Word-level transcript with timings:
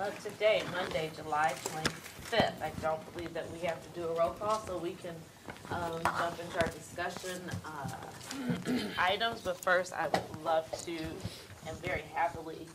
uh, 0.00 0.10
today, 0.24 0.62
Monday, 0.72 1.10
July 1.14 1.52
25th. 1.64 2.62
I 2.62 2.70
don't 2.80 3.12
believe 3.12 3.34
that 3.34 3.50
we 3.52 3.58
have 3.60 3.82
to 3.82 4.00
do 4.00 4.08
a 4.08 4.14
roll 4.18 4.30
call, 4.30 4.62
so 4.66 4.78
we 4.78 4.92
can 4.92 5.14
um, 5.70 6.00
jump 6.02 6.40
into 6.40 6.60
our 6.60 6.68
discussion 6.68 7.42
uh, 7.66 8.80
items. 8.98 9.42
But 9.42 9.60
first, 9.60 9.92
I 9.92 10.08
would 10.08 10.44
love 10.44 10.70
to, 10.86 10.96
and 11.66 11.76
very 11.82 12.04
happily, 12.14 12.66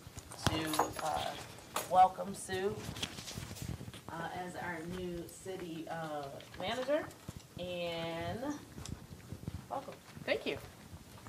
to 0.50 0.70
uh, 1.04 1.32
welcome 1.90 2.36
Sue 2.36 2.76
uh, 4.10 4.28
as 4.46 4.56
our 4.58 4.80
new 4.98 5.24
city 5.28 5.88
uh, 5.90 6.26
manager. 6.60 7.06
And 7.58 8.40
welcome. 9.70 9.96
Thank 10.26 10.46
you. 10.46 10.58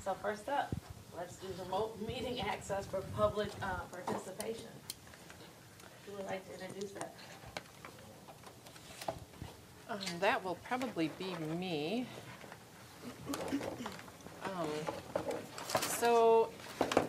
So 0.03 0.13
first 0.21 0.47
up, 0.47 0.75
let's 1.17 1.37
do 1.37 1.47
remote 1.63 1.99
meeting 2.07 2.39
access 2.41 2.85
for 2.85 3.01
public 3.15 3.49
uh, 3.63 3.79
participation. 3.91 4.67
Would 6.15 6.25
like 6.25 6.45
to 6.47 6.65
introduce 6.65 6.91
that? 6.91 7.13
Um, 9.89 9.99
That 10.19 10.43
will 10.43 10.57
probably 10.67 11.11
be 11.19 11.35
me. 11.57 12.05
Um, 14.43 14.69
So 15.73 16.49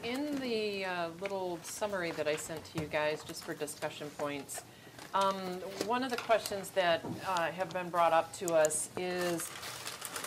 in 0.03 0.41
the 0.41 0.85
uh, 0.85 1.09
little 1.21 1.59
summary 1.63 2.11
that 2.13 2.27
I 2.27 2.37
sent 2.37 2.65
to 2.73 2.81
you 2.81 2.87
guys, 2.87 3.23
just 3.23 3.45
for 3.45 3.55
discussion 3.55 4.09
points, 4.17 4.63
um, 5.15 5.37
one 5.87 6.03
of 6.03 6.11
the 6.11 6.17
questions 6.17 6.71
that 6.71 7.05
uh, 7.27 7.51
have 7.51 7.71
been 7.71 7.89
brought 7.91 8.13
up 8.13 8.33
to 8.35 8.55
us 8.55 8.89
is 8.97 9.49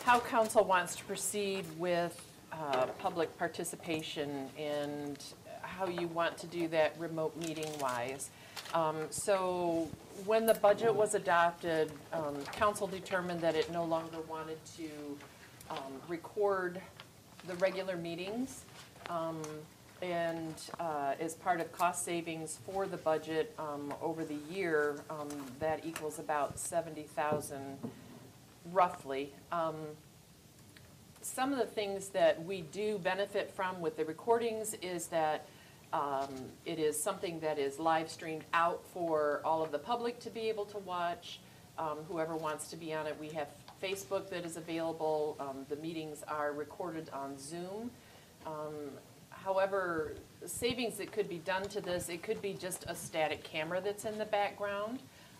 how 0.03 0.19
council 0.19 0.63
wants 0.63 0.95
to 0.95 1.03
proceed 1.05 1.65
with 1.77 2.19
uh, 2.51 2.85
public 2.99 3.35
participation 3.37 4.49
and 4.57 5.23
how 5.61 5.87
you 5.87 6.07
want 6.07 6.37
to 6.37 6.47
do 6.47 6.67
that 6.67 6.95
remote 6.99 7.35
meeting-wise. 7.37 8.29
Um, 8.73 9.07
So 9.09 9.89
when 10.25 10.45
the 10.45 10.53
budget 10.55 10.93
was 10.93 11.15
adopted, 11.15 11.91
um, 12.13 12.35
council 12.51 12.87
determined 12.87 13.41
that 13.41 13.55
it 13.55 13.71
no 13.71 13.83
longer 13.85 14.17
wanted 14.29 14.57
to 14.77 14.89
um, 15.69 15.93
record 16.07 16.81
the 17.47 17.55
regular 17.55 17.97
meetings. 17.97 18.63
Um, 19.09 19.41
And 20.01 20.55
uh, 20.79 21.13
as 21.19 21.35
part 21.35 21.61
of 21.61 21.71
cost 21.71 22.03
savings 22.03 22.57
for 22.65 22.87
the 22.87 22.97
budget 22.97 23.53
um, 23.59 23.93
over 24.01 24.25
the 24.25 24.39
year, 24.49 25.03
um, 25.11 25.29
that 25.59 25.85
equals 25.85 26.17
about 26.17 26.57
70,000 26.57 27.77
roughly. 28.71 29.31
Um, 29.51 29.75
Some 31.21 31.53
of 31.53 31.59
the 31.59 31.67
things 31.67 32.09
that 32.09 32.43
we 32.43 32.61
do 32.61 32.97
benefit 32.97 33.51
from 33.51 33.79
with 33.79 33.95
the 33.95 34.05
recordings 34.05 34.73
is 34.81 35.05
that 35.07 35.45
um, 35.93 36.29
it 36.65 36.79
is 36.79 37.01
something 37.01 37.39
that 37.41 37.59
is 37.59 37.79
live 37.79 38.09
streamed 38.09 38.45
out 38.53 38.83
for 38.93 39.41
all 39.43 39.61
of 39.61 39.71
the 39.71 39.79
public 39.79 40.19
to 40.21 40.29
be 40.29 40.49
able 40.49 40.65
to 40.65 40.77
watch. 40.79 41.39
Um, 41.77 41.99
Whoever 42.07 42.35
wants 42.35 42.69
to 42.69 42.77
be 42.77 42.93
on 42.93 43.07
it, 43.07 43.17
we 43.19 43.29
have 43.29 43.47
Facebook 43.81 44.29
that 44.29 44.45
is 44.45 44.57
available. 44.57 45.35
Um, 45.39 45.65
The 45.69 45.75
meetings 45.77 46.23
are 46.27 46.53
recorded 46.53 47.09
on 47.11 47.37
Zoom. 47.37 47.91
Um, 48.45 48.91
However, 49.29 50.13
savings 50.45 50.97
that 50.97 51.11
could 51.11 51.27
be 51.27 51.39
done 51.39 51.63
to 51.69 51.81
this, 51.81 52.09
it 52.09 52.21
could 52.21 52.41
be 52.43 52.53
just 52.53 52.85
a 52.87 52.93
static 52.93 53.43
camera 53.43 53.81
that's 53.81 54.05
in 54.05 54.19
the 54.19 54.25
background 54.25 54.99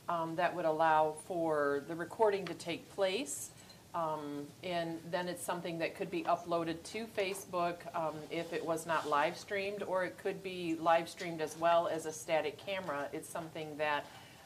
um, 0.10 0.36
that 0.38 0.56
would 0.56 0.66
allow 0.66 1.14
for 1.28 1.84
the 1.88 1.96
recording 1.96 2.44
to 2.46 2.56
take 2.56 2.90
place. 2.96 3.52
Um, 3.94 4.48
And 4.64 5.00
then 5.10 5.28
it's 5.28 5.44
something 5.44 5.80
that 5.80 5.96
could 5.96 6.10
be 6.10 6.24
uploaded 6.24 6.82
to 6.94 7.06
Facebook 7.08 7.76
um, 7.94 8.16
if 8.30 8.54
it 8.54 8.66
was 8.66 8.86
not 8.86 9.10
live 9.10 9.36
streamed, 9.38 9.84
or 9.84 10.06
it 10.06 10.18
could 10.18 10.42
be 10.42 10.76
live 10.76 11.10
streamed 11.10 11.42
as 11.42 11.58
well 11.58 11.88
as 11.88 12.06
a 12.06 12.12
static 12.14 12.58
camera. 12.58 13.10
It's 13.12 13.28
something 13.30 13.76
that 13.78 14.06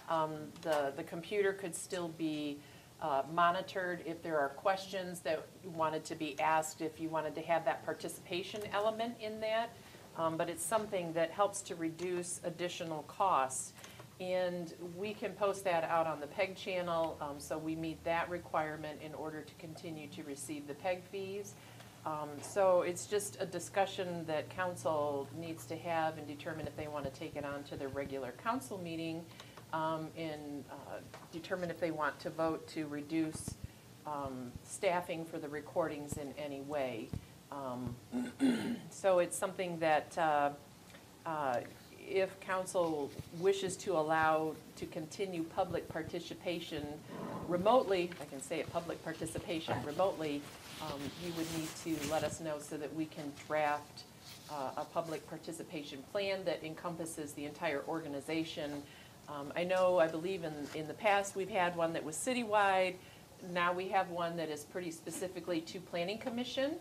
um, 0.10 0.32
the, 0.62 0.94
the 0.96 1.04
computer 1.04 1.54
could 1.54 1.76
still 1.76 2.08
be 2.10 2.58
uh, 3.02 3.24
monitored 3.34 4.02
if 4.06 4.24
there 4.24 4.40
are 4.40 4.50
questions 4.50 5.20
that 5.20 5.46
wanted 5.64 6.04
to 6.06 6.16
be 6.16 6.40
asked, 6.40 6.82
if 6.82 7.00
you 7.00 7.10
wanted 7.10 7.36
to 7.36 7.42
have 7.42 7.66
that 7.66 7.86
participation 7.86 8.62
element 8.74 9.16
in 9.20 9.40
that. 9.42 9.70
Um, 10.18 10.38
But 10.38 10.50
it's 10.50 10.66
something 10.66 11.14
that 11.14 11.30
helps 11.30 11.62
to 11.64 11.76
reduce 11.76 12.40
additional 12.44 13.04
costs. 13.04 13.74
And 14.20 14.74
we 14.96 15.14
can 15.14 15.34
post 15.34 15.66
that 15.66 15.84
out 15.84 16.08
on 16.08 16.22
the 16.22 16.28
PEG 16.28 16.56
channel, 16.56 17.18
um, 17.20 17.38
so 17.38 17.58
we 17.58 17.76
meet 17.76 18.02
that 18.06 18.30
requirement 18.30 19.00
in 19.04 19.14
order 19.14 19.42
to 19.42 19.54
continue 19.56 20.08
to 20.08 20.24
receive 20.24 20.68
the 20.68 20.74
PEG 20.74 21.04
fees. 21.12 21.54
Um, 22.06 22.30
So 22.42 22.84
it's 22.84 23.08
just 23.08 23.38
a 23.42 23.46
discussion 23.46 24.26
that 24.28 24.50
council 24.50 25.28
needs 25.38 25.66
to 25.66 25.76
have 25.76 26.18
and 26.18 26.26
determine 26.28 26.66
if 26.68 26.78
they 26.78 26.88
want 26.88 27.06
to 27.06 27.12
take 27.12 27.36
it 27.36 27.44
on 27.44 27.64
to 27.64 27.76
their 27.76 27.90
regular 27.90 28.32
council 28.44 28.78
meeting 28.78 29.26
um, 29.74 30.08
and 30.18 30.64
uh, 30.72 31.00
determine 31.34 31.70
if 31.70 31.80
they 31.80 31.92
want 31.92 32.18
to 32.20 32.30
vote 32.30 32.66
to 32.70 32.88
reduce 32.88 33.56
um, 34.06 34.52
staffing 34.64 35.26
for 35.26 35.40
the 35.40 35.50
recordings 35.50 36.18
in 36.18 36.34
any 36.38 36.62
way. 36.62 37.10
Um, 37.52 37.96
So 38.90 39.20
it's 39.20 39.38
something 39.38 39.80
that 39.80 40.18
uh, 40.18 40.52
uh, 41.26 41.58
if 42.08 42.40
council 42.40 43.12
wishes 43.40 43.76
to 43.78 43.94
allow 43.94 44.56
to 44.78 44.86
continue 44.86 45.44
public 45.44 45.88
participation 45.90 46.86
remotely, 47.48 48.10
I 48.22 48.26
can 48.26 48.42
say 48.42 48.60
it, 48.60 48.72
public 48.72 49.04
participation 49.04 49.76
remotely, 49.86 50.42
um, 50.82 51.00
you 51.26 51.32
would 51.38 51.48
need 51.58 51.70
to 51.84 52.12
let 52.12 52.24
us 52.24 52.40
know 52.40 52.58
so 52.60 52.78
that 52.78 52.94
we 52.96 53.06
can 53.06 53.32
draft 53.48 54.04
uh, 54.52 54.72
a 54.78 54.86
public 54.86 55.28
participation 55.30 56.04
plan 56.12 56.44
that 56.46 56.64
encompasses 56.64 57.34
the 57.34 57.46
entire 57.46 57.84
organization. 57.88 58.84
Um, 59.28 59.52
I 59.56 59.64
know, 59.64 60.00
I 60.00 60.08
believe 60.08 60.44
in, 60.44 60.54
in 60.76 60.88
the 60.88 60.94
past, 60.94 61.36
we've 61.36 61.50
had 61.50 61.76
one 61.76 61.94
that 61.94 62.04
was 62.04 62.16
citywide. 62.16 62.96
Now 63.52 63.74
we 63.74 63.90
have 63.90 64.10
one 64.10 64.38
that 64.38 64.50
is 64.50 64.64
pretty 64.64 64.92
specifically 64.92 65.62
to 65.62 65.80
planning 65.80 66.20
commission. 66.20 66.76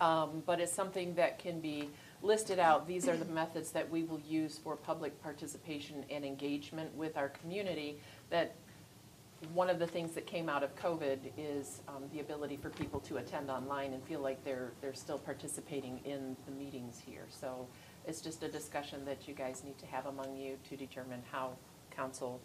Um, 0.00 0.42
But 0.46 0.60
it's 0.60 0.72
something 0.72 1.14
that 1.14 1.38
can 1.38 1.60
be 1.60 1.88
listed 2.24 2.58
out. 2.58 2.88
These 2.88 3.08
are 3.08 3.16
the 3.16 3.26
methods 3.26 3.70
that 3.72 3.88
we 3.88 4.02
will 4.04 4.20
use 4.20 4.58
for 4.58 4.76
public 4.76 5.22
participation 5.22 6.04
and 6.10 6.24
engagement 6.24 6.94
with 6.94 7.16
our 7.16 7.28
community. 7.28 7.98
That 8.30 8.54
one 9.52 9.68
of 9.68 9.78
the 9.78 9.86
things 9.86 10.12
that 10.12 10.26
came 10.26 10.48
out 10.48 10.62
of 10.62 10.74
COVID 10.76 11.18
is 11.36 11.82
um, 11.88 12.04
the 12.12 12.20
ability 12.20 12.56
for 12.56 12.70
people 12.70 13.00
to 13.00 13.18
attend 13.18 13.50
online 13.50 13.92
and 13.92 14.02
feel 14.04 14.20
like 14.20 14.42
they're, 14.44 14.72
they're 14.80 14.94
still 14.94 15.18
participating 15.18 16.00
in 16.04 16.36
the 16.46 16.52
meetings 16.52 17.00
here. 17.04 17.26
So 17.28 17.66
it's 18.06 18.20
just 18.20 18.42
a 18.42 18.48
discussion 18.48 19.04
that 19.04 19.28
you 19.28 19.34
guys 19.34 19.62
need 19.64 19.78
to 19.78 19.86
have 19.86 20.06
among 20.06 20.36
you 20.36 20.56
to 20.70 20.76
determine 20.76 21.22
how 21.30 21.50
council 21.90 22.40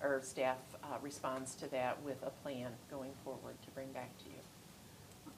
or 0.00 0.20
staff 0.22 0.58
uh, 0.82 0.96
responds 1.02 1.54
to 1.56 1.70
that 1.70 2.00
with 2.02 2.22
a 2.22 2.30
plan 2.30 2.70
going 2.90 3.12
forward 3.24 3.54
to 3.64 3.70
bring 3.70 3.90
back 3.92 4.16
to 4.18 4.24
you. 4.26 5.32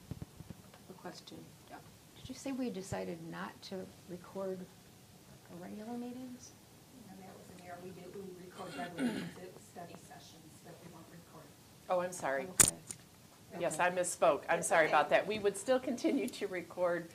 A 0.89 0.93
question. 0.93 1.37
Did 2.27 2.33
you 2.33 2.39
say 2.39 2.51
we 2.51 2.69
decided 2.69 3.19
not 3.31 3.53
to 3.69 3.77
record 4.09 4.59
our 5.49 5.65
regular 5.65 5.93
meetings? 5.93 6.51
And 7.09 7.17
that 7.19 7.31
was 7.37 7.47
an 7.57 7.65
error, 7.65 7.77
we 7.81 7.91
did, 7.91 8.13
we 8.13 8.21
record 8.45 8.77
regular 8.77 9.13
meetings, 9.13 9.29
it 9.41 9.53
was 9.55 9.63
study 9.63 9.95
sessions 10.05 10.59
that 10.65 10.75
we 10.83 10.93
weren't 10.93 11.05
recording. 11.09 11.49
Oh, 11.89 12.01
I'm 12.01 12.11
sorry. 12.11 12.47
Okay. 12.61 12.75
Yes, 13.61 13.79
I 13.79 13.91
misspoke. 13.91 14.41
I'm 14.49 14.61
sorry 14.61 14.89
about 14.89 15.09
that. 15.11 15.25
We 15.25 15.39
would 15.39 15.55
still 15.55 15.79
continue 15.79 16.27
to 16.27 16.47
record, 16.47 17.07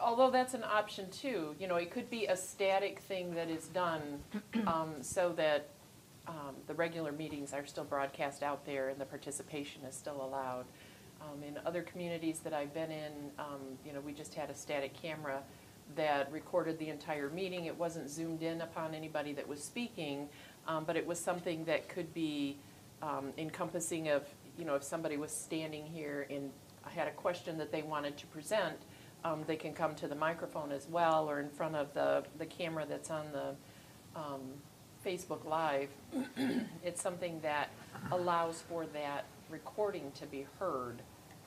although 0.00 0.30
that's 0.30 0.54
an 0.54 0.62
option 0.62 1.10
too. 1.10 1.56
You 1.58 1.66
know, 1.66 1.74
it 1.74 1.90
could 1.90 2.08
be 2.08 2.26
a 2.26 2.36
static 2.36 3.00
thing 3.00 3.34
that 3.34 3.50
is 3.50 3.66
done 3.66 4.20
um, 4.68 4.94
so 5.00 5.32
that 5.32 5.70
um, 6.28 6.54
the 6.68 6.74
regular 6.74 7.10
meetings 7.10 7.52
are 7.52 7.66
still 7.66 7.82
broadcast 7.82 8.44
out 8.44 8.64
there 8.64 8.90
and 8.90 9.00
the 9.00 9.06
participation 9.06 9.82
is 9.88 9.96
still 9.96 10.24
allowed. 10.24 10.66
Um, 11.20 11.42
In 11.42 11.58
other 11.66 11.82
communities 11.82 12.40
that 12.40 12.52
I've 12.52 12.72
been 12.72 12.90
in, 12.90 13.12
um, 13.38 13.60
you 13.84 13.92
know, 13.92 14.00
we 14.00 14.12
just 14.12 14.34
had 14.34 14.50
a 14.50 14.54
static 14.54 14.94
camera 14.94 15.42
that 15.96 16.30
recorded 16.32 16.78
the 16.78 16.88
entire 16.88 17.28
meeting. 17.30 17.66
It 17.66 17.76
wasn't 17.76 18.08
zoomed 18.08 18.42
in 18.42 18.60
upon 18.60 18.94
anybody 18.94 19.32
that 19.34 19.46
was 19.46 19.62
speaking, 19.62 20.28
um, 20.66 20.84
but 20.84 20.96
it 20.96 21.06
was 21.06 21.18
something 21.18 21.64
that 21.64 21.88
could 21.88 22.14
be 22.14 22.56
um, 23.02 23.32
encompassing 23.36 24.08
of, 24.08 24.24
you 24.56 24.64
know, 24.64 24.74
if 24.76 24.82
somebody 24.82 25.16
was 25.16 25.32
standing 25.32 25.84
here 25.86 26.26
and 26.30 26.50
had 26.84 27.08
a 27.08 27.12
question 27.12 27.58
that 27.58 27.72
they 27.72 27.82
wanted 27.82 28.16
to 28.18 28.26
present, 28.28 28.76
um, 29.24 29.42
they 29.46 29.56
can 29.56 29.74
come 29.74 29.94
to 29.96 30.08
the 30.08 30.14
microphone 30.14 30.72
as 30.72 30.88
well, 30.88 31.28
or 31.28 31.40
in 31.40 31.50
front 31.50 31.76
of 31.76 31.92
the, 31.92 32.24
the 32.38 32.46
camera 32.46 32.86
that's 32.88 33.10
on 33.10 33.26
the, 33.32 33.54
um, 34.18 34.40
Facebook 35.04 35.44
Live, 35.46 35.88
it's 36.84 37.00
something 37.00 37.40
that 37.40 37.70
allows 38.12 38.62
for 38.62 38.86
that 38.86 39.24
recording 39.48 40.12
to 40.12 40.26
be 40.26 40.46
heard 40.58 41.02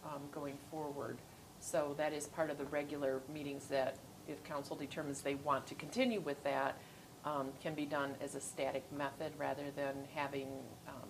um, 0.06 0.22
going 0.32 0.58
forward. 0.70 1.18
So 1.60 1.96
that 1.98 2.14
is 2.14 2.28
part 2.28 2.50
of 2.50 2.58
the 2.58 2.66
regular 2.66 3.22
meetings 3.34 3.68
that, 3.68 3.98
if 4.28 4.44
council 4.44 4.76
determines 4.76 5.22
they 5.22 5.36
want 5.36 5.68
to 5.68 5.76
continue 5.76 6.20
with 6.20 6.44
that, 6.44 6.78
um, 7.26 7.52
can 7.62 7.74
be 7.74 7.86
done 7.86 8.16
as 8.22 8.36
a 8.36 8.42
static 8.42 8.84
method 8.92 9.34
rather 9.38 9.72
than 9.76 9.96
having 10.14 10.48
um, 10.88 11.10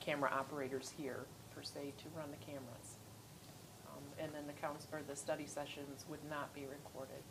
camera 0.00 0.30
operators 0.32 0.92
here, 0.96 1.26
per 1.54 1.62
se, 1.62 1.92
to 1.98 2.04
run 2.16 2.30
the 2.30 2.44
cameras. 2.44 2.96
Um, 3.86 4.02
And 4.18 4.32
then 4.34 4.46
the 4.46 4.54
council, 4.54 4.88
or 4.92 5.00
the 5.06 5.16
study 5.16 5.46
sessions 5.46 6.06
would 6.08 6.24
not 6.30 6.54
be 6.54 6.62
recorded. 6.62 7.22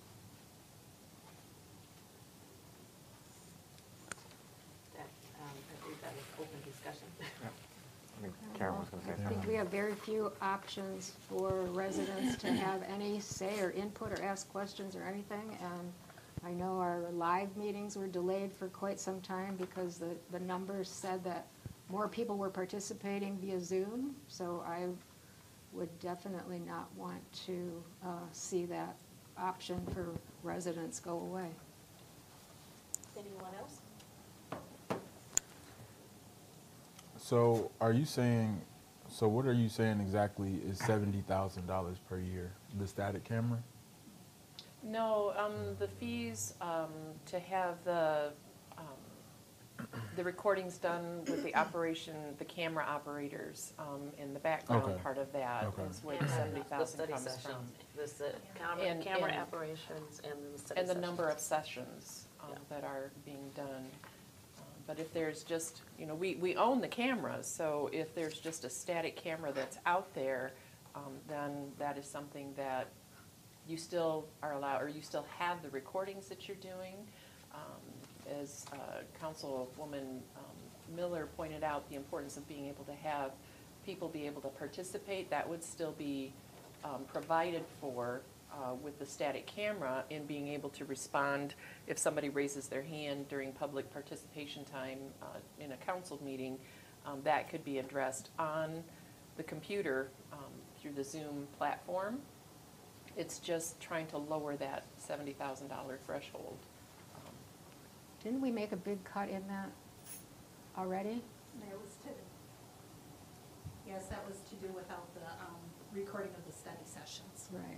That, 4.96 5.10
um, 5.42 5.50
I 5.50 5.86
think 5.86 6.02
that 6.02 6.14
was 6.14 6.26
open 6.40 6.60
discussion. 6.64 7.08
I 7.22 8.22
think 8.22 8.34
Karen 8.54 8.54
was 8.54 8.54
gonna 8.54 8.54
say 8.54 8.80
I 8.94 9.30
think 9.30 9.48
we 9.48 9.54
have 9.54 9.68
very 9.68 9.96
few 9.96 10.32
options 10.42 11.14
for 11.30 11.62
residents 11.72 12.36
to 12.38 12.52
have 12.52 12.84
any 12.84 13.20
say 13.20 13.60
or 13.62 13.72
input 13.72 14.12
or 14.12 14.22
ask 14.24 14.50
questions 14.52 14.96
or 14.96 15.04
anything. 15.04 15.58
And 15.62 15.94
I 16.44 16.52
know 16.52 16.80
our 16.80 17.06
live 17.14 17.56
meetings 17.56 17.96
were 17.96 18.08
delayed 18.08 18.52
for 18.52 18.68
quite 18.68 19.00
some 19.00 19.22
time 19.22 19.56
because 19.56 19.98
the, 19.98 20.16
the 20.32 20.40
numbers 20.40 20.90
said 20.90 21.24
that 21.24 21.48
more 21.90 22.08
people 22.08 22.38
were 22.38 22.50
participating 22.50 23.38
via 23.38 23.60
Zoom. 23.60 24.16
So 24.28 24.64
I 24.68 24.88
would 25.72 25.98
definitely 26.00 26.60
not 26.60 26.90
want 26.96 27.22
to 27.46 27.84
uh, 28.04 28.08
see 28.32 28.66
that 28.66 28.96
option 29.38 29.86
for 29.94 30.10
residents 30.44 31.00
go 31.00 31.12
away. 31.12 31.50
Anyone 33.18 33.52
else? 33.60 33.82
So 37.18 37.72
are 37.80 37.94
you 37.94 38.06
saying, 38.06 38.62
so 39.12 39.28
what 39.28 39.46
are 39.46 39.54
you 39.54 39.70
saying 39.70 40.00
exactly 40.00 40.60
is 40.68 40.80
seventy 40.80 41.22
thousand 41.28 41.68
dollars 41.68 41.98
per 42.10 42.20
year, 42.20 42.52
the 42.80 42.88
static 42.88 43.24
camera? 43.24 43.60
No, 44.84 45.34
um, 45.38 45.76
the 45.78 45.88
fees, 45.88 46.56
um, 46.60 46.90
to 47.28 47.40
have 47.40 47.76
the, 47.84 48.32
um, 48.80 49.86
the 50.16 50.24
recordings 50.24 50.78
done 50.80 51.20
with 51.28 51.44
the 51.44 51.56
operation, 51.56 52.16
the 52.40 52.46
camera 52.46 52.84
operators, 52.88 53.74
um, 53.78 54.12
in 54.18 54.34
the 54.34 54.40
background 54.40 54.84
Okay. 54.86 54.98
part 55.04 55.20
of 55.20 55.32
that 55.34 55.66
Okay. 55.66 55.84
is 55.84 56.04
where 56.04 56.18
the 56.18 56.26
then 56.26 56.34
seventy 56.36 56.62
thousand 56.64 57.00
The 57.00 57.08
comes 57.08 57.22
study 57.22 57.44
from. 57.44 57.52
sessions, 57.52 57.72
the, 57.96 58.04
s- 58.28 58.34
camera, 58.56 58.86
And- 58.86 59.04
camera 59.04 59.32
and- 59.32 59.42
operations 59.42 60.22
and 60.24 60.54
the 60.54 60.58
study 60.58 60.80
And 60.80 60.90
the 60.90 60.96
number 60.96 61.30
of 61.30 61.40
sessions. 61.40 61.86
sessions, 61.86 62.28
um, 62.42 62.50
Yeah. 62.52 62.58
that 62.70 62.84
are 62.84 63.12
being 63.24 63.52
done. 63.56 63.86
But 64.88 65.00
if 65.00 65.14
there's 65.14 65.44
just, 65.44 65.82
you 65.98 66.06
know, 66.06 66.16
we, 66.16 66.36
we 66.36 66.56
own 66.56 66.82
the 66.82 66.88
cameras, 66.88 67.48
so 67.48 67.90
if 67.94 68.14
there's 68.16 68.40
just 68.40 68.66
a 68.66 68.70
static 68.70 69.16
camera 69.16 69.52
that's 69.54 69.78
out 69.86 70.14
there, 70.14 70.52
um, 70.96 71.14
then 71.28 71.72
that 71.80 71.98
is 71.98 72.06
something 72.06 72.54
that 72.58 72.88
you 73.68 73.78
still 73.78 74.26
are 74.42 74.54
allowed, 74.54 74.82
or 74.82 74.90
you 74.90 75.02
still 75.02 75.26
have 75.38 75.62
the 75.62 75.70
recordings 75.70 76.28
that 76.28 76.48
you're 76.48 76.58
doing. 76.58 76.96
Um, 77.54 78.40
As 78.40 78.66
uh, 78.74 79.02
Councilwoman 79.22 80.20
um, 80.36 80.96
Miller 80.96 81.28
pointed 81.38 81.64
out, 81.64 81.88
the 81.90 81.96
importance 81.96 82.38
of 82.38 82.48
being 82.48 82.68
able 82.68 82.84
to 82.86 82.94
have 82.94 83.32
people 83.86 84.10
be 84.10 84.26
able 84.26 84.42
to 84.42 84.50
participate, 84.50 85.30
that 85.30 85.48
would 85.48 85.64
still 85.64 85.94
be 85.98 86.34
um, 86.84 87.06
provided 87.12 87.64
for 87.80 88.22
uh, 88.54 88.74
with 88.76 89.00
the 89.00 89.06
static 89.06 89.46
camera 89.46 90.04
in 90.10 90.26
being 90.26 90.48
able 90.50 90.70
to 90.70 90.86
respond 90.86 91.56
if 91.88 91.98
somebody 91.98 92.30
raises 92.30 92.68
their 92.68 92.82
hand 92.82 93.28
during 93.30 93.52
public 93.52 93.92
participation 93.92 94.66
time 94.66 95.00
uh, 95.22 95.26
in 95.60 95.72
a 95.72 95.78
council 95.78 96.20
meeting, 96.24 96.58
um, 97.06 97.22
that 97.24 97.50
could 97.50 97.64
be 97.64 97.80
addressed 97.80 98.30
on 98.38 98.84
the 99.38 99.44
computer 99.44 100.12
um, 100.34 100.40
through 100.80 100.92
the 100.92 101.04
Zoom 101.04 101.48
platform. 101.58 102.20
It's 103.18 103.40
just 103.40 103.80
trying 103.80 104.08
to 104.08 104.18
lower 104.18 104.56
that 104.58 104.86
$70,000 105.00 105.68
threshold. 106.06 106.58
Um, 107.16 107.34
Didn't 108.24 108.42
we 108.42 108.52
make 108.52 108.72
a 108.72 108.78
big 108.78 109.04
cut 109.04 109.30
in 109.30 109.46
that 109.48 109.70
already? 110.78 111.22
That 111.60 111.82
was 111.82 111.96
to, 112.04 112.10
yes, 113.88 114.06
that 114.08 114.26
was 114.28 114.38
to 114.50 114.56
do 114.56 114.72
without 114.74 115.14
the 115.14 115.26
um, 115.26 115.60
recording 115.94 116.32
of 116.38 116.46
the 116.46 116.58
study 116.58 116.84
sessions. 116.86 117.50
Right. 117.52 117.78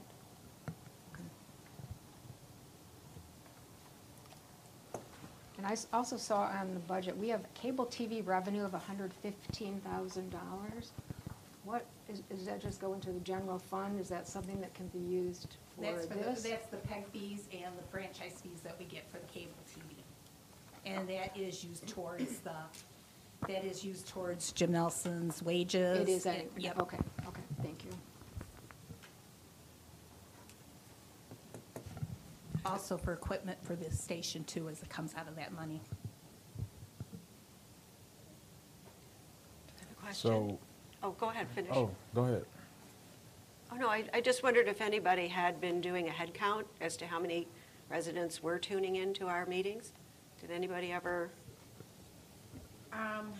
And 5.63 5.71
I 5.71 5.97
also 5.97 6.17
saw 6.17 6.41
on 6.41 6.73
the 6.73 6.79
budget, 6.81 7.17
we 7.17 7.29
have 7.29 7.41
cable 7.53 7.85
TV 7.85 8.25
revenue 8.25 8.65
of 8.65 8.73
hundred 8.73 9.13
fifteen 9.13 9.79
thousand 9.79 10.29
dollars. 10.29 10.91
What, 11.63 11.85
is, 12.09 12.21
is 12.29 12.45
that 12.47 12.61
just 12.61 12.81
go 12.81 12.93
into 12.93 13.11
the 13.13 13.21
general 13.21 13.57
fund? 13.57 13.97
Is 13.97 14.09
that 14.09 14.27
something 14.27 14.59
that 14.59 14.73
can 14.73 14.87
be 14.87 14.99
used 14.99 15.55
for 15.77 15.83
That's 15.83 16.05
for 16.07 16.15
the, 16.15 16.19
this? 16.19 16.43
that's 16.43 16.67
the 16.67 16.75
PEG 16.77 17.07
fees 17.07 17.47
and 17.53 17.73
the 17.77 17.83
franchise 17.89 18.41
fees 18.43 18.59
that 18.65 18.75
we 18.77 18.83
get 18.83 19.09
for 19.09 19.19
the 19.19 19.27
cable 19.27 19.53
TV. 19.71 19.95
And 20.85 21.07
that 21.07 21.37
is 21.37 21.63
used 21.63 21.87
towards 21.87 22.39
the, 22.39 22.51
that 23.47 23.63
is 23.63 23.85
used 23.85 24.09
towards 24.09 24.51
Jim 24.51 24.73
Nelson's 24.73 25.41
wages. 25.41 26.01
It 26.01 26.09
is, 26.09 26.25
and- 26.25 26.43
Yep. 26.57 26.81
okay, 26.81 26.99
okay, 27.25 27.41
thank 27.61 27.85
you. 27.85 27.91
Also 32.83 32.97
for 32.97 33.13
equipment 33.13 33.57
for 33.63 33.77
this 33.77 33.97
station 33.97 34.43
too, 34.43 34.67
as 34.67 34.81
it 34.83 34.89
comes 34.89 35.15
out 35.15 35.25
of 35.29 35.37
that 35.37 35.53
money. 35.53 35.79
have 39.79 39.89
a 39.89 40.01
question. 40.01 40.31
So, 40.31 40.59
Oh, 41.01 41.11
go 41.11 41.29
ahead, 41.29 41.47
finish. 41.55 41.71
oh, 41.73 41.89
go 42.13 42.23
ahead. 42.25 42.45
Oh, 43.71 43.77
no, 43.77 43.87
I, 43.87 44.03
I 44.13 44.19
just 44.19 44.43
wondered 44.43 44.67
if 44.67 44.81
anybody 44.81 45.29
had 45.29 45.61
been 45.61 45.79
doing 45.79 46.09
a 46.09 46.11
head 46.11 46.33
count 46.33 46.67
as 46.81 46.97
to 46.97 47.07
how 47.07 47.21
many 47.21 47.47
residents 47.89 48.43
were 48.43 48.59
tuning 48.59 48.97
into 48.97 49.27
our 49.27 49.45
meetings? 49.45 49.93
Did 50.41 50.51
anybody 50.51 50.91
ever? 50.91 51.29
Um, 52.91 53.31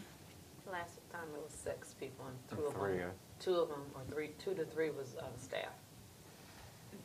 last 0.72 1.00
time 1.12 1.28
it 1.36 1.44
was 1.44 1.51
six 1.54 1.94
people 1.95 2.28
and 2.28 2.38
two 2.57 2.66
of 2.68 2.74
Three, 2.75 2.92
them, 2.92 3.00
yeah. 3.00 3.06
two 3.44 3.56
of 3.56 3.68
them, 3.68 3.81
or 3.94 4.04
three, 4.10 4.30
two 4.40 4.54
to 4.54 4.63
three 4.63 4.90
was, 4.92 5.18
uh, 5.19 5.25
staff. 5.38 5.74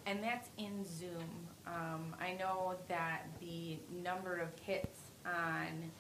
And 0.07 0.23
that's 0.23 0.51
in 0.57 0.85
Zoom. 0.87 1.49
Um, 1.69 2.15
I 2.21 2.33
know 2.35 2.77
that 2.89 3.27
the 3.41 3.79
number 4.03 4.37
of 4.39 4.49
hits 4.65 5.01
on 5.27 5.91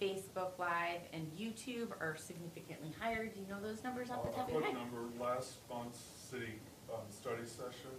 Facebook 0.00 0.58
Live 0.58 1.00
and 1.12 1.26
YouTube 1.38 1.90
are 2.00 2.16
significantly 2.16 2.92
higher. 3.00 3.26
Do 3.26 3.40
you 3.40 3.46
know 3.48 3.60
those 3.60 3.82
numbers 3.82 4.10
off 4.10 4.22
the 4.24 4.30
top 4.30 4.40
A 4.40 4.42
of 4.44 4.50
your 4.52 4.60
quick 4.60 4.72
head? 4.74 4.80
number, 4.82 5.02
last 5.22 5.54
month's 5.70 6.00
city 6.30 6.58
um, 6.92 7.00
study 7.08 7.44
session, 7.46 7.94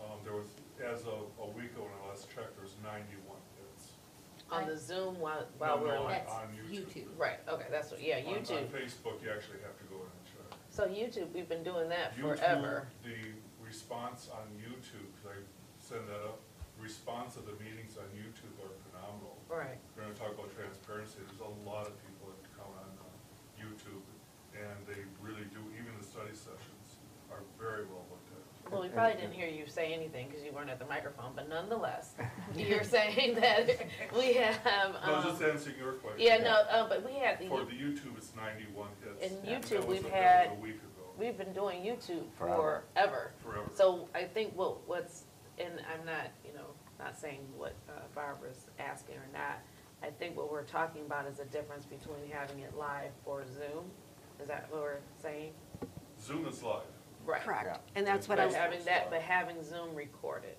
um, 0.00 0.18
there 0.24 0.32
was, 0.34 0.48
as 0.84 1.02
of 1.02 1.30
a 1.40 1.46
week 1.46 1.70
ago 1.72 1.82
when 1.82 1.92
I 2.04 2.08
last 2.10 2.26
checked, 2.34 2.56
there 2.56 2.64
was 2.64 2.74
ninety-one 2.82 3.38
hits. 3.56 3.92
On 4.50 4.66
the 4.66 4.76
Zoom 4.76 5.20
while, 5.20 5.46
while 5.58 5.76
No, 5.78 5.82
we're, 5.82 5.94
no, 5.94 6.02
on- 6.04 6.10
That's 6.10 6.32
on 6.32 6.48
YouTube. 6.58 6.86
YouTube. 6.86 7.06
right, 7.18 7.38
okay, 7.48 7.66
that's 7.70 7.90
what, 7.92 8.02
yeah, 8.02 8.18
On- 8.26 8.34
On 8.34 8.40
YouTube. 8.42 8.66
Facebook, 8.74 9.22
you 9.22 9.30
actually 9.30 9.62
have 9.62 9.76
to 9.78 9.84
go 9.88 9.96
in 10.02 10.10
and 10.10 10.24
check. 10.26 10.58
So 10.70 10.86
YouTube, 10.88 11.32
we've 11.32 11.48
been 11.48 11.62
doing 11.62 11.88
that 11.90 12.16
YouTube, 12.16 12.38
forever. 12.38 12.88
The 13.04 13.14
response 13.64 14.28
on 14.32 14.46
YouTube, 14.58 15.06
'cause 15.14 15.15
I 15.15 15.15
send 15.86 16.02
that 16.10 16.18
up, 16.26 16.42
response 16.82 17.36
of 17.38 17.46
the 17.46 17.54
meetings 17.62 17.94
on 17.94 18.10
YouTube 18.10 18.58
are 18.58 18.74
phenomenal. 18.90 19.38
Right. 19.46 19.78
We're 19.94 20.02
gonna 20.10 20.18
talk 20.18 20.34
about 20.34 20.50
transparency, 20.50 21.22
there's 21.22 21.38
a 21.46 21.54
lot 21.62 21.86
of 21.86 21.94
people 22.02 22.34
that 22.34 22.42
come 22.58 22.66
on 22.74 22.90
uh, 22.98 23.06
YouTube, 23.62 24.02
and 24.58 24.74
they 24.90 25.06
really 25.22 25.46
do, 25.54 25.62
even 25.78 25.94
the 25.94 26.04
study 26.04 26.34
sessions 26.34 26.98
are 27.30 27.46
very 27.54 27.86
well 27.86 28.02
looked 28.10 28.26
at. 28.34 28.42
Well, 28.72 28.82
we 28.82 28.88
probably 28.88 29.14
didn't 29.20 29.32
hear 29.38 29.46
you 29.46 29.68
say 29.68 29.94
anything 29.94 30.26
because 30.26 30.42
you 30.42 30.50
weren't 30.50 30.70
at 30.70 30.80
the 30.80 30.86
microphone, 30.86 31.30
but 31.36 31.48
nonetheless, 31.48 32.14
you're 32.56 32.82
saying 32.82 33.36
that 33.38 33.70
we 34.12 34.34
have, 34.34 34.58
I 34.66 35.10
was 35.14 35.24
just 35.24 35.42
um, 35.42 35.50
answering 35.50 35.76
your 35.78 35.92
question. 36.02 36.18
yeah, 36.26 36.38
no, 36.38 36.66
uh, 36.68 36.88
but 36.88 37.06
we 37.06 37.14
had 37.14 37.38
the, 37.38 37.46
For 37.46 37.64
the 37.64 37.78
YouTube, 37.78 38.18
it's 38.18 38.32
ninety-one 38.34 38.88
hits. 39.06 39.22
In 39.22 39.38
and 39.38 39.46
that 39.46 39.62
YouTube, 39.70 39.86
was 39.86 40.02
we've 40.02 40.06
a- 40.06 40.10
had- 40.10 40.50
That 40.50 40.56
was 40.56 40.58
a 40.58 40.62
week 40.62 40.74
ago. 40.82 41.04
we've 41.16 41.38
been 41.38 41.52
doing 41.52 41.82
YouTube 41.84 42.26
Forever. 42.36 42.82
forever. 42.94 43.30
Forever. 43.44 43.70
So 43.74 44.08
I 44.16 44.24
think 44.24 44.56
what, 44.56 44.86
what's, 44.88 45.22
and 45.58 45.72
I'm 45.92 46.04
not, 46.06 46.28
you 46.44 46.52
know, 46.54 46.66
not 46.98 47.18
saying 47.18 47.40
what 47.56 47.74
uh, 47.88 47.92
Barbara's 48.14 48.66
asking 48.78 49.16
or 49.16 49.28
not. 49.32 49.58
I 50.02 50.10
think 50.10 50.36
what 50.36 50.50
we're 50.52 50.62
talking 50.64 51.02
about 51.06 51.26
is 51.26 51.38
the 51.38 51.44
difference 51.46 51.84
between 51.86 52.30
having 52.30 52.60
it 52.60 52.76
live 52.76 53.10
or 53.24 53.44
Zoom. 53.46 53.84
Is 54.40 54.48
that 54.48 54.66
what 54.70 54.80
we're 54.82 54.98
saying? 55.22 55.52
Zoom 56.20 56.46
is 56.46 56.62
live. 56.62 56.82
Right. 57.24 57.40
Correct. 57.42 57.80
And 57.96 58.06
that's 58.06 58.28
what 58.28 58.38
I 58.38 58.42
But 58.42 58.48
was, 58.48 58.56
having 58.56 58.84
that, 58.84 59.10
but 59.10 59.20
having 59.22 59.62
Zoom 59.64 59.94
recorded. 59.94 60.56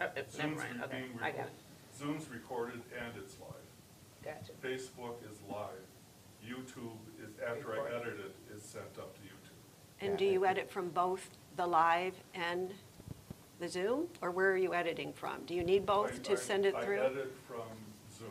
Uh, 0.00 0.04
uh, 0.04 0.08
Never 0.16 0.30
Zoom's 0.30 0.58
mind, 0.58 0.74
re- 0.78 0.84
okay, 0.84 0.98
being 1.00 1.10
I 1.20 1.30
got 1.30 1.38
recorded. 1.38 1.52
it, 1.52 1.98
Zoom's 1.98 2.28
recorded 2.30 2.80
and 2.98 3.12
it's 3.22 3.36
live. 3.40 4.24
gotcha. 4.24 4.52
Facebook 4.62 5.16
is 5.30 5.38
live. 5.50 5.68
YouTube 6.46 6.96
is, 7.22 7.30
after 7.46 7.72
I 7.72 7.76
Recorded. 7.76 7.96
edit 8.02 8.20
it, 8.50 8.54
is 8.56 8.62
sent 8.62 8.84
up 8.98 9.14
to 9.14 9.20
YouTube. 9.22 10.06
and 10.06 10.16
do 10.16 10.24
you 10.24 10.46
edit 10.46 10.70
from 10.70 10.90
both 10.90 11.28
the 11.56 11.66
live 11.66 12.14
and 12.34 12.70
the 13.58 13.68
Zoom? 13.68 14.06
Or 14.22 14.30
where 14.30 14.50
are 14.52 14.56
you 14.56 14.74
editing 14.74 15.12
from? 15.12 15.42
Do 15.46 15.54
you 15.54 15.64
need 15.64 15.86
both 15.86 16.14
I- 16.20 16.22
to 16.24 16.36
send 16.36 16.66
it 16.66 16.74
through? 16.82 17.00
I 17.00 17.06
edit 17.06 17.32
from 17.46 17.62
Zoom. 18.16 18.30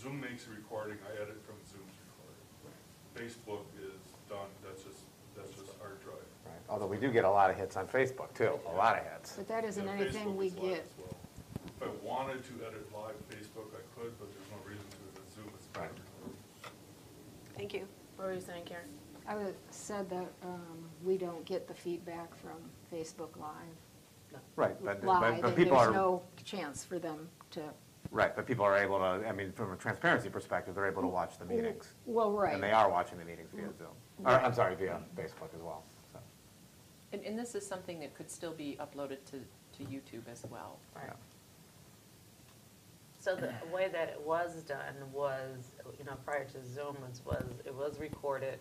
Zoom 0.00 0.20
makes 0.20 0.46
a 0.46 0.50
recording, 0.50 0.98
I 1.08 1.14
edit 1.22 1.40
from 1.46 1.56
Zoom's 1.64 1.96
recording. 2.04 2.44
Facebook 3.16 3.64
is 3.80 3.98
done, 4.28 4.48
that's 4.62 4.82
just, 4.82 4.98
that's 5.36 5.48
just 5.50 5.78
hard 5.80 5.98
drive. 6.02 6.16
Right. 6.44 6.54
Although 6.68 6.86
we 6.88 6.98
do 6.98 7.10
get 7.10 7.24
a 7.24 7.30
lot 7.30 7.48
of 7.50 7.56
hits 7.56 7.76
on 7.76 7.86
Facebook 7.86 8.34
too, 8.34 8.58
a 8.68 8.76
lot 8.76 8.98
of 8.98 9.04
hits. 9.04 9.32
But 9.32 9.48
that 9.48 9.64
isn't 9.64 9.84
Yeah, 9.86 9.92
anything 9.94 10.26
Facebook 10.28 10.36
we 10.36 10.46
is 10.48 10.54
live 10.56 10.62
get. 10.74 10.80
as 10.80 10.90
well. 10.98 11.16
If 11.64 11.82
I 11.82 12.06
wanted 12.06 12.44
to 12.44 12.52
edit 12.66 12.86
live 12.94 13.14
Facebook, 13.30 13.68
I 13.72 13.82
could, 13.98 14.12
but 14.18 14.28
there's 14.30 14.50
no 14.50 14.58
reason 14.68 14.84
to, 14.90 15.20
with 15.20 15.34
Zoom, 15.34 15.48
it's 15.54 15.66
Right. 15.78 15.88
better. 15.90 16.34
Thank 17.56 17.72
you. 17.72 17.88
What 18.16 18.26
were 18.26 18.34
you 18.34 18.40
saying, 18.40 18.64
Karen? 18.66 18.84
I 19.26 19.36
was, 19.36 19.54
said 19.70 20.10
that 20.10 20.28
um, 20.42 20.84
we 21.02 21.16
don't 21.16 21.44
get 21.46 21.66
the 21.66 21.72
feedback 21.74 22.34
from 22.36 22.58
Facebook 22.94 23.36
Live. 23.38 24.40
Right, 24.56 24.76
but, 24.84 25.00
but, 25.00 25.06
Live, 25.06 25.40
but 25.40 25.48
and 25.48 25.56
people 25.56 25.76
there's 25.76 25.88
are, 25.88 25.92
no 25.92 26.22
chance 26.44 26.84
for 26.84 26.98
them 26.98 27.28
to, 27.52 27.60
right, 28.10 28.34
but 28.34 28.46
people 28.46 28.64
are 28.64 28.76
able 28.76 28.98
to, 28.98 29.26
I 29.26 29.32
mean, 29.32 29.52
from 29.52 29.72
a 29.72 29.76
transparency 29.76 30.28
perspective, 30.28 30.74
they're 30.74 30.90
able 30.90 31.02
to 31.02 31.08
watch 31.08 31.38
the 31.38 31.44
meetings. 31.44 31.92
well, 32.06 32.32
right. 32.32 32.54
And 32.54 32.62
they 32.62 32.72
are 32.72 32.90
watching 32.90 33.18
the 33.18 33.24
meetings 33.24 33.50
via 33.54 33.72
Zoom. 33.78 33.88
Or, 34.24 34.32
I'm 34.32 34.52
sorry, 34.52 34.74
via 34.74 34.98
Facebook 35.16 35.54
as 35.54 35.62
well, 35.62 35.84
so. 36.12 36.18
And, 37.12 37.22
and 37.24 37.38
this 37.38 37.54
is 37.54 37.64
something 37.64 38.00
that 38.00 38.14
could 38.14 38.28
still 38.28 38.52
be 38.52 38.76
uploaded 38.80 39.18
to, 39.30 39.38
to 39.78 39.90
YouTube 39.90 40.28
as 40.30 40.44
well. 40.50 40.78
Right. 40.96 41.12
So 43.20 43.36
the 43.36 43.52
way 43.72 43.88
that 43.90 44.08
it 44.10 44.20
was 44.22 44.64
done 44.64 44.94
was, 45.12 45.76
you 45.98 46.04
know, 46.04 46.16
prior 46.26 46.44
to 46.44 46.66
Zoom 46.66 46.96
was, 47.08 47.22
was, 47.24 47.44
it 47.64 47.74
was 47.74 47.98
recorded 47.98 48.58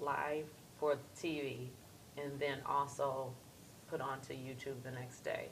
live 0.00 0.46
for 0.80 0.98
TV 1.16 1.68
and 2.22 2.38
then 2.38 2.58
also 2.66 3.32
put 3.88 4.00
onto 4.00 4.32
YouTube 4.34 4.82
the 4.82 4.90
next 4.90 5.20
day. 5.20 5.48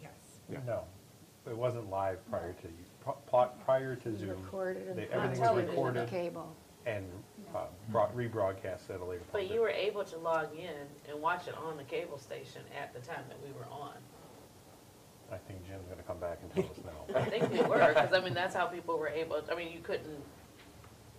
Yes. 0.00 0.10
Yeah. 0.50 0.58
No, 0.66 0.84
it 1.48 1.56
wasn't 1.56 1.90
live 1.90 2.18
prior 2.30 2.52
to, 2.52 2.68
you- 2.68 3.12
pro- 3.28 3.50
prior 3.64 3.96
to 3.96 4.16
Zoom. 4.16 4.30
Recorded 4.30 4.88
and 4.88 4.98
they- 4.98 5.08
on 5.08 5.12
Everything 5.14 5.30
was 5.30 5.38
television, 5.40 5.70
recorded 5.70 6.08
cable. 6.08 6.56
and 6.86 7.04
uh, 7.54 7.64
brought, 7.90 8.14
rebroadcast 8.16 8.90
at 8.90 9.00
a 9.00 9.04
later 9.04 9.22
point. 9.24 9.32
But 9.32 9.50
you 9.50 9.60
were 9.60 9.70
able 9.70 10.04
to 10.04 10.18
log 10.18 10.48
in 10.56 10.74
and 11.10 11.20
watch 11.20 11.48
it 11.48 11.54
on 11.56 11.76
the 11.76 11.84
cable 11.84 12.18
station 12.18 12.62
at 12.80 12.92
the 12.92 13.00
time 13.00 13.24
that 13.28 13.38
we 13.44 13.52
were 13.52 13.66
on. 13.70 13.94
I 15.30 15.36
think 15.36 15.66
Jim's 15.66 15.86
gonna 15.88 16.02
come 16.04 16.18
back 16.18 16.38
and 16.42 16.50
tell 16.54 16.70
us 16.70 16.78
now. 16.84 17.14
I 17.20 17.24
no. 17.24 17.30
think 17.30 17.52
we 17.52 17.60
were, 17.68 17.88
because 17.88 18.12
I 18.14 18.20
mean, 18.20 18.32
that's 18.34 18.54
how 18.54 18.66
people 18.66 18.98
were 18.98 19.08
able, 19.08 19.42
I 19.50 19.54
mean, 19.54 19.72
you 19.72 19.80
couldn't 19.80 20.22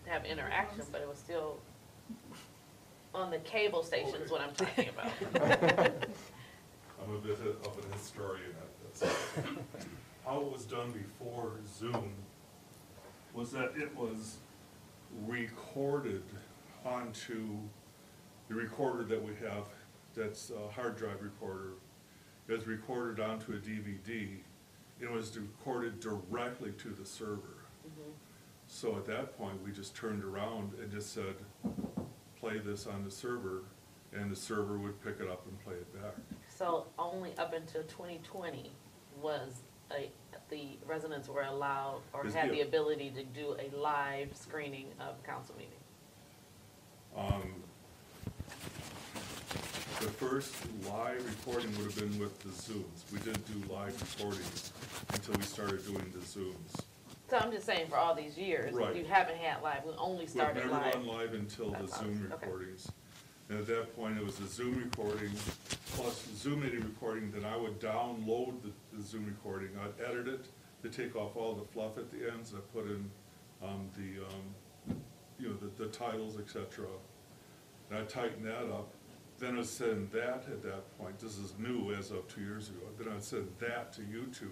have 0.05 0.25
interaction, 0.25 0.81
but 0.91 1.01
it 1.01 1.07
was 1.07 1.19
still 1.19 1.59
on 3.13 3.31
the 3.31 3.39
cable 3.39 3.83
stations, 3.83 4.29
what 4.29 4.41
I'm 4.41 4.53
talking 4.53 4.89
about. 4.89 5.11
I'm 7.01 7.15
a 7.15 7.19
bit 7.19 7.39
of 7.39 7.77
an 7.77 7.91
historian 7.93 8.51
at 8.51 8.99
this. 8.99 9.03
How 10.25 10.41
it 10.41 10.51
was 10.51 10.65
done 10.65 10.91
before 10.91 11.53
Zoom 11.67 12.13
was 13.33 13.51
that 13.51 13.73
it 13.77 13.95
was 13.95 14.37
recorded 15.25 16.23
onto 16.85 17.57
the 18.47 18.55
recorder 18.55 19.03
that 19.03 19.23
we 19.23 19.33
have, 19.47 19.65
that's 20.15 20.51
a 20.51 20.71
hard 20.71 20.97
drive 20.97 21.21
recorder. 21.21 21.73
It 22.47 22.53
was 22.53 22.67
recorded 22.67 23.23
onto 23.23 23.53
a 23.53 23.57
DVD. 23.57 24.37
It 24.99 25.09
was 25.09 25.37
recorded 25.37 25.99
directly 25.99 26.71
to 26.71 26.89
the 26.89 27.05
server. 27.05 27.65
Mm-hmm. 27.87 28.11
So 28.67 28.97
at 28.97 29.05
that 29.05 29.37
point, 29.37 29.63
we 29.63 29.71
just 29.71 29.95
turned 29.95 30.23
around 30.23 30.73
and 30.81 30.91
just 30.91 31.13
said, 31.13 31.35
play 32.39 32.59
this 32.59 32.87
on 32.87 33.03
the 33.03 33.11
server, 33.11 33.63
and 34.13 34.31
the 34.31 34.35
server 34.35 34.77
would 34.77 35.01
pick 35.03 35.19
it 35.19 35.29
up 35.29 35.45
and 35.47 35.59
play 35.63 35.75
it 35.75 36.01
back. 36.01 36.13
So 36.47 36.85
only 36.97 37.31
up 37.37 37.53
until 37.53 37.83
twenty 37.83 38.19
twenty 38.23 38.71
was 39.21 39.61
a, 39.91 40.09
the 40.49 40.77
residents 40.87 41.27
were 41.27 41.43
allowed 41.43 42.01
or 42.13 42.25
Is 42.25 42.33
had 42.33 42.49
the- 42.49 42.55
the 42.55 42.61
ability 42.61 43.11
to 43.11 43.23
do 43.23 43.55
a 43.59 43.75
live 43.75 44.35
screening 44.35 44.87
of 44.99 45.21
council 45.23 45.55
meeting. 45.57 45.73
Um, 47.17 47.63
The 49.99 50.07
first 50.11 50.55
live 50.87 51.25
recording 51.25 51.69
would 51.75 51.83
have 51.91 51.95
been 51.97 52.17
with 52.19 52.39
the 52.39 52.49
Zooms. 52.49 53.03
We 53.11 53.19
didn't 53.19 53.45
do 53.47 53.73
live 53.73 53.99
recordings 54.17 54.71
until 55.11 55.33
we 55.35 55.41
started 55.43 55.85
doing 55.85 56.09
the 56.13 56.19
Zooms. 56.19 56.85
So 57.29 57.37
I'm 57.37 57.51
just 57.51 57.65
saying, 57.65 57.87
for 57.89 57.97
all 57.97 58.15
these 58.15 58.37
years, 58.37 58.73
Right. 58.73 58.95
you 58.95 59.05
haven't 59.05 59.37
had 59.37 59.61
live, 59.61 59.83
we 59.85 59.93
only 59.97 60.21
We've 60.21 60.29
started 60.29 60.61
never 60.61 60.71
live. 60.71 60.93
done 60.93 61.05
live 61.07 61.33
until 61.35 61.69
the 61.71 61.77
That's 61.79 61.99
Zoom 61.99 62.13
awesome. 62.13 62.31
Okay. 62.33 62.45
recordings. 62.47 62.91
And 63.49 63.59
at 63.59 63.67
that 63.67 63.95
point, 63.95 64.17
it 64.17 64.23
was 64.25 64.39
a 64.39 64.47
Zoom 64.47 64.75
recording 64.83 65.31
plus 65.95 66.27
Zoom 66.35 66.61
meeting 66.61 66.81
recording, 66.81 67.31
then 67.31 67.45
I 67.45 67.55
would 67.55 67.79
download 67.79 68.61
the, 68.63 68.71
the 68.97 69.03
Zoom 69.03 69.25
recording. 69.25 69.69
I'd 69.79 70.03
edit 70.03 70.27
it 70.27 70.45
to 70.83 70.89
take 70.89 71.15
off 71.15 71.35
all 71.35 71.53
the 71.53 71.65
fluff 71.65 71.97
at 71.97 72.09
the 72.11 72.31
ends. 72.31 72.53
I 72.55 72.59
put 72.73 72.85
in, 72.85 73.09
um, 73.61 73.89
the, 73.95 74.23
um, 74.25 74.95
you 75.39 75.49
know, 75.49 75.55
the, 75.55 75.83
the 75.83 75.89
titles, 75.89 76.37
et 76.39 76.47
cetera. 76.49 76.87
And 77.89 77.99
I 77.99 78.03
tighten 78.05 78.43
that 78.45 78.71
up. 78.71 78.89
Then 79.39 79.57
I'd 79.57 79.65
send 79.65 80.11
that 80.11 80.45
at 80.47 80.61
that 80.63 80.97
point, 80.97 81.19
this 81.19 81.37
is 81.37 81.53
new 81.59 81.93
as 81.93 82.11
of 82.11 82.27
two 82.27 82.41
years 82.41 82.69
ago, 82.69 82.85
then 82.97 83.07
I'd 83.13 83.23
send 83.23 83.47
that 83.59 83.93
to 83.93 84.01
YouTube. 84.01 84.49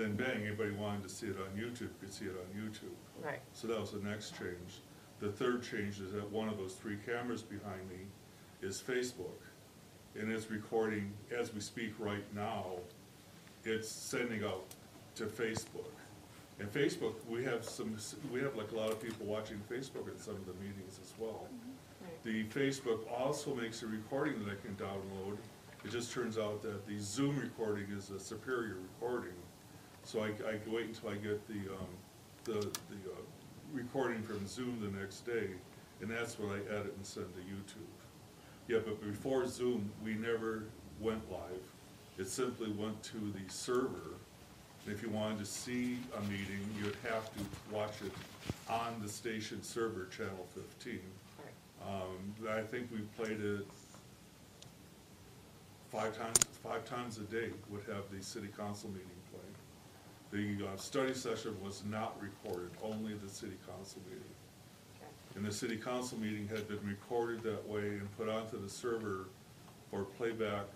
Then 0.00 0.14
bang, 0.14 0.46
anybody 0.46 0.70
wanted 0.70 1.02
to 1.02 1.10
see 1.10 1.26
it 1.26 1.36
on 1.36 1.60
YouTube 1.60 1.90
could 2.00 2.10
see 2.10 2.24
it 2.24 2.32
on 2.32 2.58
YouTube. 2.58 2.96
Right. 3.22 3.40
So 3.52 3.68
that 3.68 3.78
was 3.78 3.90
the 3.90 3.98
next 3.98 4.30
change. 4.30 4.80
The 5.20 5.30
third 5.30 5.62
change 5.62 6.00
is 6.00 6.12
that 6.12 6.30
one 6.30 6.48
of 6.48 6.56
those 6.56 6.72
three 6.72 6.96
cameras 7.04 7.42
behind 7.42 7.86
me 7.90 8.06
is 8.62 8.80
Facebook. 8.80 9.42
And 10.18 10.32
it's 10.32 10.50
recording, 10.50 11.12
as 11.38 11.52
we 11.52 11.60
speak 11.60 11.92
right 11.98 12.24
now, 12.34 12.76
it's 13.64 13.90
sending 13.90 14.42
out 14.42 14.64
to 15.16 15.26
Facebook. 15.26 15.92
And 16.60 16.72
Facebook, 16.72 17.16
we 17.28 17.44
have 17.44 17.62
some, 17.62 17.94
we 18.32 18.40
have 18.40 18.56
like 18.56 18.72
a 18.72 18.76
lot 18.76 18.90
of 18.90 19.02
people 19.02 19.26
watching 19.26 19.60
Facebook 19.70 20.08
at 20.08 20.18
some 20.18 20.36
of 20.36 20.46
the 20.46 20.54
meetings 20.54 20.98
as 21.02 21.12
well. 21.18 21.46
Mm-hmm. 21.46 22.24
The 22.24 22.44
Facebook 22.58 23.00
also 23.12 23.54
makes 23.54 23.82
a 23.82 23.86
recording 23.86 24.42
that 24.44 24.50
I 24.50 24.66
can 24.66 24.74
download. 24.76 25.36
It 25.84 25.90
just 25.90 26.10
turns 26.10 26.38
out 26.38 26.62
that 26.62 26.86
the 26.86 26.98
Zoom 26.98 27.36
recording 27.36 27.88
is 27.94 28.08
a 28.08 28.18
superior 28.18 28.76
recording. 28.98 29.36
So 30.04 30.22
I, 30.22 30.28
I 30.28 30.58
wait 30.66 30.86
until 30.86 31.10
I 31.10 31.14
get 31.14 31.46
the, 31.46 31.72
um, 31.72 31.88
the, 32.44 32.52
the, 32.52 33.10
uh, 33.12 33.20
recording 33.72 34.22
from 34.22 34.46
Zoom 34.46 34.78
the 34.80 34.98
next 34.98 35.20
day, 35.20 35.50
and 36.00 36.10
that's 36.10 36.38
what 36.38 36.50
I 36.50 36.74
edit 36.74 36.94
and 36.96 37.06
send 37.06 37.26
to 37.34 37.40
YouTube. 37.40 37.86
Yeah, 38.66 38.78
but 38.84 39.00
before 39.02 39.46
Zoom, 39.46 39.90
we 40.04 40.14
never 40.14 40.64
went 41.00 41.30
live. 41.30 41.62
It 42.18 42.28
simply 42.28 42.70
went 42.72 43.02
to 43.04 43.18
the 43.18 43.52
server. 43.52 44.16
And 44.84 44.94
if 44.94 45.02
you 45.02 45.10
wanted 45.10 45.38
to 45.38 45.44
see 45.44 45.98
a 46.16 46.20
meeting, 46.22 46.68
you'd 46.78 46.96
have 47.08 47.32
to 47.34 47.40
watch 47.70 47.94
it 48.04 48.12
on 48.68 49.00
the 49.02 49.08
station 49.08 49.62
server, 49.62 50.08
channel 50.16 50.46
fifteen. 50.54 51.02
Um, 51.86 52.34
I 52.50 52.62
think 52.62 52.88
we 52.90 52.98
played 53.22 53.40
it 53.40 53.66
five 55.90 56.16
times, 56.16 56.38
five 56.62 56.84
times 56.84 57.18
a 57.18 57.22
day 57.22 57.50
would 57.68 57.82
have 57.84 58.04
the 58.10 58.22
city 58.22 58.48
council 58.56 58.90
meeting. 58.90 59.06
The, 60.32 60.58
uh, 60.64 60.76
study 60.76 61.12
session 61.12 61.56
was 61.62 61.82
not 61.90 62.16
recorded, 62.20 62.70
only 62.82 63.14
the 63.14 63.28
city 63.28 63.56
council 63.66 64.00
meeting. 64.08 64.22
And 65.34 65.44
the 65.44 65.52
city 65.52 65.76
council 65.76 66.18
meeting 66.18 66.46
had 66.48 66.68
been 66.68 66.84
recorded 66.86 67.42
that 67.42 67.66
way 67.68 67.80
and 67.80 68.16
put 68.16 68.28
onto 68.28 68.60
the 68.60 68.68
server 68.68 69.28
for 69.90 70.04
playback 70.04 70.66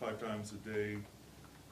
five 0.00 0.18
times 0.18 0.52
a 0.52 0.68
day. 0.68 0.96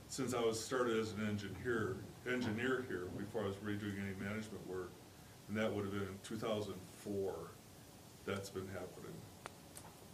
Since 0.09 0.35
I 0.35 0.41
was 0.41 0.63
started 0.63 0.99
as 0.99 1.13
an 1.13 1.27
engineer, 1.27 1.97
engineer 2.31 2.85
here, 2.87 3.07
before 3.17 3.45
I 3.45 3.47
was 3.47 3.57
really 3.63 3.79
doing 3.79 3.95
any 3.97 4.15
management 4.23 4.67
work, 4.69 4.91
and 5.49 5.57
that 5.57 5.73
would 5.73 5.85
have 5.85 5.93
been 5.93 6.03
in 6.03 6.19
two 6.23 6.37
thousand 6.37 6.75
four, 6.99 7.35
that's 8.27 8.51
been 8.51 8.69
happening. 8.69 9.17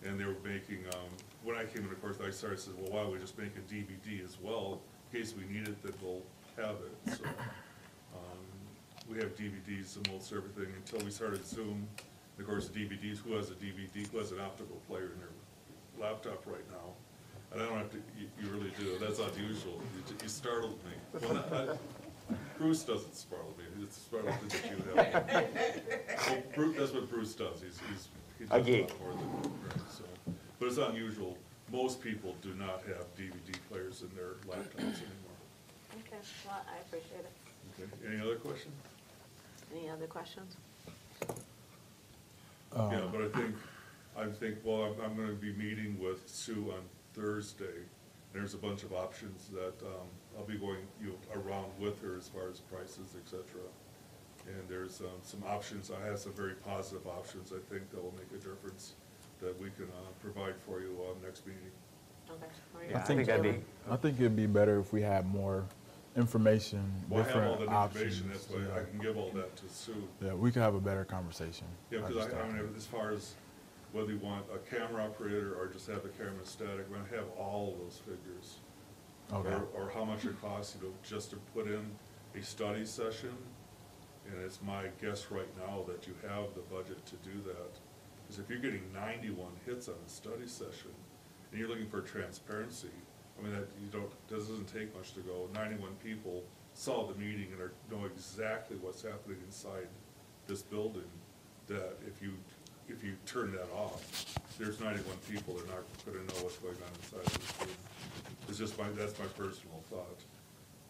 And 0.04 0.20
they 0.20 0.24
were 0.24 0.36
making, 0.44 0.84
um, 0.94 1.10
when 1.42 1.56
I 1.56 1.64
came 1.64 1.84
in, 1.84 1.90
of 1.90 2.00
course, 2.00 2.18
I 2.24 2.30
started, 2.30 2.60
said, 2.60 2.74
well, 2.78 2.92
why 2.92 3.02
don't 3.02 3.12
we 3.12 3.18
just 3.18 3.36
make 3.36 3.56
a 3.56 3.74
DVD 3.74 4.24
as 4.24 4.38
well? 4.40 4.80
In 5.12 5.18
case 5.18 5.34
we 5.36 5.52
need 5.52 5.66
it, 5.66 5.82
then 5.82 5.92
we'll 6.00 6.22
have 6.60 6.76
it, 6.76 7.16
so. 7.16 7.24
um, 8.14 8.38
We 9.10 9.18
have 9.18 9.34
DVDs 9.36 9.96
and 9.96 10.10
most 10.12 10.32
everything 10.32 10.72
until 10.76 11.04
we 11.04 11.10
started 11.10 11.46
Zoom. 11.46 11.86
And 12.36 12.40
of 12.40 12.46
course, 12.46 12.68
DVDs, 12.68 13.18
who 13.18 13.32
has 13.36 13.50
a 13.50 13.54
DVD, 13.54 14.06
who 14.10 14.18
has 14.18 14.32
an 14.32 14.40
optical 14.40 14.76
player 14.88 15.10
in 15.14 15.18
their 15.20 15.28
laptop 16.08 16.44
right 16.46 16.64
now? 16.70 16.92
And 17.52 17.62
I 17.62 17.66
don't 17.66 17.78
have 17.78 17.90
to, 17.92 17.96
you, 18.18 18.28
you 18.42 18.50
really 18.50 18.72
do, 18.78 18.98
that's 18.98 19.18
unusual, 19.20 19.80
you, 19.96 20.14
you 20.22 20.28
startled 20.28 20.78
me. 20.84 21.20
Well, 21.22 21.34
not- 21.34 21.50
not- 21.52 21.78
Bruce 22.58 22.82
doesn't 22.82 23.14
startle 23.16 23.54
me, 23.56 23.64
it's 23.82 23.96
startled 23.96 24.34
that 24.50 24.70
you 24.70 24.76
have. 24.94 26.26
Well, 26.28 26.42
Bruce, 26.54 26.76
that's 26.76 26.92
what 26.92 27.08
Bruce 27.08 27.34
does, 27.34 27.62
he's, 27.62 27.80
he's, 27.88 28.08
he 28.38 28.44
A 28.44 28.48
does 28.48 28.60
a 28.60 28.70
geek. 28.70 28.90
lot 28.90 29.00
more 29.00 29.12
than, 29.12 29.50
right, 29.64 29.90
so. 29.90 30.04
But 30.58 30.66
it's 30.66 30.76
unusual, 30.76 31.38
most 31.72 32.02
people 32.02 32.36
do 32.42 32.52
not 32.54 32.82
have 32.86 33.06
DVD 33.16 33.56
players 33.70 34.02
in 34.02 34.14
their 34.14 34.34
laptops 34.46 34.76
anymore. 34.78 35.27
Okay, 35.98 36.16
well, 36.46 36.60
I 36.72 36.78
appreciate 36.80 37.20
it. 37.20 37.32
Okay, 37.80 38.12
any 38.12 38.20
other 38.20 38.36
questions? 38.36 38.74
Any 39.74 39.88
other 39.90 40.06
questions? 40.06 40.56
Yeah, 42.76 43.02
but 43.10 43.22
I 43.22 43.28
think, 43.38 43.54
I 44.16 44.26
think, 44.26 44.58
well, 44.64 44.82
I'm, 44.82 45.00
I'm 45.04 45.16
gonna 45.16 45.32
be 45.32 45.52
meeting 45.54 45.98
with 46.00 46.28
Sue 46.28 46.72
on 46.74 46.82
Thursday, 47.14 47.82
There's 48.32 48.54
a 48.54 48.58
bunch 48.58 48.82
of 48.82 48.92
options 48.92 49.48
that 49.48 49.74
um, 49.86 50.06
I'll 50.38 50.44
be 50.44 50.58
going, 50.58 50.86
you 51.00 51.08
know, 51.08 51.40
around 51.40 51.66
with 51.80 52.00
her 52.02 52.16
as 52.16 52.28
far 52.28 52.48
as 52.50 52.60
prices, 52.60 53.16
et 53.16 53.26
cetera. 53.28 53.66
And 54.46 54.68
there's 54.68 55.00
um, 55.00 55.18
some 55.22 55.42
options, 55.46 55.90
I 55.90 56.06
have 56.06 56.18
some 56.18 56.32
very 56.32 56.54
positive 56.54 57.06
options, 57.06 57.52
I 57.52 57.58
think, 57.72 57.90
that 57.90 58.02
will 58.02 58.14
make 58.16 58.30
a 58.32 58.42
difference 58.44 58.94
that 59.40 59.58
we 59.60 59.70
can 59.70 59.86
uh, 59.86 60.10
provide 60.22 60.54
for 60.66 60.80
you 60.80 60.96
on 61.08 61.16
next 61.24 61.46
meeting. 61.46 61.62
Okay. 62.30 62.46
What 62.72 62.80
do 62.82 62.86
you 62.86 62.92
Yeah, 62.92 62.98
I 62.98 63.02
think, 63.02 63.18
think 63.26 63.28
that'd 63.28 63.42
be, 63.42 63.64
I 63.90 63.96
think 63.96 64.20
it'd 64.20 64.36
be 64.36 64.46
better 64.46 64.78
if 64.78 64.92
we 64.92 65.02
had 65.02 65.26
more 65.26 65.64
information, 66.18 66.82
Well, 67.08 67.22
I 67.22 67.26
have 67.26 67.36
all 67.36 67.42
different 67.52 67.70
that 67.70 67.76
options. 67.76 68.18
information, 68.18 68.30
that's 68.32 68.50
why 68.50 68.80
I 68.80 68.84
can 68.84 68.98
give 68.98 69.16
all 69.16 69.30
that 69.34 69.56
to 69.56 69.68
Sue. 69.68 69.94
Yeah, 70.22 70.34
we 70.34 70.50
could 70.50 70.62
have 70.62 70.74
a 70.74 70.80
better 70.80 71.04
conversation. 71.04 71.66
Yeah, 71.90 72.00
because 72.00 72.16
just 72.16 72.34
I, 72.34 72.40
I 72.40 72.52
mean, 72.52 72.68
as 72.76 72.86
far 72.86 73.12
as 73.12 73.34
whether 73.92 74.12
you 74.12 74.18
want 74.18 74.44
a 74.52 74.58
camera 74.68 75.04
operator 75.04 75.54
or 75.54 75.68
just 75.68 75.86
have 75.86 76.02
the 76.02 76.10
camera 76.10 76.44
static, 76.44 76.86
we're 76.90 76.96
gonna 76.96 77.08
have 77.16 77.28
all 77.38 77.72
of 77.72 77.78
those 77.78 78.00
figures. 78.04 78.56
Okay. 79.32 79.48
Or, 79.48 79.84
or 79.84 79.90
how 79.90 80.04
much 80.04 80.24
it 80.24 80.40
costs, 80.40 80.76
you 80.80 80.88
know, 80.88 80.94
just 81.02 81.30
to 81.30 81.36
put 81.54 81.66
in 81.66 81.84
a 82.38 82.42
study 82.42 82.84
session. 82.84 83.32
And 84.30 84.42
it's 84.44 84.60
my 84.62 84.88
guess 85.00 85.30
right 85.30 85.48
now 85.66 85.84
that 85.86 86.06
you 86.06 86.14
have 86.28 86.54
the 86.54 86.60
budget 86.74 87.04
to 87.06 87.16
do 87.16 87.40
that. 87.46 87.72
Because 88.26 88.38
if 88.38 88.50
you're 88.50 88.58
getting 88.58 88.82
ninety-one 88.92 89.52
hits 89.64 89.88
on 89.88 89.94
a 90.04 90.08
study 90.08 90.46
session, 90.46 90.90
and 91.50 91.58
you're 91.58 91.68
looking 91.68 91.88
for 91.88 92.02
transparency, 92.02 92.90
I 93.38 93.42
mean, 93.44 93.52
that, 93.52 93.68
you 93.80 93.88
don't, 93.92 94.10
this 94.28 94.48
doesn't 94.48 94.72
take 94.72 94.94
much 94.96 95.14
to 95.14 95.20
go. 95.20 95.48
Ninety-one 95.54 95.94
people 96.02 96.42
saw 96.74 97.06
the 97.06 97.14
meeting 97.18 97.48
and 97.52 97.60
are, 97.60 97.72
know 97.90 98.04
exactly 98.04 98.76
what's 98.80 99.02
happening 99.02 99.38
inside 99.46 99.86
this 100.46 100.62
building, 100.62 101.10
that 101.66 101.96
if 102.06 102.20
you, 102.22 102.32
if 102.88 103.04
you 103.04 103.14
turn 103.26 103.52
that 103.52 103.70
off, 103.72 104.38
there's 104.58 104.80
ninety-one 104.80 105.16
people 105.30 105.54
that 105.54 105.64
are 105.64 105.76
not 105.76 105.84
gonna 106.04 106.18
know 106.18 106.42
what's 106.42 106.56
going 106.58 106.76
on 106.76 106.92
inside 107.00 107.26
this 107.40 107.60
room. 107.60 107.76
It's 108.48 108.58
just 108.58 108.78
my, 108.78 108.88
that's 108.96 109.18
my 109.18 109.26
personal 109.26 109.82
thought. 109.90 110.20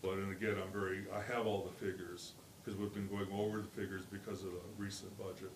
But, 0.00 0.14
and 0.14 0.30
again, 0.30 0.56
I'm 0.62 0.72
very, 0.72 1.04
I 1.12 1.20
have 1.32 1.46
all 1.46 1.68
the 1.68 1.84
figures, 1.84 2.32
because 2.64 2.78
we've 2.78 2.94
been 2.94 3.08
going 3.08 3.26
over 3.32 3.60
the 3.60 3.68
figures 3.68 4.04
because 4.10 4.42
of 4.44 4.52
the 4.52 4.60
recent 4.76 5.16
budget. 5.18 5.52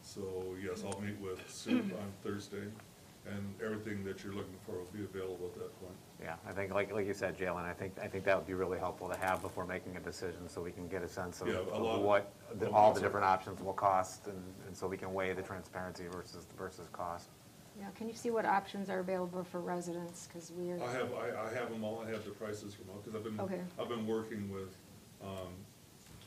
So, 0.00 0.54
yes, 0.62 0.82
I'll 0.84 1.00
meet 1.00 1.20
with 1.20 1.42
Sue 1.50 1.78
on 1.78 2.12
Thursday, 2.24 2.64
and 3.26 3.54
everything 3.62 4.02
that 4.04 4.24
you're 4.24 4.32
looking 4.32 4.56
for 4.64 4.72
will 4.72 4.88
be 4.94 5.04
available 5.04 5.50
at 5.52 5.54
that 5.54 5.80
point. 5.80 5.96
Yeah, 6.22 6.36
I 6.48 6.52
think, 6.52 6.72
like, 6.72 6.92
like 6.92 7.06
you 7.06 7.12
said, 7.14 7.36
Jalen, 7.38 7.64
I 7.64 7.72
think, 7.72 7.92
I 8.02 8.06
think 8.08 8.24
that 8.24 8.36
would 8.36 8.46
be 8.46 8.54
really 8.54 8.78
helpful 8.78 9.08
to 9.08 9.16
have 9.18 9.42
before 9.42 9.66
making 9.66 9.96
a 9.96 10.00
decision, 10.00 10.48
so 10.48 10.62
we 10.62 10.70
can 10.72 10.88
get 10.88 11.02
a 11.02 11.08
sense 11.08 11.40
of 11.42 11.48
Yeah, 11.48 11.58
a 11.58 11.78
lot 11.78 11.94
of 11.96 12.00
of- 12.00 12.02
what, 12.02 12.32
the- 12.58 12.70
all 12.70 12.92
the 12.94 13.00
different 13.00 13.26
options 13.26 13.60
will 13.60 13.74
cost, 13.74 14.26
and, 14.26 14.42
and 14.66 14.76
so 14.76 14.86
we 14.88 14.96
can 14.96 15.12
weigh 15.12 15.32
the 15.34 15.42
transparency 15.42 16.04
versus, 16.10 16.46
versus 16.56 16.88
cost. 16.92 17.28
Yeah, 17.78 17.86
can 17.94 18.08
you 18.08 18.14
see 18.14 18.30
what 18.30 18.46
options 18.46 18.88
are 18.88 19.00
available 19.00 19.44
for 19.44 19.60
residents, 19.60 20.26
because 20.26 20.50
we 20.52 20.70
are. 20.70 20.80
I 20.82 20.92
have, 20.92 21.12
I, 21.12 21.48
I 21.50 21.54
have 21.54 21.70
them 21.70 21.84
all, 21.84 22.02
I 22.06 22.10
have 22.10 22.24
the 22.24 22.30
prices 22.30 22.72
from 22.74 22.86
all, 22.88 22.96
because 23.04 23.14
I've 23.14 23.24
been, 23.24 23.38
Okay. 23.38 23.60
I've 23.78 23.88
been 23.90 24.06
working 24.06 24.50
with, 24.50 24.74
um, 25.22 25.52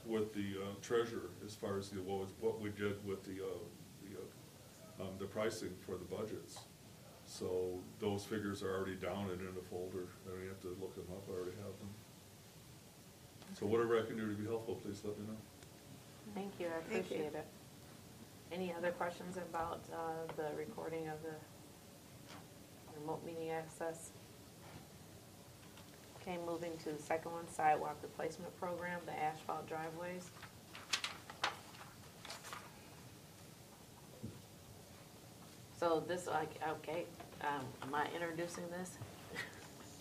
with 0.06 0.34
the 0.36 0.62
uh, 0.62 0.66
treasurer 0.84 1.32
as 1.44 1.56
far 1.56 1.80
as 1.80 1.90
the, 1.90 2.02
what 2.04 2.20
was, 2.20 2.30
what 2.40 2.62
we 2.62 2.70
did 2.70 3.04
with 3.08 3.24
the, 3.24 3.44
uh, 3.44 3.48
the, 4.04 5.04
uh, 5.04 5.08
um, 5.08 5.14
the 5.18 5.26
pricing 5.26 5.72
for 5.84 5.94
the 5.98 6.06
budgets. 6.06 6.60
So 7.30 7.78
those 8.00 8.24
figures 8.26 8.64
are 8.64 8.76
already 8.76 8.96
down 8.96 9.30
and 9.32 9.40
in 9.40 9.54
the 9.54 9.62
folder, 9.70 10.08
I 10.26 10.32
don't 10.32 10.48
have 10.48 10.62
to 10.62 10.76
look 10.82 10.96
them 10.96 11.06
up, 11.12 11.24
I 11.30 11.34
already 11.36 11.56
have 11.58 11.78
them. 11.78 11.94
So 13.54 13.68
whatever 13.68 14.00
I 14.00 14.06
can 14.06 14.18
do 14.18 14.28
to 14.28 14.34
be 14.34 14.48
helpful, 14.48 14.76
please 14.84 15.02
let 15.06 15.18
me 15.20 15.28
know. 15.28 15.38
Thank 16.34 16.54
you, 16.60 16.68
I 16.68 16.70
Thank 16.92 17.12
you. 17.12 17.18
appreciate 17.18 17.36
it. 17.36 17.46
Any 18.52 18.74
other 18.74 18.90
questions 18.92 19.38
about 19.38 19.82
uh, 19.94 20.32
the 20.38 20.58
recording 20.58 21.08
of 21.08 21.22
the 21.22 21.36
remote 23.00 23.24
meeting 23.24 23.52
access? 23.52 24.10
Okay, 26.20 26.40
moving 26.48 26.72
to 26.84 26.92
the 26.94 27.02
second 27.02 27.32
one, 27.32 27.48
sidewalk 27.48 27.98
replacement 28.02 28.60
program, 28.60 29.02
the 29.06 29.18
asphalt 29.18 29.68
driveways. 29.68 30.32
So 35.80 36.04
this, 36.08 36.28
like, 36.28 36.50
okay, 36.68 37.06
um, 37.42 37.64
am 37.84 37.96
I 37.96 38.06
introducing 38.14 38.66
this? 38.70 38.92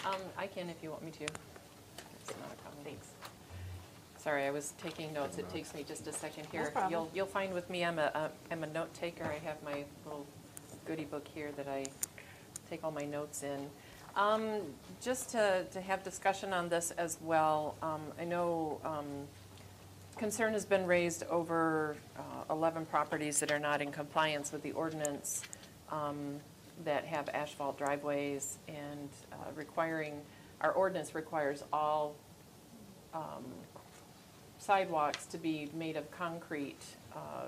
Um, 0.05 0.17
I 0.37 0.49
can 0.49 0.69
if 0.69 0.77
you 0.83 0.91
want 0.91 1.05
me 1.05 1.12
to. 1.12 1.25
It's 1.25 2.31
not 2.41 2.51
a 2.53 2.57
problem. 2.62 2.85
Thanks. 2.85 3.09
Sorry, 4.17 4.45
I 4.45 4.51
was 4.51 4.75
taking 4.83 5.12
notes. 5.12 5.38
It 5.38 5.49
takes 5.51 5.73
me 5.75 5.85
just 5.87 6.07
a 6.09 6.12
second 6.12 6.45
No 6.53 6.59
here. 6.62 6.71
problem. 6.73 6.91
You'll, 6.93 7.11
you'll 7.14 7.27
find 7.27 7.55
with 7.55 7.71
me, 7.71 7.85
I'm 7.85 8.01
a, 8.01 8.11
a- 8.14 8.31
I'm 8.51 8.64
a 8.64 8.67
note 8.67 8.93
taker. 8.93 9.25
I 9.25 9.38
have 9.47 9.62
my 9.64 9.85
little 10.05 10.27
goodie 10.85 11.05
book 11.05 11.27
here 11.33 11.53
that 11.57 11.69
I 11.69 11.87
take 12.69 12.83
all 12.83 12.91
my 12.91 13.05
notes 13.05 13.45
in. 13.45 13.69
Um, 14.17 14.61
Just 15.01 15.31
to, 15.31 15.64
to 15.71 15.81
have 15.81 16.03
discussion 16.03 16.53
on 16.53 16.69
this 16.69 16.91
as 16.93 17.19
well, 17.23 17.77
um, 17.83 18.01
I 18.21 18.25
know 18.25 18.81
um, 18.85 19.07
concern 20.17 20.55
has 20.55 20.64
been 20.64 20.87
raised 20.87 21.23
over 21.31 21.97
uh, 22.19 22.53
11 22.53 22.87
properties 22.87 23.38
that 23.38 23.53
are 23.53 23.61
not 23.61 23.81
in 23.81 23.93
compliance 23.93 24.51
with 24.53 24.62
the 24.64 24.73
ordinance 24.73 25.43
um, 25.90 26.40
that 26.85 27.05
have 27.05 27.29
asphalt 27.31 27.79
driveways 27.79 28.59
and 28.68 29.09
uh, 29.33 29.37
requiring, 29.55 30.20
our 30.61 30.72
ordinance 30.72 31.14
requires 31.14 31.64
all 31.72 32.14
um, 33.14 33.44
sidewalks 34.59 35.27
to 35.27 35.38
be 35.38 35.68
made 35.74 35.96
of 35.96 36.11
concrete 36.11 36.83
uh, 37.14 37.46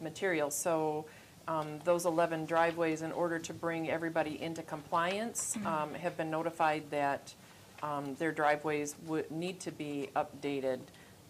material. 0.00 0.50
So 0.50 1.06
um, 1.46 1.78
those 1.84 2.06
11 2.06 2.46
driveways, 2.46 3.02
in 3.02 3.12
order 3.12 3.38
to 3.38 3.52
bring 3.52 3.90
everybody 3.90 4.40
into 4.42 4.62
compliance, 4.62 5.56
um, 5.66 5.94
have 5.94 6.16
been 6.16 6.30
notified 6.30 6.84
that 6.90 7.34
um, 7.82 8.14
their 8.18 8.32
driveways 8.32 8.94
would 9.06 9.30
need 9.30 9.60
to 9.60 9.70
be 9.70 10.08
updated. 10.16 10.80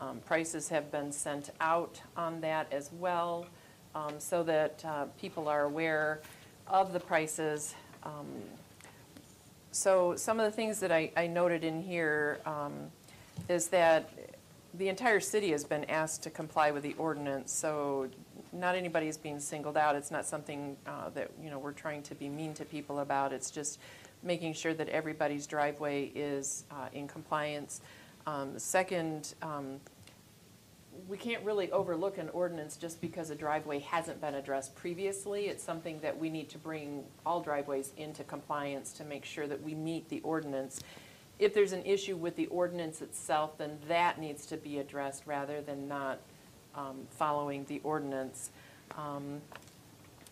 Um, 0.00 0.20
Prices 0.24 0.68
have 0.68 0.90
been 0.92 1.10
sent 1.10 1.50
out 1.60 2.00
on 2.16 2.40
that 2.42 2.72
as 2.72 2.90
well, 2.92 3.46
um, 3.94 4.14
so 4.18 4.42
that 4.42 4.84
uh, 4.84 5.04
people 5.20 5.48
are 5.48 5.64
aware 5.64 6.20
of 6.66 6.92
the 6.92 7.00
prices. 7.00 7.74
Um, 8.02 8.26
so 9.72 10.14
some 10.16 10.38
of 10.40 10.46
the 10.46 10.52
things 10.52 10.80
that 10.80 10.92
I, 10.92 11.10
I 11.16 11.26
noted 11.26 11.64
in 11.64 11.82
here 11.82 12.40
um, 12.46 12.72
is 13.48 13.68
that 13.68 14.10
the 14.74 14.88
entire 14.88 15.20
city 15.20 15.50
has 15.52 15.64
been 15.64 15.84
asked 15.84 16.22
to 16.24 16.30
comply 16.30 16.70
with 16.70 16.82
the 16.82 16.94
ordinance, 16.94 17.52
so 17.52 18.08
not 18.52 18.74
anybody 18.74 19.08
is 19.08 19.16
being 19.16 19.40
singled 19.40 19.76
out. 19.76 19.94
It's 19.94 20.10
not 20.10 20.26
something 20.26 20.76
uh, 20.86 21.10
that, 21.10 21.30
you 21.42 21.50
know, 21.50 21.58
we're 21.58 21.72
trying 21.72 22.02
to 22.04 22.14
be 22.14 22.28
mean 22.28 22.54
to 22.54 22.64
people 22.64 23.00
about. 23.00 23.32
It's 23.32 23.50
just 23.50 23.78
making 24.22 24.54
sure 24.54 24.74
that 24.74 24.88
everybody's 24.88 25.46
driveway 25.46 26.10
is 26.14 26.64
uh, 26.70 26.88
in 26.92 27.06
compliance. 27.06 27.80
Um, 28.26 28.58
Second, 28.58 29.34
um, 29.42 29.80
we 31.08 31.16
can't 31.16 31.44
really 31.44 31.70
overlook 31.72 32.18
an 32.18 32.28
ordinance 32.30 32.76
just 32.76 33.00
because 33.00 33.30
a 33.30 33.34
driveway 33.34 33.80
hasn't 33.80 34.20
been 34.20 34.34
addressed 34.34 34.74
previously. 34.74 35.46
It's 35.48 35.62
something 35.62 36.00
that 36.00 36.18
we 36.18 36.30
need 36.30 36.48
to 36.50 36.58
bring 36.58 37.04
all 37.24 37.40
driveways 37.40 37.92
into 37.96 38.24
compliance 38.24 38.92
to 38.94 39.04
make 39.04 39.24
sure 39.24 39.46
that 39.46 39.62
we 39.62 39.74
meet 39.74 40.08
the 40.08 40.20
ordinance. 40.20 40.80
If 41.38 41.54
there's 41.54 41.72
an 41.72 41.84
issue 41.84 42.16
with 42.16 42.36
the 42.36 42.46
ordinance 42.46 43.02
itself, 43.02 43.58
then 43.58 43.78
that 43.88 44.18
needs 44.18 44.46
to 44.46 44.56
be 44.56 44.78
addressed 44.78 45.24
rather 45.26 45.60
than 45.60 45.88
not 45.88 46.18
um, 46.74 47.06
following 47.10 47.64
the 47.66 47.80
ordinance. 47.84 48.50
Um, 48.96 49.40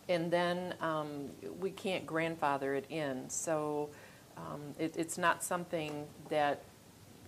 And 0.09 0.29
then 0.29 0.75
um, 0.81 1.29
we 1.61 1.71
can't 1.71 2.05
grandfather 2.05 2.75
it 2.75 2.85
in. 2.89 3.29
So 3.29 3.89
um, 4.35 4.61
it, 4.77 4.95
it's 4.97 5.17
not 5.17 5.43
something 5.43 6.05
that 6.27 6.59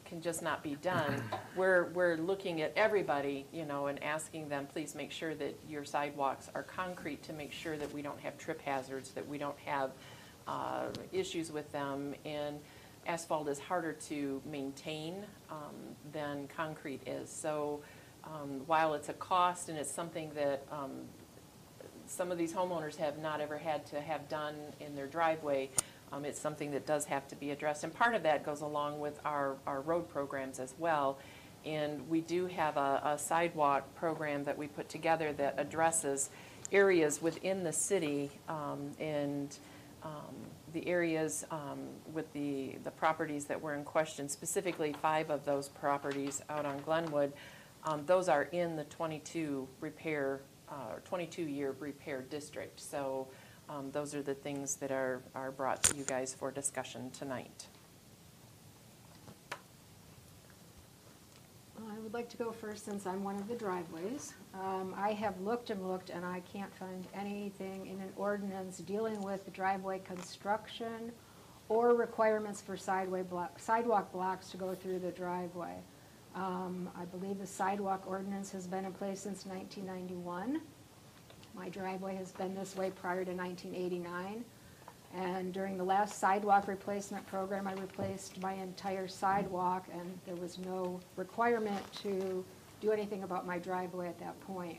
can 0.06 0.22
just 0.22 0.42
not 0.42 0.64
be 0.64 0.76
done. 0.76 1.22
We're, 1.56 1.86
we're 1.94 2.18
looking 2.18 2.62
at 2.62 2.74
everybody, 2.76 3.46
you 3.54 3.66
know, 3.66 3.88
and 3.88 4.04
asking 4.04 4.50
them, 4.50 4.68
please 4.68 4.94
make 4.94 5.10
sure 5.12 5.34
that 5.36 5.58
your 5.70 5.86
sidewalks 5.86 6.50
are 6.54 6.64
concrete 6.64 7.24
to 7.24 7.34
make 7.34 7.54
sure 7.54 7.78
that 7.78 7.94
we 7.94 8.02
don't 8.02 8.20
have 8.20 8.38
trip 8.38 8.62
hazards, 8.62 9.12
that 9.12 9.26
we 9.26 9.38
don't 9.38 9.58
have 9.60 9.92
uh, 10.50 10.88
issues 11.14 11.52
with 11.52 11.72
them. 11.72 12.14
And 12.26 12.60
asphalt 13.08 13.48
is 13.48 13.58
harder 13.58 13.94
to 13.94 14.42
maintain 14.46 15.26
um, 15.50 15.76
than 16.12 16.50
concrete 16.50 17.08
is. 17.08 17.30
So 17.30 17.82
um, 18.26 18.62
while 18.66 18.96
it's 18.96 19.10
a 19.10 19.14
cost 19.14 19.70
and 19.70 19.78
it's 19.78 19.92
something 19.92 20.32
that 20.36 20.66
um, 20.72 20.92
some 22.08 22.32
of 22.32 22.38
these 22.38 22.54
homeowners 22.54 22.96
have 22.98 23.18
not 23.18 23.42
ever 23.42 23.58
had 23.58 23.86
to 23.88 24.02
have 24.02 24.28
done 24.30 24.56
in 24.80 24.96
their 24.96 25.08
driveway. 25.08 25.70
Um, 26.12 26.26
It's 26.26 26.40
something 26.40 26.72
that 26.72 26.86
does 26.86 27.06
have 27.06 27.28
to 27.30 27.36
be 27.36 27.52
addressed, 27.52 27.84
and 27.84 27.94
part 27.94 28.16
of 28.16 28.24
that 28.24 28.46
goes 28.46 28.62
along 28.62 29.00
with 29.00 29.20
our, 29.26 29.56
our 29.66 29.82
road 29.82 30.08
programs 30.10 30.60
as 30.60 30.74
well. 30.78 31.18
And 31.66 32.08
we 32.08 32.22
do 32.22 32.46
have 32.46 32.78
a 32.78 33.02
a 33.04 33.18
sidewalk 33.18 33.96
program 33.96 34.44
that 34.44 34.58
we 34.58 34.68
put 34.68 34.88
together 34.88 35.34
that 35.34 35.56
addresses 35.58 36.30
areas 36.72 37.22
within 37.22 37.64
the 37.64 37.74
city 37.74 38.32
um, 38.48 38.92
and 39.00 39.58
um, 40.04 40.36
the 40.74 40.88
areas 40.88 41.46
um, 41.52 41.80
with 42.14 42.32
the, 42.34 42.76
the 42.84 42.92
properties 42.92 43.46
that 43.46 43.60
were 43.60 43.74
in 43.74 43.84
question, 43.84 44.30
specifically 44.30 44.94
five 45.02 45.30
of 45.30 45.46
those 45.46 45.70
properties 45.70 46.42
out 46.50 46.66
on 46.66 46.78
Glenwood, 46.80 47.34
um, 47.86 48.04
those 48.06 48.30
are 48.30 48.44
in 48.44 48.76
the 48.76 48.84
22 48.86 49.68
repair, 49.80 50.42
uh, 50.70 51.00
22-year 51.10 51.76
repair 51.80 52.22
district. 52.30 52.80
So 52.80 53.28
um, 53.70 53.92
those 53.92 54.16
are 54.16 54.22
the 54.22 54.34
things 54.34 54.76
that 54.76 54.92
are, 54.92 55.22
are 55.34 55.52
brought 55.52 55.84
to 55.84 55.96
you 55.96 56.04
guys 56.04 56.34
for 56.34 56.52
discussion 56.52 57.10
tonight. 57.12 57.68
I 61.78 62.00
would 62.00 62.14
like 62.14 62.30
to 62.30 62.38
go 62.38 62.52
first 62.52 62.86
since 62.86 63.06
I'm 63.06 63.24
one 63.24 63.36
of 63.36 63.48
the 63.48 63.56
driveways. 63.56 64.34
Um, 64.54 64.94
I 64.98 65.12
have 65.14 65.40
looked 65.42 65.70
and 65.70 65.88
looked 65.88 66.10
and 66.10 66.26
I 66.26 66.42
can't 66.52 66.74
find 66.76 67.06
anything 67.14 67.88
in 67.88 68.00
an 68.00 68.12
ordinance 68.16 68.80
dealing 68.80 69.22
with 69.22 69.52
driveway 69.54 70.00
construction 70.00 71.12
or 71.68 71.96
requirements 71.96 72.62
for 72.62 72.78
block, 73.24 73.60
sidewalk 73.60 74.12
blocks 74.12 74.50
to 74.52 74.58
go 74.58 74.76
through 74.76 75.00
the 75.00 75.12
driveway. 75.12 75.76
Um, 76.36 76.90
I 77.00 77.06
believe 77.06 77.40
the 77.40 77.48
sidewalk 77.48 78.04
ordinance 78.06 78.52
has 78.52 78.68
been 78.68 78.86
in 78.86 78.94
place 78.94 79.22
since 79.22 79.46
nineteen 79.46 79.86
ninety-one. 79.86 80.62
My 81.56 81.70
driveway 81.70 82.16
has 82.16 82.32
been 82.32 82.54
this 82.54 82.76
way 82.76 82.92
prior 82.92 83.24
to 83.26 83.34
nineteen 83.34 83.74
eighty-nine. 83.74 84.44
And 85.16 85.54
during 85.54 85.78
the 85.78 85.84
last 85.84 86.20
sidewalk 86.20 86.68
replacement 86.68 87.26
program, 87.28 87.68
I 87.68 87.74
replaced 87.74 88.42
my 88.42 88.54
entire 88.54 89.08
sidewalk, 89.08 89.86
and 89.94 90.20
there 90.26 90.36
was 90.36 90.58
no 90.60 91.00
requirement 91.16 91.82
to 92.04 92.44
do 92.82 92.92
anything 92.92 93.24
about 93.24 93.48
my 93.48 93.58
driveway 93.58 94.10
at 94.10 94.20
that 94.20 94.38
point. 94.42 94.78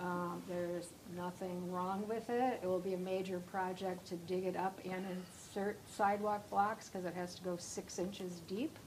Um, 0.00 0.40
There's 0.48 0.90
nothing 1.16 1.72
wrong 1.72 2.06
with 2.08 2.30
it. 2.30 2.60
It 2.62 2.66
will 2.66 2.78
be 2.78 2.94
a 2.94 2.98
major 2.98 3.40
project 3.40 4.06
to 4.08 4.16
dig 4.16 4.44
it 4.44 4.56
up 4.56 4.78
and 4.84 5.04
insert 5.16 5.76
sidewalk 5.88 6.48
blocks, 6.50 6.88
because 6.88 7.04
it 7.04 7.14
has 7.14 7.34
to 7.34 7.42
go 7.42 7.56
six 7.56 7.98
inches 7.98 8.42
deep. 8.46 8.78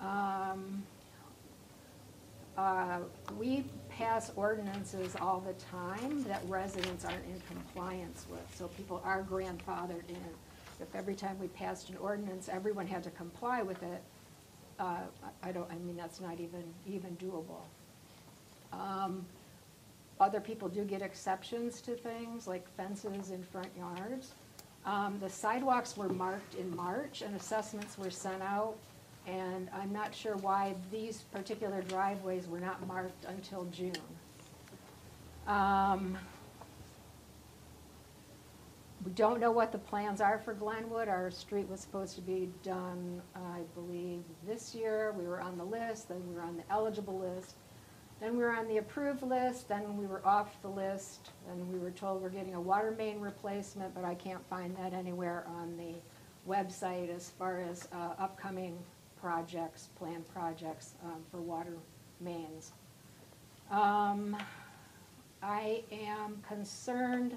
Um, 0.00 0.82
uh, 2.56 3.00
We 3.36 3.64
pass 3.88 4.32
ordinances 4.36 5.16
all 5.20 5.40
the 5.40 5.54
time 5.54 6.24
that 6.24 6.42
residents 6.48 7.04
aren't 7.04 7.24
in 7.26 7.40
compliance 7.48 8.26
with, 8.30 8.54
so 8.54 8.68
people 8.68 9.00
are 9.04 9.22
grandfathered 9.22 10.08
in. 10.08 10.16
If 10.80 10.94
every 10.94 11.14
time 11.14 11.38
we 11.38 11.48
passed 11.48 11.88
an 11.90 11.96
ordinance, 11.98 12.48
everyone 12.48 12.86
had 12.86 13.02
to 13.04 13.10
comply 13.10 13.62
with 13.62 13.82
it, 13.82 14.02
uh, 14.78 15.02
I 15.42 15.52
don't, 15.52 15.70
I 15.70 15.76
mean, 15.76 15.96
that's 15.96 16.20
not 16.20 16.40
even, 16.40 16.64
even 16.86 17.16
doable. 17.16 17.62
Um, 18.72 19.24
Other 20.18 20.40
people 20.40 20.68
do 20.68 20.84
get 20.84 21.02
exceptions 21.02 21.80
to 21.82 21.94
things, 21.94 22.46
like 22.48 22.68
fences 22.76 23.30
in 23.30 23.42
front 23.42 23.70
yards. 23.76 24.34
Um, 24.84 25.18
The 25.20 25.30
sidewalks 25.30 25.96
were 25.96 26.08
marked 26.08 26.54
in 26.56 26.74
March, 26.74 27.22
and 27.22 27.34
assessments 27.36 27.96
were 27.96 28.10
sent 28.10 28.42
out, 28.42 28.76
and 29.26 29.68
I'm 29.74 29.92
not 29.92 30.14
sure 30.14 30.36
why 30.36 30.74
these 30.90 31.22
particular 31.32 31.82
driveways 31.82 32.46
were 32.46 32.60
not 32.60 32.86
marked 32.86 33.24
until 33.24 33.64
June. 33.66 33.94
Um, 35.46 36.18
We 39.04 39.12
don't 39.12 39.38
know 39.38 39.50
what 39.50 39.70
the 39.70 39.78
plans 39.78 40.22
are 40.22 40.38
for 40.38 40.54
Glenwood. 40.54 41.08
Our 41.08 41.30
street 41.30 41.68
was 41.68 41.80
supposed 41.80 42.14
to 42.14 42.22
be 42.22 42.48
done, 42.62 43.20
I 43.36 43.60
believe, 43.74 44.22
this 44.46 44.74
year. 44.74 45.14
We 45.18 45.26
were 45.26 45.42
on 45.42 45.58
the 45.58 45.64
list, 45.64 46.08
then 46.08 46.26
we 46.26 46.34
were 46.34 46.40
on 46.40 46.56
the 46.56 46.62
eligible 46.70 47.18
list. 47.18 47.56
Then 48.20 48.38
we 48.38 48.42
were 48.42 48.52
on 48.52 48.66
the 48.66 48.78
approved 48.78 49.22
list, 49.22 49.68
then 49.68 49.98
we 49.98 50.06
were 50.06 50.26
off 50.26 50.62
the 50.62 50.68
list, 50.68 51.32
and 51.50 51.70
we 51.70 51.78
were 51.78 51.90
told 51.90 52.22
we're 52.22 52.30
getting 52.30 52.54
a 52.54 52.60
water 52.60 52.94
main 52.96 53.20
replacement, 53.20 53.94
but 53.94 54.04
I 54.04 54.14
can't 54.14 54.42
find 54.48 54.74
that 54.78 54.94
anywhere 54.94 55.44
on 55.48 55.76
the 55.76 55.94
website 56.50 57.14
as 57.14 57.28
far 57.28 57.60
as 57.60 57.86
uh, 57.92 58.14
upcoming 58.18 58.78
projects, 59.24 59.88
planned 59.98 60.28
projects 60.34 60.96
um, 61.02 61.22
for 61.30 61.40
water 61.40 61.72
mains. 62.20 62.72
Um, 63.70 64.36
I 65.42 65.82
am 65.90 66.36
concerned 66.46 67.34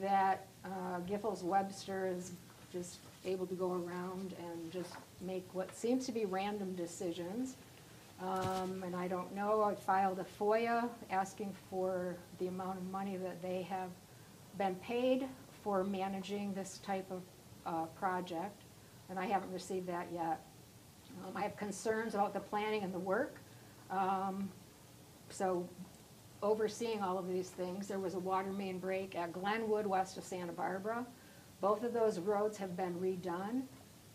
that 0.00 0.48
uh, 0.64 0.98
Webster 1.42 2.08
is 2.08 2.32
just 2.72 2.98
able 3.24 3.46
to 3.46 3.54
go 3.54 3.70
around 3.74 4.34
and 4.40 4.72
just 4.72 4.94
make 5.20 5.46
what 5.52 5.72
seems 5.72 6.04
to 6.06 6.12
be 6.12 6.24
random 6.24 6.74
decisions. 6.74 7.54
Um, 8.20 8.82
And 8.84 8.96
I 8.96 9.06
don't 9.06 9.32
know, 9.36 9.62
I 9.62 9.76
filed 9.76 10.18
a 10.18 10.26
FOIA 10.42 10.88
asking 11.12 11.54
for 11.70 12.16
the 12.40 12.48
amount 12.48 12.78
of 12.78 12.90
money 12.90 13.16
that 13.18 13.40
they 13.40 13.62
have 13.62 13.90
been 14.58 14.74
paid 14.76 15.28
for 15.62 15.84
managing 15.84 16.54
this 16.54 16.78
type 16.78 17.08
of 17.12 17.22
uh, 17.66 17.86
project, 18.00 18.62
and 19.08 19.16
I 19.16 19.26
haven't 19.26 19.52
received 19.52 19.86
that 19.86 20.08
yet. 20.12 20.40
Um, 21.22 21.36
I 21.36 21.42
have 21.42 21.56
concerns 21.56 22.14
about 22.14 22.32
the 22.34 22.40
planning 22.40 22.82
and 22.82 22.92
the 22.92 22.98
work. 22.98 23.36
Um, 23.90 24.50
So 25.30 25.68
overseeing 26.42 27.02
all 27.02 27.18
of 27.18 27.26
these 27.26 27.50
things, 27.50 27.88
there 27.88 27.98
was 27.98 28.14
a 28.14 28.18
water 28.18 28.52
main 28.52 28.78
break 28.78 29.16
at 29.16 29.32
Glenwood 29.32 29.86
west 29.86 30.16
of 30.18 30.24
Santa 30.24 30.52
Barbara. 30.52 31.04
Both 31.60 31.82
of 31.82 31.92
those 31.92 32.18
roads 32.20 32.58
have 32.58 32.76
been 32.76 32.94
redone. 33.00 33.62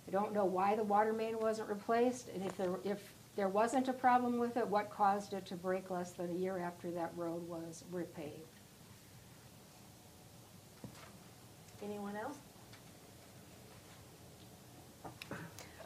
I 0.08 0.12
don't 0.12 0.34
know 0.34 0.46
why 0.46 0.76
the 0.76 0.84
water 0.84 1.12
main 1.12 1.40
wasn't 1.40 1.70
replaced, 1.70 2.30
and 2.30 2.44
if 2.44 2.56
there, 2.58 2.76
if 2.84 3.14
there 3.36 3.50
wasn't 3.50 3.88
a 3.88 3.94
problem 3.94 4.38
with 4.38 4.58
it, 4.58 4.68
what 4.68 4.90
caused 4.90 5.34
it 5.34 5.46
to 5.48 5.56
break 5.56 5.90
less 5.90 6.12
than 6.12 6.30
a 6.30 6.34
year 6.34 6.60
after 6.60 6.92
that 6.92 7.12
road 7.16 7.48
was 7.48 7.84
repaved? 7.92 8.56
Anyone 11.84 12.16
else? 12.16 12.38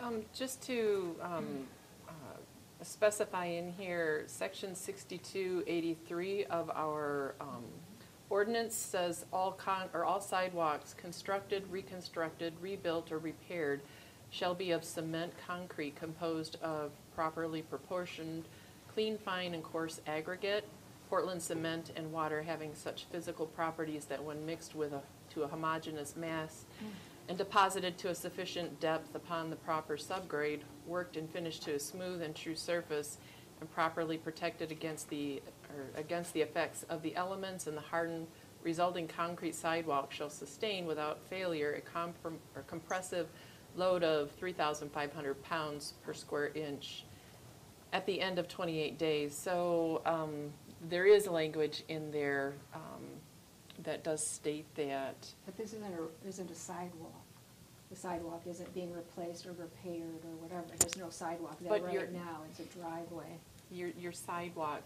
Um, 0.03 0.23
Just 0.33 0.61
to 0.63 1.15
um, 1.21 1.65
uh, 2.09 2.11
specify 2.81 3.45
in 3.45 3.71
here, 3.71 4.25
section 4.27 4.75
6283 4.75 6.45
of 6.45 6.69
our 6.71 7.35
um, 7.39 7.63
ordinance 8.29 8.75
says 8.75 9.25
all 9.31 9.53
con, 9.53 9.87
or 9.93 10.03
all 10.03 10.19
sidewalks 10.19 10.93
constructed, 10.93 11.63
reconstructed, 11.71 12.53
rebuilt, 12.59 13.13
or 13.13 13.17
repaired 13.19 13.79
shall 14.29 14.53
be 14.53 14.71
of 14.71 14.83
cement 14.83 15.31
concrete 15.47 15.95
composed 15.95 16.57
of 16.61 16.91
properly 17.15 17.61
proportioned, 17.61 18.43
clean, 18.93 19.17
fine, 19.17 19.53
and 19.53 19.63
coarse 19.63 20.01
aggregate, 20.05 20.67
Portland 21.09 21.41
cement 21.41 21.91
and 21.95 22.11
water 22.11 22.41
having 22.41 22.75
such 22.75 23.05
physical 23.05 23.45
properties 23.45 24.03
that 24.05 24.21
when 24.21 24.45
mixed 24.45 24.75
with 24.75 24.91
a, 24.91 25.01
to 25.33 25.43
a 25.43 25.47
homogeneous 25.47 26.17
mass 26.17 26.65
and 27.29 27.37
deposited 27.37 27.97
to 27.97 28.09
a 28.09 28.15
sufficient 28.15 28.79
depth 28.79 29.15
upon 29.15 29.49
the 29.49 29.55
proper 29.55 29.97
subgrade, 29.97 30.61
worked 30.85 31.17
and 31.17 31.29
finished 31.29 31.63
to 31.63 31.75
a 31.75 31.79
smooth 31.79 32.21
and 32.21 32.35
true 32.35 32.55
surface, 32.55 33.17
and 33.59 33.71
properly 33.71 34.17
protected 34.17 34.71
against 34.71 35.09
the, 35.09 35.41
or 35.69 35.99
against 35.99 36.33
the 36.33 36.41
effects 36.41 36.83
of 36.89 37.01
the 37.01 37.15
elements 37.15 37.67
and 37.67 37.77
the 37.77 37.81
hardened 37.81 38.27
resulting 38.61 39.07
concrete 39.07 39.55
sidewalk 39.55 40.11
shall 40.11 40.29
sustain 40.29 40.85
without 40.85 41.21
failure 41.29 41.73
a 41.73 41.81
comprom- 41.81 42.37
or 42.55 42.63
compressive 42.63 43.27
load 43.75 44.03
of 44.03 44.31
3,500 44.31 45.43
pounds 45.43 45.93
per 46.03 46.13
square 46.13 46.51
inch 46.55 47.05
at 47.91 48.05
the 48.05 48.19
end 48.19 48.39
of 48.39 48.47
28 48.47 48.97
days. 48.97 49.35
So 49.35 50.01
um, 50.05 50.51
there 50.89 51.05
is 51.05 51.27
language 51.27 51.83
in 51.87 52.11
there 52.11 52.53
um, 52.73 52.92
that 53.83 54.03
does 54.03 54.25
state 54.25 54.65
that. 54.75 55.27
But 55.45 55.57
this 55.57 55.73
isn't 55.73 55.93
a, 55.93 56.27
isn't 56.27 56.49
a 56.51 56.55
sidewalk. 56.55 57.11
The 57.91 57.95
sidewalk 57.97 58.41
isn't 58.49 58.73
being 58.73 58.91
replaced 58.93 59.45
or 59.45 59.51
repaired 59.51 60.23
or 60.25 60.35
whatever. 60.41 60.65
There's 60.79 60.97
no 60.97 61.09
sidewalk 61.09 61.57
there 61.61 61.69
But 61.69 61.91
you're- 61.93 62.05
right 62.05 62.13
now. 62.13 62.41
It's 62.49 62.59
a 62.59 62.77
driveway. 62.79 63.37
Your, 63.71 63.89
your 63.99 64.11
sidewalk 64.11 64.81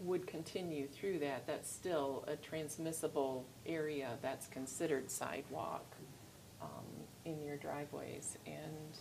would 0.00 0.26
continue 0.26 0.86
through 0.88 1.18
that. 1.20 1.46
That's 1.46 1.70
still 1.70 2.24
a 2.26 2.36
transmissible 2.36 3.44
area 3.66 4.10
that's 4.20 4.46
considered 4.48 5.10
sidewalk 5.10 5.84
um, 6.60 6.68
in 7.24 7.42
your 7.42 7.56
driveways. 7.56 8.36
And 8.46 8.98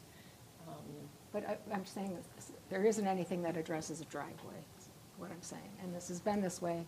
um, 0.67 0.75
But 1.33 1.47
I, 1.49 1.57
I'm 1.73 1.85
saying 1.85 2.15
this, 2.37 2.51
there 2.69 2.83
isn't 2.85 3.07
anything 3.07 3.41
that 3.43 3.57
addresses 3.57 4.01
a 4.01 4.05
driveway, 4.05 4.59
is 4.79 4.87
what 5.17 5.31
I'm 5.31 5.41
saying. 5.41 5.61
And 5.83 5.93
this 5.95 6.07
has 6.09 6.19
been 6.19 6.41
this 6.41 6.61
way 6.61 6.85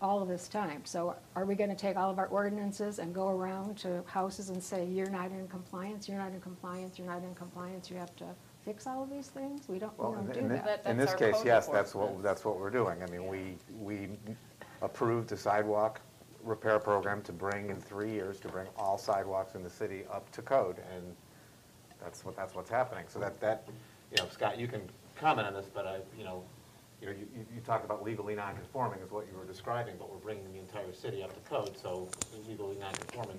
all 0.00 0.20
of 0.22 0.28
this 0.28 0.48
time. 0.48 0.82
So 0.84 1.16
are 1.34 1.44
we 1.44 1.54
gonna 1.54 1.74
take 1.74 1.96
all 1.96 2.10
of 2.10 2.18
our 2.18 2.26
ordinances 2.26 2.98
and 2.98 3.14
go 3.14 3.28
around 3.28 3.78
to 3.78 4.02
houses 4.06 4.50
and 4.50 4.62
say, 4.62 4.84
you're 4.84 5.08
not 5.10 5.30
in 5.30 5.48
compliance, 5.48 6.08
you're 6.08 6.18
not 6.18 6.32
in 6.32 6.40
compliance, 6.40 6.98
you're 6.98 7.06
not 7.08 7.22
in 7.22 7.34
compliance, 7.34 7.90
you 7.90 7.96
have 7.96 8.14
to 8.16 8.26
fix 8.64 8.86
all 8.86 9.02
of 9.02 9.10
these 9.10 9.28
things? 9.28 9.68
We 9.68 9.78
don't, 9.78 9.96
we 9.98 10.04
Well, 10.04 10.12
don't 10.14 10.26
in- 10.26 10.32
do 10.32 10.38
in 10.40 10.48
thi- 10.48 10.54
that. 10.56 10.84
That- 10.84 10.90
In 10.90 10.96
that's 10.98 11.12
this 11.12 11.20
our 11.22 11.28
case, 11.28 11.36
code 11.38 11.46
yes, 11.46 11.66
that's 11.68 11.94
what, 11.94 12.02
enforcement. 12.02 12.22
that's 12.24 12.44
what 12.44 12.58
we're 12.58 12.70
doing. 12.70 13.02
I 13.02 13.06
mean, 13.06 13.26
we, 13.26 13.56
we 13.78 14.08
approved 14.82 15.32
a 15.32 15.36
sidewalk 15.36 16.00
repair 16.44 16.78
program 16.78 17.22
to 17.22 17.32
bring 17.32 17.70
in 17.70 17.80
three 17.80 18.10
years, 18.10 18.38
to 18.40 18.48
bring 18.48 18.66
all 18.76 18.98
sidewalks 18.98 19.54
in 19.54 19.62
the 19.62 19.70
city 19.70 20.04
up 20.12 20.30
to 20.32 20.42
code, 20.42 20.76
and 20.94 21.16
that's 22.00 22.24
what, 22.24 22.36
that's 22.36 22.54
what's 22.54 22.70
happening. 22.70 23.04
So 23.08 23.18
that, 23.20 23.40
that, 23.40 23.66
you 24.10 24.22
know, 24.22 24.28
Scott, 24.30 24.58
you 24.58 24.68
can 24.68 24.82
comment 25.18 25.46
on 25.48 25.54
this, 25.54 25.66
but 25.72 25.86
I, 25.86 26.00
you 26.18 26.24
know, 26.24 26.42
you 27.00 27.06
know, 27.06 27.12
you, 27.12 27.26
you- 27.34 27.46
you 27.54 27.60
talked 27.60 27.84
about 27.84 28.02
legally 28.04 28.34
non-conforming 28.34 29.00
is 29.00 29.10
what 29.10 29.26
you 29.30 29.38
were 29.38 29.44
describing, 29.44 29.94
but 29.98 30.10
we're 30.10 30.18
bringing 30.18 30.50
the 30.52 30.58
entire 30.58 30.92
city 30.92 31.22
up 31.22 31.32
to 31.34 31.48
code, 31.50 31.76
so 31.76 32.08
legally 32.48 32.76
non-conforming 32.76 33.38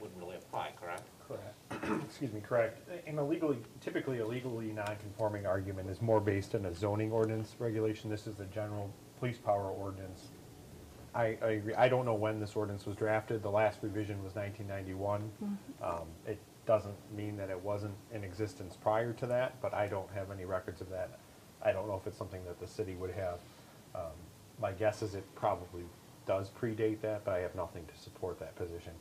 wouldn't 0.00 0.18
really 0.20 0.36
apply, 0.36 0.70
correct? 0.80 1.02
Correct. 1.26 2.02
Excuse 2.04 2.32
me, 2.32 2.40
correct. 2.40 2.88
And 3.06 3.18
a 3.18 3.22
legally, 3.24 3.58
typically 3.80 4.20
a 4.20 4.26
legally 4.26 4.72
non-conforming 4.72 5.46
argument 5.46 5.90
is 5.90 6.00
more 6.00 6.20
based 6.20 6.54
on 6.54 6.64
a 6.66 6.74
zoning 6.74 7.10
ordinance 7.12 7.56
regulation. 7.58 8.08
This 8.08 8.26
is 8.26 8.36
the 8.36 8.44
general 8.46 8.90
police 9.18 9.38
power 9.38 9.68
ordinance 9.70 10.28
I, 11.14 11.36
I 11.42 11.48
agree. 11.52 11.74
I 11.74 11.88
don't 11.88 12.04
know 12.04 12.14
when 12.14 12.38
this 12.38 12.54
ordinance 12.54 12.84
was 12.86 12.94
drafted. 12.94 13.42
The 13.42 13.50
last 13.50 13.78
revision 13.82 14.22
was 14.22 14.34
1991. 14.36 15.30
Um, 15.82 16.06
It 16.26 16.38
doesn't 16.66 16.94
mean 17.16 17.36
that 17.38 17.48
it 17.50 17.60
wasn't 17.60 17.94
in 18.12 18.22
existence 18.22 18.76
prior 18.76 19.12
to 19.14 19.26
that, 19.26 19.60
but 19.62 19.72
I 19.72 19.86
don't 19.88 20.08
have 20.14 20.30
any 20.30 20.44
records 20.44 20.80
of 20.82 20.90
that. 20.90 21.18
I 21.68 21.72
don't 21.72 21.86
know 21.86 21.96
if 21.96 22.06
it's 22.06 22.16
something 22.16 22.42
that 22.46 22.58
the 22.58 22.66
city 22.66 22.94
would 22.94 23.10
have. 23.10 23.40
Um, 23.94 24.16
My 24.58 24.72
guess 24.72 25.02
is 25.02 25.14
it 25.14 25.24
probably 25.34 25.82
does 26.26 26.50
predate 26.50 27.02
that, 27.02 27.24
but 27.24 27.34
I 27.34 27.40
have 27.40 27.54
nothing 27.54 27.84
to 27.86 28.00
support 28.00 28.40
that 28.40 28.56
position. 28.56 28.92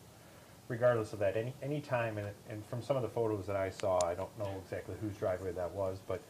Regardless 0.68 1.14
of 1.14 1.20
that, 1.20 1.38
any, 1.38 1.54
any 1.64 1.80
time, 1.80 2.18
and, 2.18 2.28
and 2.50 2.66
from 2.66 2.82
some 2.82 2.98
of 2.98 3.04
the 3.04 3.10
photos 3.10 3.48
that 3.48 3.56
I 3.56 3.70
saw, 3.70 4.06
I 4.06 4.16
don't 4.16 4.38
know 4.38 4.54
exactly 4.62 4.96
whose 5.00 5.16
driveway 5.16 5.54
that 5.54 5.72
was, 5.72 6.00
but 6.08 6.22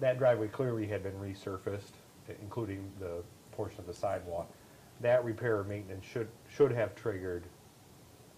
that 0.00 0.16
driveway 0.18 0.46
clearly 0.46 0.86
had 0.86 1.02
been 1.02 1.14
resurfaced, 1.14 1.94
including 2.40 2.88
the 3.00 3.22
portion 3.50 3.80
of 3.80 3.86
the 3.88 3.94
sidewalk. 3.94 4.48
That 5.00 5.24
repair 5.24 5.58
or 5.58 5.64
maintenance 5.64 6.04
should, 6.04 6.28
should 6.48 6.70
have 6.70 6.94
triggered, 6.94 7.42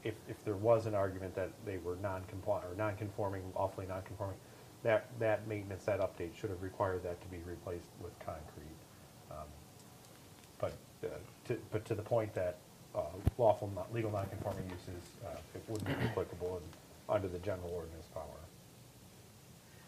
if, 0.05 0.15
if 0.27 0.43
there 0.47 0.57
was 0.57 0.87
an 0.87 0.95
argument 0.95 1.35
that 1.35 1.51
they 1.67 1.77
were 1.77 1.97
non-compliant, 2.03 2.65
or 2.73 2.75
non-conforming, 2.77 3.43
awfully 3.55 3.87
non-conforming, 3.87 4.39
that, 4.87 5.07
that 5.19 5.49
maintenance, 5.49 5.85
that 5.85 5.99
update 5.99 6.31
should 6.41 6.49
have 6.51 6.63
required 6.63 7.03
that 7.03 7.21
to 7.21 7.27
be 7.27 7.39
replaced 7.45 7.89
with 8.01 8.17
concrete. 8.21 8.79
Um, 9.33 9.37
But, 10.61 10.73
uh, 11.05 11.09
to, 11.49 11.59
but 11.73 11.85
to 11.87 11.95
the 11.97 12.03
point 12.03 12.33
that 12.35 12.57
uh, 12.95 13.01
lawful, 13.37 13.69
not- 13.75 13.93
legal 13.93 14.11
non-conforming 14.13 14.65
uses, 14.71 15.03
uh, 15.27 15.37
it 15.55 15.63
wouldn't 15.69 15.87
be 15.99 16.07
applicable 16.07 16.59
in- 16.59 17.15
under 17.15 17.27
the 17.29 17.39
general 17.41 17.69
ordinance 17.75 18.07
power. 18.15 18.23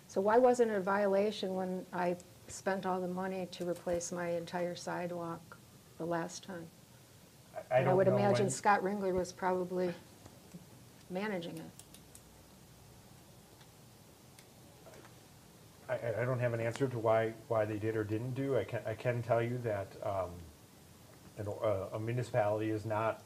So 0.09 0.21
why 0.21 0.37
wasn't 0.37 0.73
it 0.73 0.75
a 0.75 0.81
violation 0.81 1.55
when 1.55 1.87
I 1.93 2.17
spent 2.49 2.85
all 2.85 3.01
the 3.01 3.09
money 3.09 3.47
to 3.53 3.69
replace 3.69 4.11
my 4.13 4.31
entire 4.31 4.75
sidewalk 4.75 5.57
the 5.97 6.05
last 6.07 6.43
time? 6.45 6.67
I- 7.55 7.59
I 7.59 7.61
And 7.61 7.73
I 7.73 7.85
don't 7.85 7.97
would 7.99 8.09
know 8.09 8.17
imagine 8.17 8.47
when- 8.47 8.51
Scott 8.51 8.83
Ringler 8.83 9.15
was 9.15 9.33
probably 9.33 9.95
managing 11.09 11.57
it. 11.57 11.71
I, 15.89 15.95
I- 16.21 16.25
don't 16.25 16.39
have 16.41 16.55
an 16.55 16.61
answer 16.61 16.87
to 16.89 16.99
why, 16.99 17.33
why 17.49 17.65
they 17.65 17.79
did 17.79 17.97
or 17.97 18.05
didn't 18.05 18.35
do. 18.35 18.57
I 18.59 18.65
can, 18.65 18.81
I 18.87 18.95
can 18.95 19.23
tell 19.23 19.43
you 19.43 19.59
that 19.65 19.93
um, 20.03 20.31
an 21.39 21.47
a 21.49 21.97
a 21.97 22.01
municipality 22.01 22.71
is 22.71 22.85
not 22.85 23.23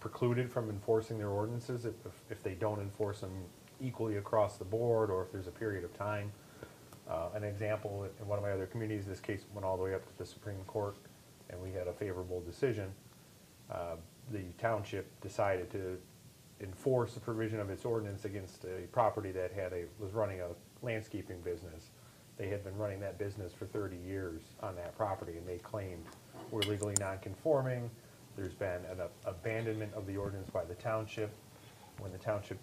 precluded 0.00 0.50
from 0.50 0.68
enforcing 0.70 1.18
their 1.18 1.28
ordinances 1.30 1.84
if, 1.86 1.94
if- 2.06 2.22
if 2.30 2.42
they 2.42 2.54
don't 2.54 2.80
enforce 2.80 3.20
them 3.20 3.32
equally 3.80 4.16
across 4.16 4.56
the 4.56 4.64
board, 4.64 5.10
or 5.10 5.22
if 5.24 5.32
there's 5.32 5.46
a 5.48 5.50
period 5.52 5.84
of 5.84 5.92
time. 5.94 6.30
Uh, 7.08 7.28
An 7.34 7.44
example, 7.44 8.06
in 8.20 8.26
one 8.26 8.38
of 8.38 8.44
my 8.44 8.50
other 8.52 8.66
communities, 8.66 9.04
this 9.04 9.20
case 9.20 9.44
went 9.52 9.64
all 9.64 9.76
the 9.76 9.82
way 9.82 9.94
up 9.94 10.06
to 10.06 10.16
the 10.18 10.24
Supreme 10.24 10.62
Court, 10.66 10.96
and 11.50 11.60
we 11.60 11.70
had 11.72 11.86
a 11.88 11.92
favorable 11.92 12.40
decision. 12.40 12.90
Uh, 13.70 13.96
The 14.32 14.44
township 14.58 15.06
decided 15.20 15.70
to 15.72 15.98
enforce 16.60 17.12
the 17.14 17.20
provision 17.20 17.60
of 17.60 17.68
its 17.68 17.84
ordinance 17.84 18.24
against 18.24 18.64
a 18.64 18.86
property 18.92 19.32
that 19.32 19.52
had 19.52 19.72
a, 19.72 19.84
was 19.98 20.12
running 20.12 20.40
a 20.40 20.48
landscaping 20.94 21.40
business. 21.40 21.90
They 22.36 22.48
had 22.48 22.62
been 22.64 22.76
running 22.76 23.00
that 23.00 23.18
business 23.18 23.52
for 23.52 23.66
30 23.66 23.96
years 23.96 24.42
on 24.62 24.76
that 24.76 24.96
property, 24.96 25.36
and 25.38 25.46
they 25.46 25.58
claimed 25.58 26.04
we're 26.50 26.60
legally 26.62 26.94
non-conforming. 27.00 27.90
There's 28.36 28.52
been 28.54 28.84
an 28.90 28.98
abandonment 29.24 29.94
of 29.94 30.06
the 30.06 30.16
ordinance 30.16 30.50
by 30.50 30.64
the 30.64 30.74
township. 30.74 31.30
When 31.98 32.10
the 32.12 32.18
township 32.18 32.58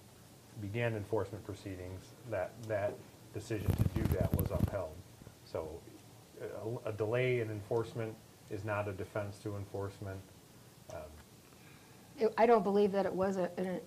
began 0.62 0.96
enforcement 0.96 1.44
proceedings, 1.46 2.02
that, 2.30 2.52
that 2.68 2.94
decision 3.34 3.72
to 3.74 3.84
do 4.02 4.04
that 4.16 4.34
was 4.36 4.52
upheld. 4.52 4.92
So 5.46 5.80
a- 6.86 6.90
a 6.90 6.92
delay 6.92 7.40
in 7.40 7.50
enforcement 7.50 8.14
is 8.50 8.66
not 8.66 8.90
a 8.90 8.92
defense 8.92 9.38
to 9.40 9.56
enforcement. 9.56 10.20
Um, 10.94 11.00
It- 12.20 12.34
I 12.38 12.46
don't 12.46 12.64
believe 12.64 12.92
that 12.92 13.06
it 13.06 13.14
was 13.14 13.38
a, 13.38 13.50
an- 13.58 13.80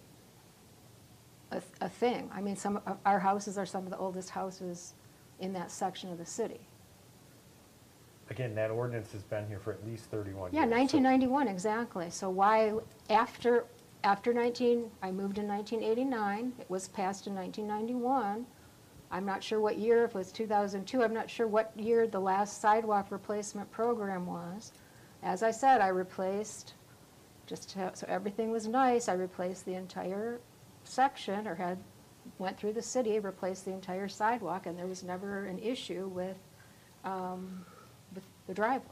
a, 1.51 1.63
a 1.81 1.89
thing. 1.89 2.31
I 2.35 2.41
mean, 2.41 2.57
some, 2.57 2.81
of 2.87 2.99
our 3.05 3.19
houses 3.19 3.59
are 3.59 3.67
some 3.67 3.85
of 3.85 3.91
the 3.91 3.99
oldest 3.99 4.31
houses 4.31 4.95
in 5.41 5.53
that 5.55 5.71
section 5.71 6.11
of 6.11 6.19
the 6.19 6.27
city. 6.27 6.61
Again, 8.31 8.55
that 8.55 8.71
ordinance 8.71 9.13
has 9.13 9.23
been 9.23 9.47
here 9.47 9.59
for 9.59 9.73
at 9.73 9.85
least 9.87 10.07
31 10.07 10.53
years. 10.53 10.55
Yeah, 10.55 10.65
so- 10.65 10.77
1991, 10.77 11.49
exactly. 11.49 12.11
So 12.11 12.31
why, 12.31 12.73
after, 13.11 13.67
after 14.03 14.33
19, 14.33 14.91
I 15.03 15.11
moved 15.11 15.39
in 15.39 15.47
1989, 15.47 16.53
it 16.59 16.71
was 16.71 16.89
passed 16.89 17.27
in 17.27 17.35
1991. 17.35 18.47
I'm 19.11 19.27
not 19.27 19.45
sure 19.45 19.61
what 19.61 19.79
year, 19.79 20.05
if 20.05 20.11
it 20.11 20.15
was 20.17 20.33
2002, 20.33 21.03
I'm 21.03 21.15
not 21.15 21.29
sure 21.31 21.47
what 21.47 21.73
year 21.79 22.07
the 22.07 22.19
last 22.21 22.61
sidewalk 22.61 23.09
replacement 23.11 23.71
program 23.71 24.27
was. 24.27 24.73
As 25.23 25.43
I 25.43 25.51
said, 25.51 25.81
I 25.81 25.89
replaced, 25.89 26.75
just 27.47 27.71
to- 27.71 27.93
so 27.95 28.07
everything 28.09 28.51
was 28.51 28.67
nice, 28.67 29.09
I 29.09 29.13
replaced 29.13 29.67
the 29.67 29.75
entire 29.75 30.41
section, 30.85 31.47
or 31.47 31.55
had, 31.55 31.79
went 32.39 32.59
through 32.59 32.73
the 32.73 32.83
city, 32.83 33.19
replaced 33.19 33.65
the 33.65 33.73
entire 33.73 34.09
sidewalk, 34.09 34.67
and 34.67 34.79
there 34.79 34.87
was 34.87 35.03
never 35.03 35.47
an 35.47 35.59
issue 35.59 36.09
with, 36.09 36.37
um, 37.05 37.65
with 38.15 38.25
the 38.47 38.55
driveway. 38.55 38.89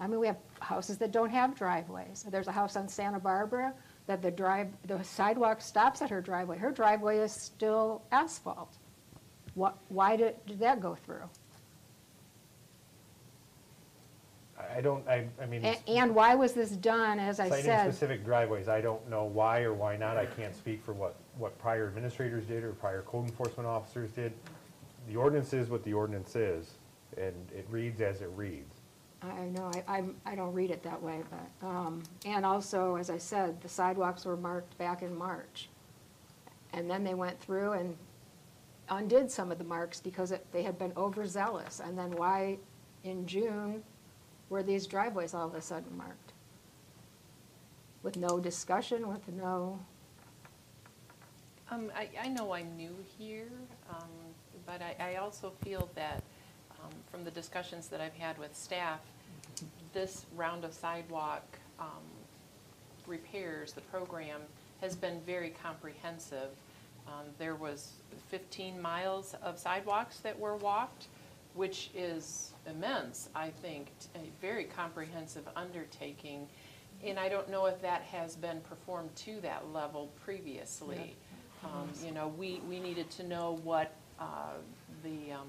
I 0.00 0.06
mean, 0.06 0.20
we 0.20 0.26
have 0.26 0.38
houses 0.60 0.98
that 0.98 1.12
don't 1.12 1.30
have 1.30 1.56
driveways. 1.56 2.26
There's 2.28 2.48
a 2.48 2.52
house 2.52 2.76
on 2.76 2.88
Santa 2.88 3.20
Barbara 3.20 3.72
that 4.06 4.22
the 4.22 4.30
drive, 4.30 4.68
the 4.86 5.02
sidewalk 5.02 5.60
stops 5.60 6.02
at 6.02 6.10
her 6.10 6.20
driveway. 6.20 6.58
Her 6.58 6.72
driveway 6.72 7.18
is 7.18 7.32
still 7.32 8.02
asphalt. 8.12 8.76
What, 9.54 9.78
why 9.88 10.16
did, 10.16 10.34
did 10.46 10.58
that 10.58 10.80
go 10.80 10.94
through? 10.94 11.28
I 14.76 14.80
don't, 14.80 15.06
I, 15.08 15.26
I 15.40 15.46
mean. 15.46 15.64
A- 15.64 15.80
And 15.88 16.14
why 16.14 16.34
was 16.34 16.52
this 16.52 16.70
done, 16.70 17.18
as 17.18 17.40
I 17.40 17.48
Citing 17.48 17.64
said? 17.64 17.84
specific 17.84 18.24
driveways, 18.24 18.68
I 18.68 18.80
don't 18.80 19.08
know 19.10 19.24
why 19.24 19.60
or 19.62 19.72
why 19.72 19.96
not. 19.96 20.16
I 20.16 20.26
can't 20.26 20.54
speak 20.54 20.82
for 20.84 20.92
what, 20.92 21.16
what 21.38 21.56
prior 21.58 21.86
administrators 21.88 22.44
did 22.44 22.62
or 22.64 22.72
prior 22.72 23.02
code 23.02 23.26
enforcement 23.26 23.66
officers 23.66 24.10
did. 24.12 24.32
The 25.08 25.16
ordinance 25.16 25.52
is 25.52 25.68
what 25.68 25.82
the 25.84 25.92
ordinance 25.92 26.34
is, 26.36 26.72
and 27.16 27.34
it 27.54 27.66
reads 27.70 28.00
as 28.00 28.20
it 28.22 28.30
reads. 28.36 28.80
I 29.22 29.44
know, 29.46 29.70
I, 29.74 29.82
I'm- 29.96 30.16
I 30.26 30.34
don't 30.34 30.52
read 30.52 30.70
it 30.70 30.82
that 30.82 31.02
way, 31.02 31.20
but, 31.60 31.66
um, 31.66 32.02
and 32.26 32.44
also, 32.44 32.96
as 32.96 33.08
I 33.10 33.18
said, 33.18 33.60
the 33.62 33.68
sidewalks 33.68 34.24
were 34.24 34.36
marked 34.36 34.76
back 34.78 35.02
in 35.02 35.14
March. 35.14 35.68
And 36.74 36.90
then 36.90 37.04
they 37.04 37.14
went 37.14 37.38
through 37.40 37.72
and 37.72 37.96
undid 38.90 39.30
some 39.30 39.50
of 39.52 39.58
the 39.58 39.64
marks 39.64 40.00
because 40.00 40.32
it, 40.32 40.44
they 40.52 40.62
had 40.62 40.78
been 40.78 40.92
overzealous. 40.96 41.80
And 41.80 41.96
then 41.96 42.10
why, 42.12 42.58
in 43.04 43.26
June, 43.26 43.82
were 44.54 44.62
these 44.62 44.86
driveways 44.86 45.34
all 45.34 45.48
of 45.48 45.54
a 45.56 45.60
sudden 45.60 45.96
marked? 45.98 46.32
With 48.04 48.16
no 48.16 48.38
discussion, 48.38 49.08
with 49.08 49.26
no, 49.28 49.80
Um, 51.72 51.90
I, 51.96 52.08
I 52.22 52.28
know 52.28 52.54
I'm 52.54 52.76
new 52.76 52.94
here, 53.18 53.50
um, 53.90 54.08
but 54.64 54.80
I, 54.80 54.94
I 55.00 55.16
also 55.16 55.52
feel 55.64 55.88
that, 55.96 56.22
um, 56.80 56.92
from 57.10 57.24
the 57.24 57.32
discussions 57.32 57.88
that 57.88 58.00
I've 58.00 58.14
had 58.14 58.38
with 58.38 58.54
staff, 58.54 59.00
this 59.92 60.24
round 60.36 60.64
of 60.64 60.72
sidewalk, 60.72 61.42
um, 61.80 62.04
repairs, 63.08 63.72
the 63.72 63.80
program, 63.80 64.40
has 64.80 64.94
been 64.94 65.20
very 65.26 65.52
comprehensive. 65.60 66.50
Um, 67.08 67.24
there 67.38 67.56
was 67.56 67.94
fifteen 68.30 68.80
miles 68.80 69.34
of 69.42 69.58
sidewalks 69.58 70.18
that 70.18 70.38
were 70.38 70.56
walked, 70.56 71.08
which 71.54 71.90
is 71.92 72.52
immense, 72.66 73.28
I 73.34 73.50
think, 73.50 73.88
a 74.14 74.30
very 74.40 74.64
comprehensive 74.64 75.46
undertaking. 75.56 76.48
And 77.04 77.18
I 77.18 77.28
don't 77.28 77.50
know 77.50 77.66
if 77.66 77.80
that 77.82 78.02
has 78.02 78.36
been 78.36 78.60
performed 78.60 79.14
to 79.16 79.40
that 79.42 79.72
level 79.72 80.10
previously. 80.24 81.16
Um, 81.64 81.70
You 82.04 82.12
know, 82.12 82.28
we, 82.28 82.60
we 82.68 82.78
needed 82.80 83.10
to 83.12 83.22
know 83.22 83.58
what 83.64 83.94
uh, 84.18 84.54
the 85.02 85.32
um, 85.32 85.48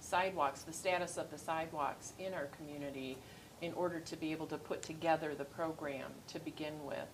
sidewalks, 0.00 0.62
the 0.62 0.72
status 0.72 1.16
of 1.16 1.30
the 1.30 1.38
sidewalks 1.38 2.12
in 2.18 2.34
our 2.34 2.46
community 2.56 3.16
in 3.62 3.72
order 3.72 4.00
to 4.00 4.16
be 4.16 4.32
able 4.32 4.46
to 4.46 4.58
put 4.58 4.82
together 4.82 5.34
the 5.34 5.44
program 5.44 6.10
to 6.28 6.38
begin 6.40 6.74
with. 6.84 7.08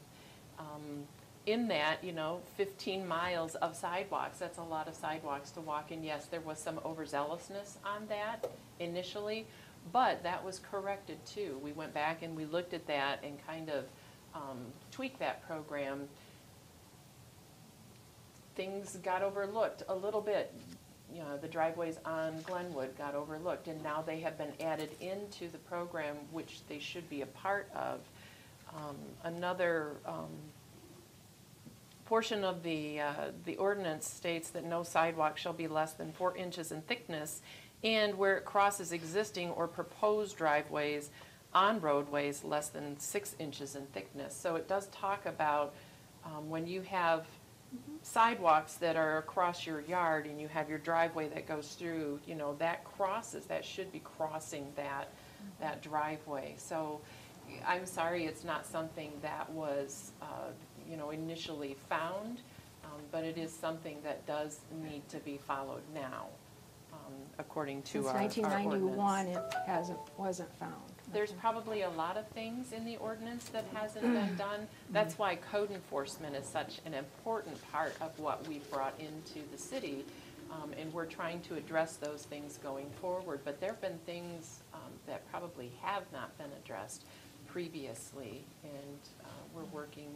Um, 0.58 1.06
In 1.44 1.68
that, 1.68 2.04
you 2.04 2.12
know, 2.12 2.40
15 2.56 3.06
miles 3.06 3.56
of 3.56 3.74
sidewalks, 3.74 4.38
that's 4.38 4.58
a 4.58 4.62
lot 4.62 4.86
of 4.86 4.94
sidewalks 4.94 5.50
to 5.52 5.60
walk 5.60 5.90
in. 5.90 6.04
Yes, 6.04 6.26
there 6.26 6.40
was 6.40 6.58
some 6.58 6.76
overzealousness 6.78 7.78
on 7.84 8.06
that 8.08 8.48
initially, 8.78 9.46
but 9.92 10.22
that 10.22 10.44
was 10.44 10.60
corrected 10.70 11.24
too. 11.26 11.58
We 11.62 11.72
went 11.72 11.92
back 11.92 12.22
and 12.22 12.36
we 12.36 12.44
looked 12.44 12.74
at 12.74 12.86
that 12.86 13.24
and 13.24 13.44
kind 13.44 13.70
of 13.70 13.84
um, 14.34 14.58
tweaked 14.92 15.18
that 15.18 15.44
program 15.46 16.08
things 18.54 18.96
got 19.02 19.22
overlooked 19.22 19.82
a 19.88 19.94
little 19.94 20.20
bit. 20.20 20.52
You 21.12 21.20
know, 21.20 21.36
the 21.36 21.48
driveways 21.48 21.98
on 22.04 22.40
Glenwood 22.42 22.96
got 22.96 23.14
overlooked, 23.14 23.68
and 23.68 23.82
now 23.82 24.02
they 24.02 24.20
have 24.20 24.38
been 24.38 24.52
added 24.60 24.90
into 25.00 25.48
the 25.48 25.58
program, 25.58 26.16
which 26.30 26.60
they 26.68 26.78
should 26.78 27.08
be 27.10 27.20
a 27.20 27.26
part 27.26 27.70
of. 27.74 28.00
Um, 28.74 28.96
Another 29.24 29.96
um, 30.06 30.30
portion 32.06 32.44
of 32.44 32.62
the, 32.62 33.00
uh, 33.00 33.12
the 33.44 33.56
ordinance 33.56 34.08
states 34.08 34.50
that 34.50 34.64
no 34.64 34.82
sidewalk 34.82 35.38
shall 35.38 35.52
be 35.52 35.68
less 35.68 35.92
than 35.92 36.12
four 36.12 36.36
inches 36.36 36.72
in 36.72 36.82
thickness, 36.82 37.40
and 37.82 38.16
where 38.16 38.36
it 38.36 38.44
crosses 38.44 38.92
existing 38.92 39.50
or 39.50 39.66
proposed 39.66 40.36
driveways, 40.36 41.10
on 41.54 41.80
roadways 41.80 42.44
less 42.44 42.68
than 42.68 42.98
six 42.98 43.36
inches 43.38 43.76
in 43.76 43.84
thickness. 43.86 44.34
So 44.34 44.56
it 44.56 44.68
does 44.68 44.86
talk 44.86 45.26
about 45.26 45.74
um, 46.24 46.48
when 46.48 46.66
you 46.66 46.82
have 46.82 47.26
sidewalks 48.02 48.74
that 48.74 48.96
are 48.96 49.18
across 49.18 49.66
your 49.66 49.80
yard 49.82 50.26
and 50.26 50.40
you 50.40 50.48
have 50.48 50.68
your 50.68 50.78
driveway 50.78 51.28
that 51.28 51.46
goes 51.46 51.74
through, 51.74 52.20
you 52.26 52.34
know, 52.34 52.54
that 52.58 52.84
crosses, 52.84 53.46
that 53.46 53.64
should 53.64 53.92
be 53.92 54.00
crossing 54.00 54.66
that, 54.76 55.08
that 55.60 55.82
driveway. 55.82 56.54
So 56.56 57.00
I'm 57.66 57.86
sorry, 57.86 58.24
it's 58.24 58.44
not 58.44 58.66
something 58.66 59.12
that 59.22 59.50
was, 59.50 60.12
uh, 60.20 60.50
you 60.90 60.96
know, 60.96 61.10
initially 61.10 61.76
found, 61.88 62.40
um, 62.84 63.00
but 63.10 63.24
it 63.24 63.38
is 63.38 63.52
something 63.52 63.98
that 64.02 64.26
does 64.26 64.60
need 64.82 65.08
to 65.08 65.18
be 65.18 65.38
followed 65.38 65.82
now, 65.94 66.26
um, 66.92 67.12
according 67.38 67.82
to 67.82 68.02
Since 68.04 68.06
our 68.06 68.14
our 68.44 68.52
ordinance. 68.82 68.96
it 69.54 69.58
hasn't, 69.66 69.98
wasn't 70.18 70.52
found. 70.58 70.72
There's 71.12 71.32
probably 71.32 71.82
a 71.82 71.90
lot 71.90 72.16
of 72.16 72.26
things 72.28 72.72
in 72.72 72.84
the 72.86 72.96
ordinance 72.96 73.44
that 73.50 73.66
hasn't 73.74 74.04
been 74.14 74.34
done. 74.46 74.66
That's 74.90 75.18
why 75.18 75.36
code 75.36 75.70
enforcement 75.70 76.34
is 76.36 76.46
such 76.46 76.80
an 76.86 76.94
important 76.94 77.58
part 77.70 77.94
of 78.00 78.18
what 78.18 78.46
we 78.48 78.60
brought 78.70 78.94
into 78.98 79.40
the 79.52 79.58
city. 79.58 80.04
Um, 80.50 80.72
And 80.78 80.92
we're 80.92 81.06
trying 81.06 81.40
to 81.42 81.54
address 81.56 81.96
those 81.96 82.24
things 82.24 82.58
going 82.62 82.88
forward. 83.00 83.40
But 83.44 83.60
there've 83.60 83.80
been 83.80 83.98
things 84.06 84.60
um, 84.74 84.80
that 85.06 85.30
probably 85.30 85.70
have 85.82 86.04
not 86.12 86.36
been 86.38 86.50
addressed 86.62 87.04
previously. 87.48 88.44
And 88.62 88.98
uh, 89.24 89.28
we're 89.54 89.64
working 89.64 90.14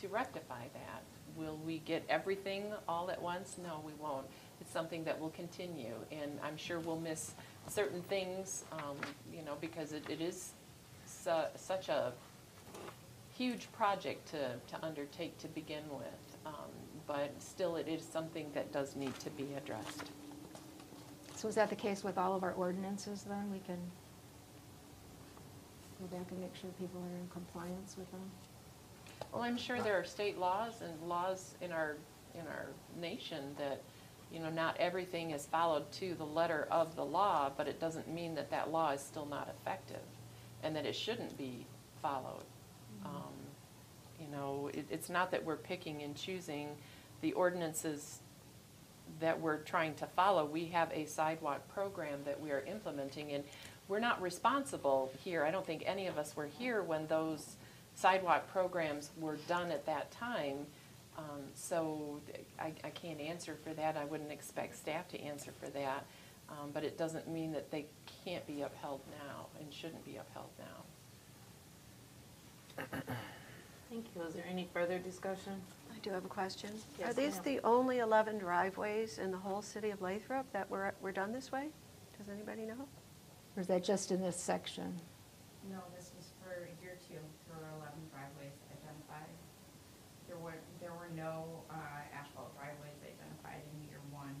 to 0.00 0.08
rectify 0.08 0.64
that. 0.74 1.02
Will 1.36 1.58
we 1.64 1.78
get 1.78 2.04
everything 2.08 2.64
all 2.88 3.10
at 3.10 3.20
once? 3.20 3.56
No, 3.62 3.80
we 3.84 3.92
won't. 4.00 4.26
It's 4.60 4.72
something 4.72 5.04
that 5.04 5.18
will 5.18 5.30
continue, 5.30 5.94
and 6.10 6.38
I'm 6.42 6.56
sure 6.56 6.80
we'll 6.80 7.00
miss 7.00 7.34
certain 7.68 8.02
things, 8.02 8.64
um, 8.72 8.96
you 9.32 9.42
know, 9.42 9.56
because 9.60 9.92
it, 9.92 10.04
it 10.08 10.20
is 10.20 10.52
su- 11.06 11.50
such 11.56 11.88
a 11.88 12.12
huge 13.36 13.70
project 13.72 14.28
to, 14.32 14.54
to 14.76 14.84
undertake 14.84 15.38
to 15.38 15.48
begin 15.48 15.84
with. 15.90 16.36
Um, 16.46 16.70
But 17.06 17.30
still, 17.38 17.76
it 17.76 17.88
is 17.88 18.02
something 18.04 18.46
that 18.54 18.70
does 18.72 18.94
need 18.96 19.18
to 19.20 19.30
be 19.30 19.48
addressed. 19.56 20.10
So 21.36 21.48
is 21.48 21.54
that 21.54 21.70
the 21.70 21.76
case 21.76 22.04
with 22.04 22.18
all 22.18 22.34
of 22.36 22.42
our 22.42 22.52
ordinances 22.52 23.22
then? 23.22 23.50
We 23.50 23.60
can 23.60 23.78
go 26.00 26.06
back 26.16 26.30
and 26.30 26.40
make 26.40 26.54
sure 26.54 26.70
people 26.78 27.00
are 27.00 27.16
in 27.16 27.28
compliance 27.28 27.96
with 27.96 28.10
them? 28.10 28.30
Well, 29.32 29.42
I'm 29.42 29.56
sure 29.56 29.80
there 29.80 29.98
are 29.98 30.04
state 30.04 30.38
laws 30.38 30.82
and 30.82 31.08
laws 31.08 31.54
in 31.60 31.72
our, 31.72 31.96
in 32.34 32.46
our 32.46 32.66
nation 33.00 33.54
that, 33.58 33.82
you 34.32 34.40
know, 34.40 34.50
not 34.50 34.76
everything 34.78 35.30
is 35.30 35.46
followed 35.46 35.90
to 35.92 36.14
the 36.14 36.24
letter 36.26 36.66
of 36.70 36.96
the 36.96 37.04
law, 37.04 37.50
but 37.56 37.68
it 37.68 37.80
doesn't 37.80 38.08
mean 38.08 38.34
that 38.34 38.50
that 38.50 38.70
law 38.70 38.90
is 38.92 39.00
still 39.00 39.26
not 39.26 39.48
effective 39.60 40.02
and 40.62 40.74
that 40.76 40.84
it 40.86 40.94
shouldn't 40.94 41.36
be 41.38 41.66
followed. 42.02 42.44
Um, 43.04 43.34
You 44.20 44.28
know, 44.28 44.70
it, 44.74 44.86
it's 44.90 45.08
not 45.08 45.30
that 45.30 45.44
we're 45.44 45.56
picking 45.56 46.02
and 46.02 46.14
choosing 46.14 46.68
the 47.22 47.32
ordinances 47.32 48.20
that 49.20 49.40
we're 49.40 49.58
trying 49.58 49.94
to 49.94 50.06
follow. 50.06 50.44
We 50.44 50.66
have 50.66 50.90
a 50.92 51.06
sidewalk 51.06 51.66
program 51.68 52.20
that 52.24 52.40
we 52.40 52.50
are 52.50 52.60
implementing, 52.66 53.32
and 53.32 53.44
we're 53.88 54.00
not 54.00 54.20
responsible 54.22 55.10
here. 55.24 55.44
I 55.44 55.50
don't 55.50 55.66
think 55.66 55.82
any 55.86 56.06
of 56.06 56.16
us 56.18 56.36
were 56.36 56.46
here 56.58 56.82
when 56.82 57.06
those 57.06 57.56
sidewalk 58.00 58.50
programs 58.50 59.10
were 59.18 59.36
done 59.46 59.70
at 59.70 59.84
that 59.86 60.10
time. 60.10 60.66
Um, 61.18 61.42
So 61.54 62.20
I, 62.58 62.72
I 62.82 62.90
can't 62.90 63.20
answer 63.20 63.56
for 63.62 63.74
that. 63.74 63.96
I 63.96 64.04
wouldn't 64.06 64.32
expect 64.32 64.76
staff 64.76 65.08
to 65.08 65.20
answer 65.20 65.52
for 65.60 65.68
that. 65.70 66.04
Um, 66.48 66.70
But 66.72 66.84
it 66.84 66.96
doesn't 66.96 67.28
mean 67.28 67.52
that 67.52 67.70
they 67.70 67.86
can't 68.24 68.46
be 68.46 68.62
upheld 68.62 69.00
now 69.28 69.46
and 69.60 69.72
shouldn't 69.72 70.04
be 70.04 70.16
upheld 70.16 70.50
now. 70.58 70.84
Thank 73.90 74.06
you. 74.14 74.22
Is 74.22 74.34
there 74.34 74.46
any 74.48 74.68
further 74.72 74.98
discussion? 74.98 75.60
I 75.92 75.98
do 75.98 76.10
have 76.10 76.24
a 76.24 76.28
question. 76.28 76.70
Are 77.04 77.12
these 77.12 77.40
the 77.40 77.60
only 77.64 77.98
11 77.98 78.38
driveways 78.38 79.18
in 79.18 79.30
the 79.30 79.36
whole 79.36 79.60
city 79.60 79.90
of 79.90 80.00
Lathrop 80.00 80.50
that 80.52 80.70
were, 80.70 80.94
were 81.02 81.12
done 81.12 81.32
this 81.32 81.52
way? 81.52 81.68
Does 82.16 82.28
anybody 82.32 82.62
know? 82.64 82.86
Or 83.56 83.60
is 83.60 83.66
that 83.66 83.84
just 83.84 84.12
in 84.12 84.22
this 84.22 84.36
section? 84.36 84.94
No, 85.70 85.78
this 85.96 86.12
was 86.16 86.30
for 86.40 86.54
year 86.82 86.96
two, 87.08 87.14
there 87.48 87.58
were 87.58 87.68
eleven 87.76 88.00
driveways 88.14 88.54
identified. 88.70 89.28
There 90.28 90.38
were, 90.38 90.54
there 90.80 90.92
were 90.92 91.10
no 91.30 91.62
uh, 91.70 91.74
asphalt 92.18 92.50
driveways 92.58 92.98
identified 93.06 93.62
in 93.62 93.88
year 93.88 94.02
one 94.10 94.34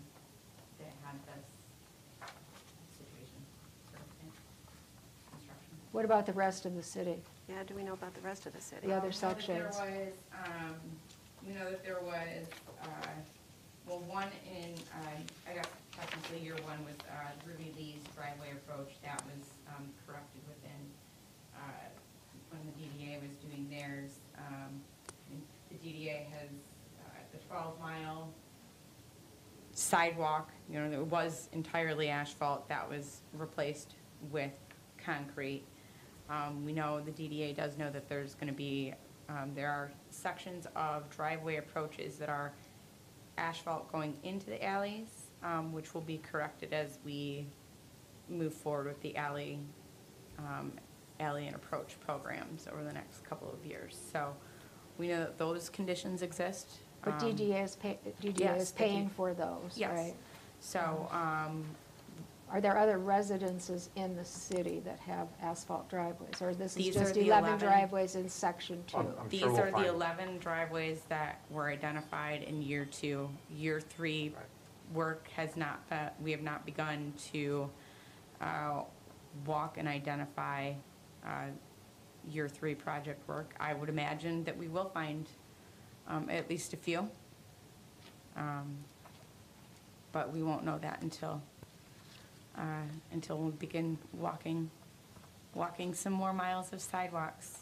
that 0.78 0.90
had 1.06 1.14
this 1.26 1.46
situation 2.98 3.38
for 3.86 3.98
construction. 5.30 5.74
What 5.92 6.04
about 6.04 6.26
the 6.26 6.32
rest 6.32 6.66
of 6.66 6.74
the 6.74 6.82
city? 6.82 7.22
Yeah, 7.48 7.62
do 7.66 7.74
we 7.74 7.82
know 7.82 7.94
about 7.94 8.14
the 8.14 8.20
rest 8.22 8.46
of 8.46 8.52
the 8.54 8.60
city? 8.60 8.86
The 8.86 8.94
other 8.94 9.14
Um, 9.14 9.14
we 9.14 9.20
that 9.20 9.38
sections. 9.38 9.76
There 9.76 9.86
was, 9.86 10.14
um, 10.34 10.74
we 11.46 11.54
know 11.54 11.70
that 11.70 11.82
there 11.84 12.00
was, 12.02 12.46
uh, 12.82 13.14
well, 13.86 14.00
one 14.06 14.30
in, 14.50 14.74
uh, 14.90 15.50
I 15.50 15.54
guess 15.54 15.70
technically 15.94 16.40
year 16.40 16.56
one 16.66 16.82
was, 16.84 16.98
uh, 17.06 17.30
Ruby 17.46 17.72
Lee's 17.78 18.02
driveway 18.16 18.50
approach, 18.52 18.90
that 19.02 19.22
was, 19.26 19.46
um, 19.70 19.86
corrected 20.06 20.42
within, 20.48 20.82
uh, 21.54 21.86
when 22.50 22.62
the 22.66 22.74
DDA 22.82 23.20
was 23.22 23.30
doing 23.46 23.66
theirs. 23.70 24.18
Um, 24.38 24.82
and 25.30 25.42
the 25.70 25.78
DDA 25.78 26.26
has, 26.34 26.50
uh, 27.50 27.54
the 27.54 27.62
twelve 27.62 27.80
mile 27.80 28.32
sidewalk, 29.72 30.50
you 30.68 30.78
know, 30.78 30.90
that 30.90 31.04
was 31.06 31.48
entirely 31.52 32.08
asphalt, 32.08 32.68
that 32.68 32.88
was 32.88 33.22
replaced 33.32 33.94
with 34.30 34.52
concrete. 34.98 35.64
Um, 36.28 36.64
we 36.64 36.72
know, 36.72 37.00
the 37.00 37.10
DDA 37.10 37.56
does 37.56 37.78
know 37.78 37.90
that 37.90 38.08
there's 38.08 38.34
gonna 38.34 38.52
be, 38.52 38.94
um, 39.28 39.52
there 39.54 39.70
are 39.70 39.90
sections 40.10 40.66
of 40.76 41.08
driveway 41.10 41.56
approaches 41.56 42.16
that 42.18 42.28
are 42.28 42.52
asphalt 43.38 43.90
going 43.90 44.18
into 44.22 44.46
the 44.46 44.62
alleys, 44.64 45.30
um, 45.42 45.72
which 45.72 45.94
will 45.94 46.02
be 46.02 46.18
corrected 46.18 46.72
as 46.72 46.98
we 47.04 47.46
move 48.28 48.52
forward 48.52 48.86
with 48.86 49.00
the 49.00 49.16
alley, 49.16 49.58
um, 50.38 50.72
alley 51.18 51.46
and 51.46 51.56
approach 51.56 51.96
programs 52.00 52.66
over 52.70 52.84
the 52.84 52.92
next 52.92 53.24
couple 53.24 53.50
of 53.52 53.64
years. 53.64 53.98
So 54.12 54.34
we 54.98 55.08
know 55.08 55.20
that 55.20 55.38
those 55.38 55.68
conditions 55.70 56.22
exist. 56.22 56.80
But 57.02 57.14
Um, 57.14 57.20
DDA 57.20 57.62
is 57.64 57.76
pay, 57.76 57.98
DDA 58.20 58.40
yes, 58.40 58.62
is 58.62 58.70
the 58.72 58.78
D- 58.78 58.84
paying 58.84 59.08
for 59.10 59.32
those, 59.34 59.76
Yes. 59.76 59.96
right? 59.96 60.14
So, 60.60 61.08
um, 61.12 61.64
Are 62.52 62.60
there 62.60 62.76
other 62.76 62.98
residences 62.98 63.90
in 63.94 64.16
the 64.16 64.24
city 64.24 64.80
that 64.80 64.98
have 64.98 65.28
asphalt 65.40 65.88
driveways? 65.88 66.42
Or 66.42 66.52
this 66.52 66.72
is 66.72 66.74
These 66.84 66.96
are 66.96 67.00
just 67.02 67.14
the 67.14 67.20
11 67.20 67.50
11. 67.50 67.58
driveways 67.68 68.16
in 68.16 68.28
section 68.28 68.82
two? 68.88 68.96
I'm- 68.96 69.14
I'm 69.20 69.28
These 69.28 69.40
sure 69.42 69.50
we'll 69.52 69.60
are 69.60 69.66
the 69.66 69.72
find- 69.72 69.86
11 69.86 70.38
driveways 70.40 71.02
that 71.04 71.38
were 71.48 71.68
identified 71.68 72.42
in 72.42 72.60
year 72.60 72.84
two. 72.86 73.30
Year 73.50 73.80
three 73.80 74.30
Right. 74.30 74.44
work 74.92 75.28
has 75.36 75.56
not, 75.56 75.88
be- 75.88 75.96
we 76.24 76.32
have 76.32 76.42
not 76.42 76.66
begun 76.66 77.12
to 77.32 77.70
uh, 78.40 78.82
walk 79.46 79.78
and 79.78 79.86
identify 79.86 80.72
uh, 81.24 81.44
year 82.28 82.48
three 82.48 82.74
project 82.74 83.28
work. 83.28 83.54
I 83.60 83.74
would 83.74 83.88
imagine 83.90 84.42
that 84.44 84.56
we 84.56 84.66
will 84.66 84.88
find 84.88 85.28
um, 86.10 86.28
at 86.28 86.50
least 86.50 86.72
a 86.72 86.76
few. 86.76 87.08
Um, 88.36 88.76
But 90.12 90.32
we 90.32 90.42
won't 90.42 90.64
know 90.64 90.76
that 90.78 91.02
until, 91.02 91.40
uh, 92.58 92.82
until 93.12 93.38
we 93.38 93.52
begin 93.52 93.96
walking, 94.12 94.68
walking 95.54 95.94
some 95.94 96.12
more 96.12 96.32
miles 96.32 96.72
of 96.72 96.80
sidewalks. 96.80 97.60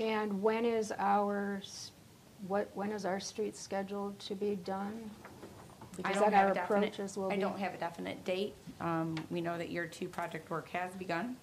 And 0.00 0.42
when 0.42 0.64
is 0.64 0.92
our, 0.98 1.62
what, 2.48 2.68
when 2.74 2.90
is 2.90 3.04
our 3.04 3.20
street 3.20 3.56
scheduled 3.56 4.18
to 4.20 4.34
be 4.34 4.56
done? 4.56 5.08
I 5.12 5.96
Because 5.98 6.14
don't 6.16 6.22
then 6.24 6.32
have 6.32 6.46
our 6.46 6.50
a 6.50 6.54
definite- 6.54 7.16
will 7.16 7.28
be. 7.28 7.34
I 7.36 7.38
don't 7.38 7.58
have 7.60 7.74
a 7.74 7.78
definite 7.78 8.24
date. 8.24 8.54
Um, 8.80 9.14
We 9.30 9.40
know 9.40 9.56
that 9.56 9.70
year 9.70 9.86
two 9.86 10.08
project 10.08 10.50
work 10.50 10.68
has 10.70 10.92
begun. 10.96 11.36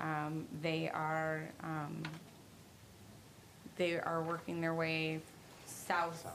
Um, 0.00 0.48
They 0.60 0.88
are, 0.88 1.48
um, 1.62 2.02
they 3.76 4.00
are 4.00 4.22
working 4.22 4.60
their 4.60 4.74
way 4.74 5.20
south. 5.72 6.26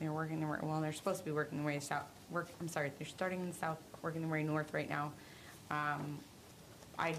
They're 0.00 0.12
working 0.12 0.40
their, 0.40 0.48
way 0.48 0.58
well, 0.62 0.80
they're 0.80 0.92
supposed 0.92 1.20
to 1.20 1.24
be 1.24 1.32
working 1.32 1.58
their 1.58 1.66
way 1.66 1.80
south, 1.80 2.04
work, 2.30 2.48
I'm 2.60 2.68
sorry, 2.68 2.92
they're 2.98 3.06
starting 3.06 3.40
in 3.40 3.48
the 3.48 3.54
south, 3.54 3.78
working 4.02 4.20
their 4.20 4.30
way 4.30 4.42
north 4.42 4.72
right 4.74 4.88
now. 4.88 5.12
Um, 5.70 6.18
I, 6.98 7.14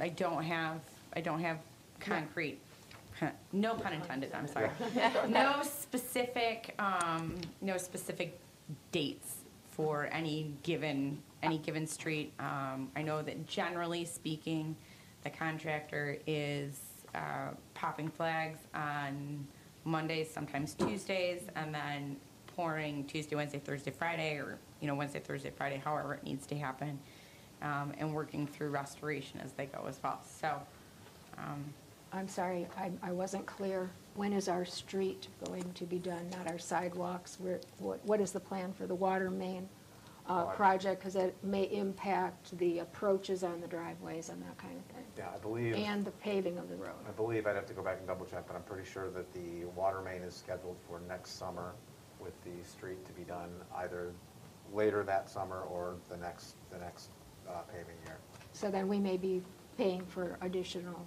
I 0.00 0.08
don't 0.08 0.42
have, 0.42 0.80
I 1.14 1.20
don't 1.20 1.40
have 1.40 1.58
concrete, 2.00 2.58
no 3.52 3.74
pun 3.74 3.92
intended, 3.92 4.32
I'm 4.34 4.48
sorry. 4.48 4.70
No 5.28 5.62
specific, 5.62 6.74
um, 6.78 7.36
no 7.60 7.76
specific 7.76 8.38
dates 8.90 9.36
for 9.70 10.08
any 10.12 10.52
given, 10.62 11.18
any 11.42 11.58
given 11.58 11.86
street. 11.86 12.32
Um, 12.38 12.90
I 12.96 13.02
know 13.02 13.22
that 13.22 13.46
generally 13.46 14.04
speaking, 14.04 14.74
the 15.24 15.30
contractor 15.30 16.18
is, 16.26 16.78
uh, 17.14 17.50
popping 17.74 18.08
flags 18.08 18.58
on 18.74 19.46
Mondays, 19.84 20.30
sometimes 20.30 20.74
Tuesdays, 20.74 21.42
and 21.56 21.74
then 21.74 22.16
pouring 22.56 23.04
Tuesday, 23.04 23.36
Wednesday, 23.36 23.58
Thursday, 23.58 23.90
Friday, 23.90 24.36
or, 24.36 24.58
you 24.80 24.86
know, 24.86 24.94
Wednesday, 24.94 25.20
Thursday, 25.20 25.50
Friday, 25.50 25.80
however 25.84 26.14
it 26.14 26.22
needs 26.24 26.46
to 26.46 26.56
happen. 26.56 26.98
um, 27.62 27.92
and 27.98 28.12
working 28.14 28.46
through 28.46 28.68
restoration 28.70 29.40
as 29.42 29.52
they 29.52 29.66
go 29.66 29.84
as 29.88 29.98
well. 30.02 30.20
So, 30.40 30.60
um, 31.38 31.64
I'm 32.12 32.28
sorry, 32.28 32.66
I, 32.78 32.90
I 33.02 33.12
wasn't 33.12 33.46
clear. 33.46 33.90
When 34.14 34.32
is 34.32 34.48
our 34.48 34.64
street 34.64 35.28
going 35.44 35.72
to 35.74 35.84
be 35.84 35.98
done, 35.98 36.28
not 36.30 36.48
our 36.48 36.58
sidewalks? 36.58 37.38
Where, 37.40 37.60
what, 37.78 38.04
what 38.04 38.20
is 38.20 38.32
the 38.32 38.40
plan 38.40 38.72
for 38.72 38.86
the 38.86 38.94
water 38.94 39.30
main 39.30 39.68
uh, 40.28 40.44
Water. 40.44 40.56
project? 40.56 41.00
Because 41.00 41.16
it 41.16 41.36
may 41.42 41.64
impact 41.64 42.56
the 42.58 42.80
approaches 42.80 43.44
on 43.44 43.60
the 43.60 43.66
driveways 43.66 44.28
and 44.28 44.40
that 44.42 44.56
kind 44.58 44.76
of 44.76 44.84
thing. 44.94 45.04
Yeah, 45.18 45.28
I 45.34 45.38
believe. 45.38 45.74
And 45.74 46.04
the 46.04 46.10
paving 46.12 46.58
of 46.58 46.68
the 46.68 46.76
road. 46.76 46.92
I 47.06 47.12
believe, 47.12 47.46
I'd 47.46 47.56
have 47.56 47.66
to 47.66 47.74
go 47.74 47.82
back 47.82 47.98
and 47.98 48.06
double 48.06 48.26
check, 48.26 48.46
but 48.46 48.56
I'm 48.56 48.62
pretty 48.62 48.88
sure 48.88 49.10
that 49.10 49.32
the 49.34 49.66
water 49.76 50.00
main 50.00 50.22
is 50.22 50.34
scheduled 50.34 50.76
for 50.88 51.00
next 51.08 51.38
summer 51.38 51.72
with 52.20 52.32
the 52.44 52.66
street 52.66 53.04
to 53.06 53.12
be 53.12 53.22
done 53.22 53.50
either 53.76 54.12
later 54.72 55.02
that 55.04 55.28
summer 55.28 55.60
or 55.62 55.96
the 56.08 56.16
next, 56.16 56.54
the 56.70 56.78
next 56.78 57.10
uh, 57.48 57.60
paving 57.72 57.96
year. 58.06 58.16
So 58.52 58.70
then 58.70 58.88
we 58.88 58.98
may 58.98 59.16
be 59.16 59.42
paying 59.76 60.02
for 60.06 60.38
additional 60.40 61.06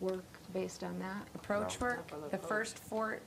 work 0.00 0.24
based 0.52 0.84
on 0.84 0.98
that? 0.98 1.26
approach 1.34 1.80
No. 1.80 1.86
work, 1.86 2.30
the 2.30 2.38
first 2.38 2.78
four, 2.78 3.20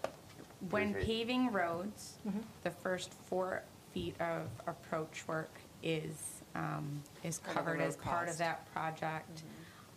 when 0.69 0.93
Three 0.93 1.03
paving 1.03 1.51
roads, 1.51 2.17
the 2.63 2.71
first 2.71 3.13
four 3.25 3.63
feet 3.99 4.15
of 4.21 4.43
approach 4.67 5.27
work 5.27 5.51
is, 5.83 6.41
um, 6.55 7.01
is 7.23 7.39
Part 7.39 7.49
of 7.49 7.53
the 7.53 7.59
covered 7.59 7.79
road 7.79 7.87
as 7.87 7.95
part 7.97 8.29
of 8.29 8.37
that 8.37 8.73
project. 8.73 9.43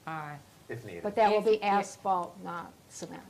Uh, 0.07 0.33
If 0.69 0.85
needed. 0.85 1.03
But 1.03 1.15
that 1.17 1.31
will 1.31 1.39
If- 1.39 1.45
be 1.45 1.55
if- 1.57 1.63
asphalt, 1.65 2.37
not 2.43 2.73
cement. 2.89 3.23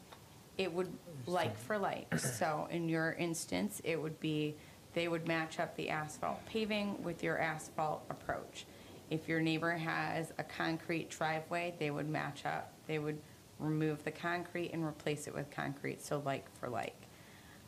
It 0.59 0.73
would, 0.73 0.93
like 1.27 1.57
for 1.57 1.79
like, 1.79 2.17
so 2.19 2.69
in 2.71 2.89
your 2.89 3.13
instance, 3.13 3.81
it 3.85 4.01
would 4.01 4.19
be, 4.21 4.57
they 4.95 5.09
would 5.09 5.27
match 5.27 5.59
up 5.59 5.75
the 5.77 5.89
asphalt 5.91 6.45
paving 6.47 7.03
with 7.03 7.23
your 7.23 7.39
asphalt 7.39 8.05
approach. 8.11 8.67
If 9.11 9.29
your 9.29 9.41
neighbor 9.41 9.73
has 9.73 10.33
a 10.39 10.45
concrete 10.45 11.11
driveway, 11.11 11.75
they 11.79 11.91
would 11.91 12.09
match 12.09 12.45
up, 12.47 12.73
they 12.87 12.99
would 12.99 13.21
remove 13.59 14.05
the 14.05 14.11
concrete 14.11 14.71
and 14.73 14.85
replace 14.85 15.27
it 15.27 15.35
with 15.35 15.51
concrete, 15.51 16.03
so 16.03 16.23
like 16.25 16.51
for 16.59 16.69
like. 16.69 16.97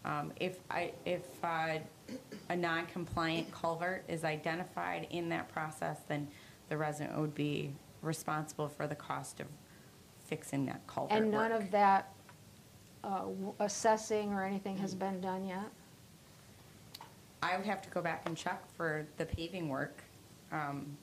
Um, 0.04 0.32
if 0.38 0.58
I, 0.70 0.92
if, 1.06 1.22
uh, 1.42 1.78
a 2.48 2.56
non-compliant 2.56 3.50
culvert 3.52 4.04
is 4.08 4.24
identified 4.24 5.06
in 5.10 5.28
that 5.30 5.48
process, 5.48 5.98
then 6.08 6.28
the 6.68 6.76
resident 6.76 7.18
would 7.18 7.34
be 7.34 7.72
responsible 8.02 8.68
for 8.68 8.86
the 8.86 8.94
cost 8.94 9.40
of 9.40 9.46
fixing 10.26 10.66
that 10.66 10.80
culvert 10.86 11.16
And 11.18 11.30
none 11.30 11.50
work. 11.52 11.62
of 11.62 11.70
that 11.70 12.12
uh, 13.02 13.18
w- 13.20 13.54
assessing 13.60 14.32
or 14.32 14.44
anything 14.44 14.76
has 14.78 14.94
been 14.94 15.20
done 15.20 15.44
yet? 15.46 15.66
I 17.42 17.56
would 17.56 17.66
have 17.66 17.82
to 17.82 17.90
go 17.90 18.00
back 18.00 18.22
and 18.26 18.36
check 18.36 18.62
for 18.74 19.06
the 19.18 19.26
paving 19.26 19.68
work 19.68 20.02
um, 20.52 20.96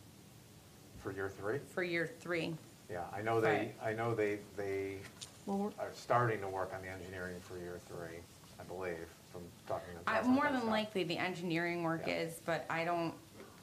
For 1.00 1.12
year 1.12 1.30
three? 1.30 1.60
for 1.68 1.84
year 1.84 2.10
three. 2.20 2.56
Yeah, 2.90 3.04
I 3.16 3.22
know 3.22 3.40
they, 3.40 3.48
Right. 3.50 3.76
I 3.84 3.94
know 3.94 4.16
they, 4.16 4.40
they 4.58 4.98
Well, 5.46 5.58
we're- 5.60 5.74
are 5.80 5.92
starting 5.94 6.42
to 6.42 6.48
work 6.48 6.74
on 6.76 6.82
the 6.82 6.90
engineering 6.90 7.36
for 7.42 7.58
year 7.58 7.80
three, 7.88 8.18
I 8.60 8.64
believe, 8.64 8.98
from 8.98 9.21
talking 9.68 9.94
to. 10.06 10.10
I- 10.10 10.22
More 10.24 10.46
than 10.50 10.62
stuff. 10.62 10.70
likely, 10.72 11.04
the 11.04 11.18
engineering 11.18 11.84
work 11.84 12.04
Yeah. 12.08 12.16
is, 12.16 12.42
but 12.46 12.66
I 12.70 12.84
don't, 12.86 13.14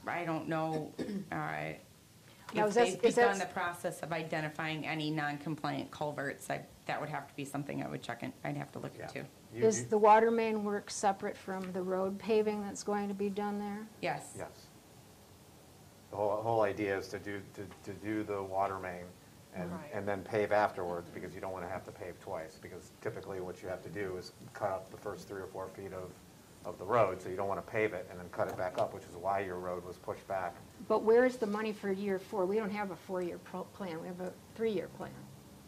I 0.07 0.25
don't 0.25 0.49
know 0.49 0.93
uh, 1.33 1.35
Now, 2.55 2.63
if 2.65 2.69
is 2.71 2.75
this- 2.77 2.95
they've 2.95 3.05
is 3.05 3.15
begun 3.17 3.39
the 3.39 3.47
process 3.47 4.01
of 4.01 4.11
identifying 4.13 4.87
any 4.87 5.11
non-compliant 5.11 5.91
culverts. 5.91 6.49
I- 6.51 6.65
That 6.87 6.99
would 7.01 7.11
have 7.11 7.29
to 7.29 7.35
be 7.37 7.45
something 7.45 7.83
I 7.83 7.89
would 7.89 8.03
check 8.03 8.23
in, 8.23 8.33
I'd 8.45 8.57
have 8.57 8.73
to 8.73 8.79
look 8.79 8.93
Yeah. 8.97 9.07
into. 9.09 9.27
You- 9.53 9.67
Is 9.67 9.83
you- 9.83 9.89
the 9.89 9.99
water 9.99 10.31
main 10.31 10.65
work 10.65 10.91
separate 10.91 11.37
from 11.37 11.71
the 11.73 11.83
road 11.83 12.19
paving 12.19 12.63
that's 12.63 12.83
going 12.83 13.09
to 13.09 13.15
be 13.15 13.29
done 13.29 13.59
there? 13.59 13.87
Yes. 14.01 14.35
Yes. 14.39 14.69
The 16.11 16.17
whole, 16.17 16.41
whole 16.43 16.63
idea 16.63 16.97
is 16.97 17.09
to 17.09 17.19
do, 17.19 17.43
to, 17.55 17.67
to 17.85 17.93
do 17.99 18.23
the 18.23 18.43
water 18.43 18.79
main 18.79 19.05
and, 19.55 19.71
Right. 19.73 19.91
and 19.93 20.07
then 20.07 20.23
pave 20.23 20.53
afterwards, 20.53 21.11
because 21.11 21.35
you 21.35 21.41
don't 21.41 21.53
want 21.53 21.65
to 21.65 21.71
have 21.71 21.85
to 21.85 21.93
pave 21.93 22.21
twice. 22.21 22.59
Because 22.61 22.93
typically 23.01 23.41
what 23.41 23.63
you 23.63 23.69
have 23.69 23.83
to 23.83 23.89
do 23.89 24.17
is 24.17 24.33
cut 24.53 24.71
up 24.71 24.91
the 24.91 24.97
first 24.97 25.27
three 25.29 25.41
or 25.41 25.47
four 25.47 25.69
feet 25.69 25.93
of, 25.93 26.11
of 26.65 26.79
the 26.79 26.85
road, 26.85 27.21
so 27.23 27.29
you 27.29 27.37
don't 27.37 27.49
want 27.49 27.65
to 27.65 27.71
pave 27.71 27.93
it 27.93 28.07
and 28.11 28.19
then 28.19 28.29
cut 28.31 28.49
it 28.49 28.57
back 28.57 28.79
up, 28.79 28.93
which 28.95 29.05
is 29.05 29.17
why 29.17 29.41
your 29.41 29.57
road 29.59 29.85
was 29.85 29.97
pushed 29.97 30.27
back. 30.29 30.55
But 30.87 31.03
where 31.03 31.25
is 31.25 31.37
the 31.37 31.47
money 31.47 31.73
for 31.73 31.91
year 31.91 32.19
four? 32.19 32.47
We 32.47 32.57
don't 32.57 32.71
have 32.71 32.91
a 32.91 32.97
four-year 32.97 33.39
pro- 33.39 33.65
plan, 33.65 34.01
we 34.01 34.07
have 34.09 34.21
a 34.21 34.33
three-year 34.55 34.89
plan. 34.97 35.11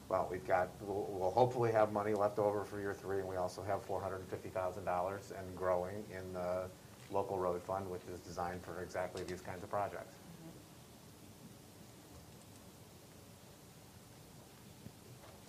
Well, 0.09 0.26
we've 0.31 0.47
got, 0.47 0.70
we'll, 0.83 1.07
we'll 1.11 1.31
hopefully 1.31 1.70
have 1.70 1.93
money 1.93 2.14
left 2.14 2.39
over 2.41 2.64
for 2.64 2.81
year 2.81 2.95
three, 2.95 3.20
and 3.20 3.28
we 3.28 3.37
also 3.37 3.62
have 3.62 3.83
four 3.85 4.01
hundred 4.03 4.16
and 4.16 4.28
fifty 4.28 4.49
thousand 4.49 4.85
dollars 4.85 5.33
and 5.39 5.57
growing 5.57 6.05
in 6.11 6.33
the 6.33 6.64
local 7.12 7.39
road 7.39 7.62
fund, 7.62 7.89
which 7.89 8.03
is 8.12 8.18
designed 8.20 8.61
for 8.62 8.83
exactly 8.83 9.22
these 9.24 9.41
kinds 9.41 9.62
of 9.62 9.70
projects. 9.70 10.14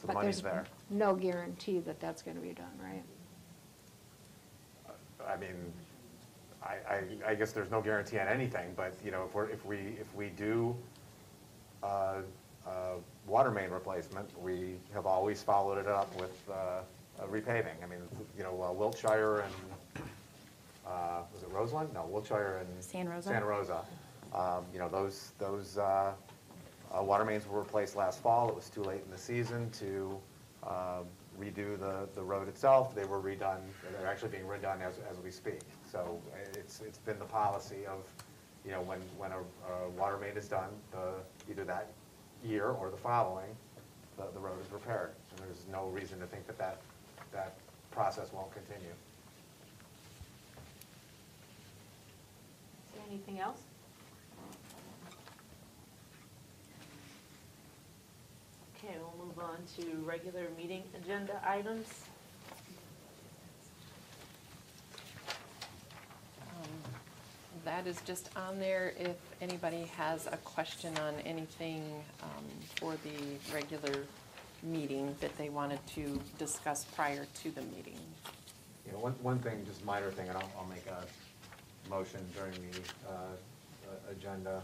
So 0.02 0.08
the 0.08 0.14
But 0.14 0.20
money's 0.22 0.41
there's 0.41 0.54
there. 0.54 0.66
no 0.89 1.14
guarantee 1.14 1.80
that 1.80 1.99
that's 1.99 2.24
going 2.24 2.36
to 2.36 2.41
be 2.41 2.54
done, 2.54 2.74
right? 2.82 3.04
I 5.28 5.38
mean, 5.38 5.72
I, 6.64 6.78
I, 6.89 7.32
I 7.32 7.36
guess 7.36 7.52
there's 7.52 7.70
no 7.70 7.82
guarantee 7.82 8.18
on 8.18 8.28
anything, 8.28 8.74
but, 8.76 8.95
you 9.06 9.12
know, 9.12 9.26
if 9.26 9.36
we're, 9.36 9.49
if 9.49 9.64
we, 9.64 9.95
if 9.99 10.14
we 10.16 10.30
do, 10.30 10.76
uh, 11.84 12.22
uh, 12.66 12.72
water 13.28 13.52
main 13.52 13.70
replacement, 13.70 14.28
we 14.41 14.78
have 14.91 15.06
always 15.06 15.43
followed 15.43 15.78
it 15.78 15.88
up 15.88 16.14
with, 16.20 16.49
uh, 16.49 16.82
a 17.22 17.28
repaving. 17.28 17.84
I 17.84 17.88
mean, 17.88 17.99
you 18.36 18.43
know, 18.43 18.60
uh, 18.64 18.72
Wiltshire 18.72 19.41
and, 19.41 20.04
uh, 20.88 21.22
was 21.32 21.43
it 21.43 21.49
Roseland? 21.49 21.93
No, 21.93 22.08
Wiltshire 22.08 22.62
and. 22.62 22.84
San 22.84 23.08
Rosa. 23.08 23.30
Santa 23.30 23.45
Rosa. 23.45 23.86
Um, 24.34 24.66
you 24.74 24.80
know, 24.80 24.89
those, 24.89 25.34
those, 25.38 25.78
uh, 25.78 26.14
uh, 26.98 27.04
water 27.04 27.26
mains 27.26 27.48
were 27.48 27.60
replaced 27.60 27.96
last 27.96 28.22
fall. 28.22 28.50
It 28.50 28.56
was 28.56 28.70
too 28.70 28.84
late 28.84 29.02
in 29.06 29.12
the 29.12 29.18
season 29.18 29.70
to, 29.72 30.20
um, 30.64 31.06
redo 31.39 31.80
the, 31.80 32.08
the 32.14 32.22
road 32.22 32.48
itself. 32.48 32.94
They 32.96 33.06
were 33.06 33.20
redone, 33.20 33.62
they're 33.98 34.08
actually 34.08 34.30
being 34.30 34.44
redone 34.44 34.82
as, 34.82 35.00
as 35.10 35.18
we 35.24 35.32
speak. 35.32 35.62
So 35.92 36.22
uh, 36.34 36.60
it's, 36.60 36.82
it's 36.82 37.00
been 37.00 37.18
the 37.20 37.26
policy 37.26 37.86
of, 37.88 38.06
you 38.66 38.72
know, 38.72 38.82
when, 38.82 39.00
when 39.18 39.32
a, 39.32 39.39
a 39.39 39.89
water 39.98 40.18
main 40.18 40.38
is 40.38 40.48
done, 40.48 40.70
the, 40.92 41.14
either 41.50 41.64
that 41.66 41.88
year 42.44 42.68
or 42.68 42.89
the 42.89 42.98
following, 42.98 43.50
the, 44.18 44.26
the 44.34 44.39
road 44.39 44.60
is 44.64 44.72
repaired. 44.72 45.12
And 45.32 45.39
there's 45.48 45.66
no 45.72 45.88
reason 45.88 46.20
to 46.20 46.26
think 46.28 46.46
that 46.48 46.58
that, 46.58 46.82
that 47.32 47.58
process 47.92 48.32
won't 48.32 48.52
continue. 48.54 48.94
Is 52.86 52.94
there 52.94 53.04
anything 53.10 53.39
else? 53.39 53.62
Okay, 58.84 58.96
we'll 59.00 59.28
move 59.28 59.38
on 59.40 59.58
to 59.78 59.96
regular 60.04 60.48
meeting 60.58 60.84
agenda 60.96 61.40
items. 61.46 61.88
Um, 66.42 66.68
That 67.64 67.86
is 67.86 68.02
just 68.06 68.30
on 68.36 68.60
there 68.60 68.94
if 68.98 69.16
anybody 69.40 69.84
has 69.98 70.26
a 70.28 70.38
question 70.38 70.98
on 70.98 71.14
anything 71.26 72.04
um, 72.24 72.46
for 72.78 72.96
the 73.04 73.54
regular 73.54 74.04
meeting 74.64 75.16
that 75.20 75.36
they 75.38 75.50
wanted 75.50 75.80
to 75.96 76.20
discuss 76.40 76.86
prior 76.96 77.28
to 77.44 77.52
the 77.52 77.62
meeting. 77.62 78.00
You 78.88 78.94
know, 78.94 79.00
one, 79.00 79.14
one 79.22 79.40
thing, 79.40 79.64
just 79.66 79.86
minor 79.86 80.10
thing, 80.10 80.28
and 80.28 80.38
I'll, 80.38 80.52
I'll 80.58 80.66
make 80.68 80.86
a 80.88 81.06
motion 81.90 82.20
during 82.36 82.54
the, 82.54 82.80
uh, 83.08 83.12
uh, 83.12 84.12
agenda. 84.12 84.62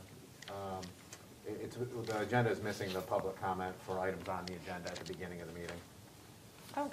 Um, 0.50 0.82
it- 0.82 1.07
It's, 1.48 1.78
the 1.78 2.20
agenda 2.20 2.50
is 2.52 2.62
missing 2.62 2.92
the 2.92 3.00
public 3.00 3.40
comment 3.42 3.74
for 3.86 4.00
items 4.00 4.28
on 4.28 4.46
the 4.46 4.54
agenda 4.56 4.90
at 4.90 4.96
the 4.96 5.14
beginning 5.14 5.40
of 5.42 5.48
the 5.48 5.54
meeting. 5.54 5.78
Oh, 6.76 6.90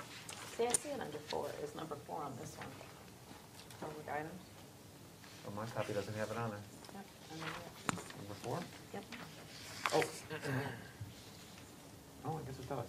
see, 0.57 0.67
I 0.67 0.73
see 0.73 0.91
it 0.91 1.01
under 1.01 1.19
four, 1.19 1.47
is 1.63 1.75
number 1.75 1.97
four 2.07 2.23
on 2.23 2.33
this 2.41 2.57
one. 2.57 2.69
Public 3.81 4.07
items. 4.09 4.41
Oh, 5.47 5.53
my 5.57 5.67
copy 5.67 5.93
doesn't 5.93 6.17
have 6.17 6.31
it 6.31 6.39
on 6.39 6.51
there. 6.51 6.61
Yep, 6.95 7.05
and 7.33 7.41
then. 7.41 8.05
Number 8.19 8.35
four? 8.43 8.59
Yep. 8.93 9.05
Oh. 9.95 10.05
Oh, 12.27 12.41
I 12.43 12.51
guess 12.51 12.59
it 12.59 12.67
does. 12.71 12.89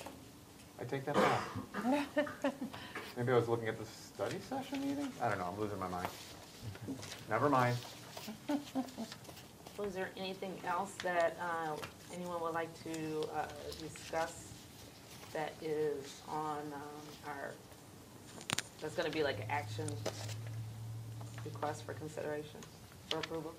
I 0.79 0.83
take 0.85 1.05
that 1.07 1.15
back. 1.15 2.53
Maybe 3.17 3.33
I 3.33 3.35
was 3.35 3.49
looking 3.49 3.67
at 3.67 3.77
the 3.77 3.83
study 3.85 4.37
session 4.47 4.79
meeting? 4.79 5.11
I 5.21 5.27
don't 5.27 5.39
know, 5.39 5.49
I'm 5.53 5.59
losing 5.59 5.77
my 5.77 5.89
mind. 5.89 6.07
Never 7.29 7.49
mind. 7.49 7.75
So 9.75 9.83
is 9.83 9.93
there 9.93 10.09
anything 10.15 10.53
else 10.65 10.93
that 11.03 11.37
uh, 11.41 11.75
anyone 12.13 12.41
would 12.41 12.53
like 12.53 12.69
to 12.83 13.21
uh, 13.35 13.45
discuss 13.81 14.45
that 15.33 15.51
is 15.61 16.21
on 16.29 16.59
um, 16.73 16.81
our, 17.27 17.51
that's 18.79 18.95
going 18.95 19.09
to 19.09 19.15
be 19.15 19.21
like 19.21 19.37
an 19.39 19.47
action 19.49 19.85
request 21.43 21.85
for 21.85 21.93
consideration, 21.93 22.61
for 23.09 23.17
approval? 23.17 23.53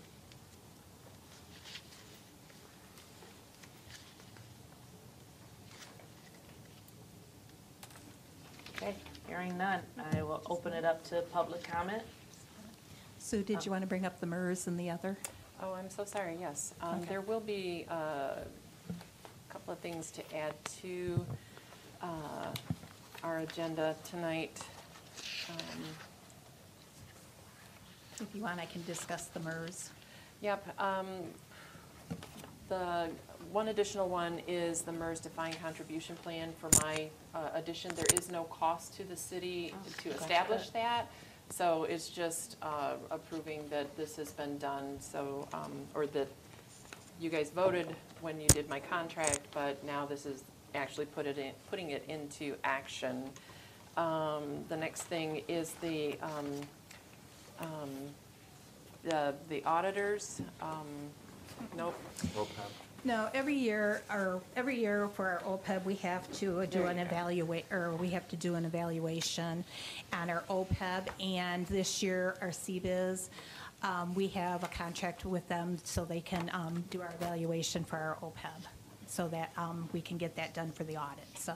Okay, 8.77 8.95
hearing 9.29 9.59
none, 9.59 9.81
I 10.15 10.23
will 10.23 10.43
open 10.49 10.73
it 10.73 10.87
up 10.87 11.05
to 11.11 11.21
public 11.31 11.63
comment. 11.63 12.03
Sue, 13.19 13.43
did 13.43 13.67
you 13.67 13.71
want 13.71 13.83
to 13.83 13.87
bring 13.87 14.07
up 14.07 14.19
the 14.19 14.27
MERS 14.27 14.67
and 14.67 14.81
the 14.81 14.89
other? 14.89 15.19
Oh, 15.63 15.73
I'm 15.73 15.91
so 15.91 16.05
sorry, 16.05 16.37
yes. 16.41 16.75
Um, 16.81 16.97
Okay. 16.99 17.07
There 17.09 17.21
will 17.23 17.41
be 17.41 17.87
uh, 17.91 17.95
a 17.95 18.45
couple 19.49 19.73
of 19.73 19.79
things 19.81 20.11
to 20.13 20.37
add 20.37 20.55
to 20.83 21.25
uh, 22.03 22.07
our 23.23 23.39
agenda 23.39 23.95
tonight. 24.05 24.61
Um, 25.51 25.83
If 28.21 28.35
you 28.35 28.43
want, 28.43 28.61
I 28.61 28.67
can 28.67 28.83
discuss 28.85 29.27
the 29.27 29.41
MERS. 29.41 29.91
Yep. 30.43 30.81
um, 30.81 31.07
The 32.69 33.09
one 33.53 33.69
additional 33.69 34.09
one 34.09 34.41
is 34.49 34.83
the 34.83 34.93
MERS 34.93 35.21
defined 35.21 35.57
contribution 35.63 36.17
plan 36.17 36.53
for 36.61 36.69
my 36.83 37.09
uh, 37.35 37.51
addition. 37.55 37.93
There 37.95 38.19
is 38.19 38.31
no 38.31 38.45
cost 38.45 38.95
to 38.97 39.05
the 39.05 39.17
city 39.17 39.73
to 40.03 40.11
establish 40.11 40.71
that. 40.71 41.07
So 41.51 41.85
it's 41.85 42.09
just 42.09 42.57
uh, 42.61 42.95
approving 43.11 43.69
that 43.71 43.97
this 43.97 44.17
has 44.17 44.31
been 44.33 44.59
done, 44.59 45.01
so, 45.01 45.49
um, 45.55 45.73
or 45.95 46.07
that 46.09 46.29
you 47.21 47.31
guys 47.31 47.51
voted 47.51 47.95
when 48.21 48.41
you 48.41 48.49
did 48.49 48.69
my 48.69 48.81
contract, 48.81 49.41
but 49.55 49.83
now 49.85 50.05
this 50.05 50.27
is 50.27 50.45
actually 50.75 51.07
put 51.07 51.25
it 51.27 51.39
in, 51.39 51.53
putting 51.71 51.91
it 51.91 52.05
into 52.09 52.57
action. 52.65 53.31
Um, 53.97 54.65
The 54.69 54.77
next 54.77 55.03
thing 55.05 55.43
is 55.49 55.73
the, 55.81 56.19
um, 56.21 56.51
um, 57.61 57.91
the 59.05 59.35
the 59.49 59.65
auditors, 59.65 60.43
um, 60.61 60.87
nope, 61.77 61.95
No, 63.07 63.31
every 63.35 63.55
year, 63.55 64.03
or 64.11 64.43
every 64.57 64.81
year 64.81 65.07
for 65.15 65.29
our 65.29 65.59
OPEB, 65.59 65.85
we 65.85 65.95
have 65.95 66.29
to 66.39 66.67
do 66.67 66.87
an 66.87 66.99
evaluate, 66.99 67.65
or 67.71 67.93
we 67.93 68.09
have 68.09 68.27
to 68.27 68.37
do 68.37 68.57
an 68.57 68.65
evaluation 68.65 69.63
on 70.13 70.29
our 70.29 70.43
OPEB. 70.51 71.07
And 71.21 71.65
this 71.67 72.03
year, 72.03 72.35
our 72.41 72.49
CBIZ, 72.49 73.29
um, 73.85 74.13
we 74.17 74.27
have 74.27 74.65
a 74.65 74.67
contract 74.67 75.25
with 75.25 75.47
them 75.47 75.79
so 75.85 76.05
they 76.05 76.21
can 76.21 76.51
um, 76.53 76.83
do 76.91 77.01
our 77.01 77.15
evaluation 77.21 77.85
for 77.85 77.97
our 77.97 78.19
OPEB, 78.25 78.67
so 79.07 79.29
that 79.29 79.53
um, 79.57 79.89
we 79.93 80.01
can 80.01 80.17
get 80.17 80.35
that 80.35 80.53
done 80.53 80.73
for 80.73 80.83
the 80.83 80.97
audit. 80.97 81.29
So 81.39 81.55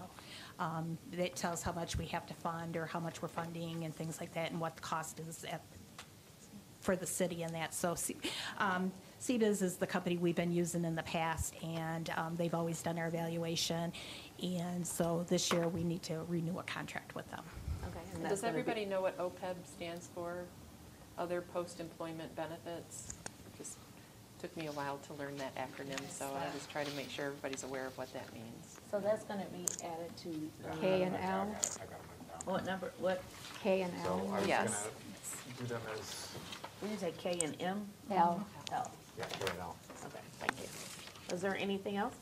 um, 0.60 0.96
it 1.10 1.34
tells 1.34 1.64
how 1.64 1.72
much 1.72 1.98
we 1.98 2.06
have 2.06 2.26
to 2.26 2.34
fund, 2.34 2.76
or 2.76 2.86
how 2.86 3.00
much 3.00 3.22
we're 3.22 3.26
funding, 3.26 3.82
and 3.82 3.92
things 3.92 4.20
like 4.20 4.32
that, 4.34 4.52
and 4.52 4.60
what 4.60 4.76
the 4.76 4.82
cost 4.82 5.18
is 5.28 5.44
at 5.50 5.62
for 6.80 6.94
the 6.94 7.06
city 7.06 7.42
and 7.42 7.54
that. 7.54 7.74
So 7.74 7.96
um, 8.58 8.92
CBIZ 9.20 9.62
is 9.62 9.76
the 9.76 9.86
company 9.86 10.16
we've 10.16 10.34
been 10.34 10.50
using 10.52 10.84
in 10.84 10.94
the 10.94 11.02
past, 11.02 11.54
and 11.62 12.10
um, 12.16 12.36
they've 12.36 12.54
always 12.54 12.80
done 12.82 12.98
our 12.98 13.06
evaluation. 13.08 13.92
And 14.42 14.86
so 14.86 15.26
this 15.28 15.52
year, 15.52 15.68
we 15.68 15.84
need 15.84 16.02
to 16.04 16.20
renew 16.28 16.58
a 16.58 16.62
contract 16.62 17.14
with 17.14 17.30
them. 17.30 17.42
Okay, 17.88 18.00
and 18.14 18.26
Does 18.28 18.40
gonna 18.40 18.54
be- 18.54 18.60
everybody 18.60 18.84
know 18.86 19.02
what 19.02 19.18
OPEB 19.18 19.56
stands 19.66 20.08
for? 20.14 20.44
Other 21.18 21.42
post-employment 21.42 22.34
benefits? 22.34 23.12
Just 23.58 23.76
took 24.40 24.56
me 24.56 24.68
a 24.68 24.72
while 24.72 24.96
to 25.06 25.12
learn 25.14 25.36
that 25.36 25.54
acronym, 25.54 26.00
so 26.10 26.24
I 26.24 26.46
was 26.54 26.66
trying 26.72 26.86
to 26.86 26.94
make 26.96 27.10
sure 27.10 27.26
everybody's 27.26 27.62
aware 27.62 27.86
of 27.86 27.98
what 27.98 28.10
that 28.14 28.32
means. 28.32 28.80
So 28.90 29.00
that's 29.00 29.24
gonna 29.24 29.44
be 29.52 29.66
added 29.84 30.16
to. 30.16 30.50
uh, 30.70 30.76
K 30.80 31.02
and 31.02 31.16
L, 31.16 31.54
What 32.46 32.64
number, 32.64 32.90
what, 32.98 33.22
K 33.62 33.82
and 33.82 33.92
So 34.02 34.08
I 34.08 34.12
L, 34.12 34.18
was 34.20 34.30
gonna 34.30 34.46
Yes. 34.46 34.88
do 35.58 35.64
them 35.66 35.82
as, 35.94 36.28
did 36.80 36.90
you 36.90 36.96
say 36.96 37.12
K 37.18 37.38
and 37.42 37.54
M? 37.60 37.86
L. 38.10 38.46
L, 38.72 38.90
yeah, 39.20 40.06
okay, 40.06 40.20
thank 40.38 40.52
you. 40.60 41.34
Is 41.34 41.40
there 41.42 41.56
anything 41.56 41.96
else? 41.96 42.14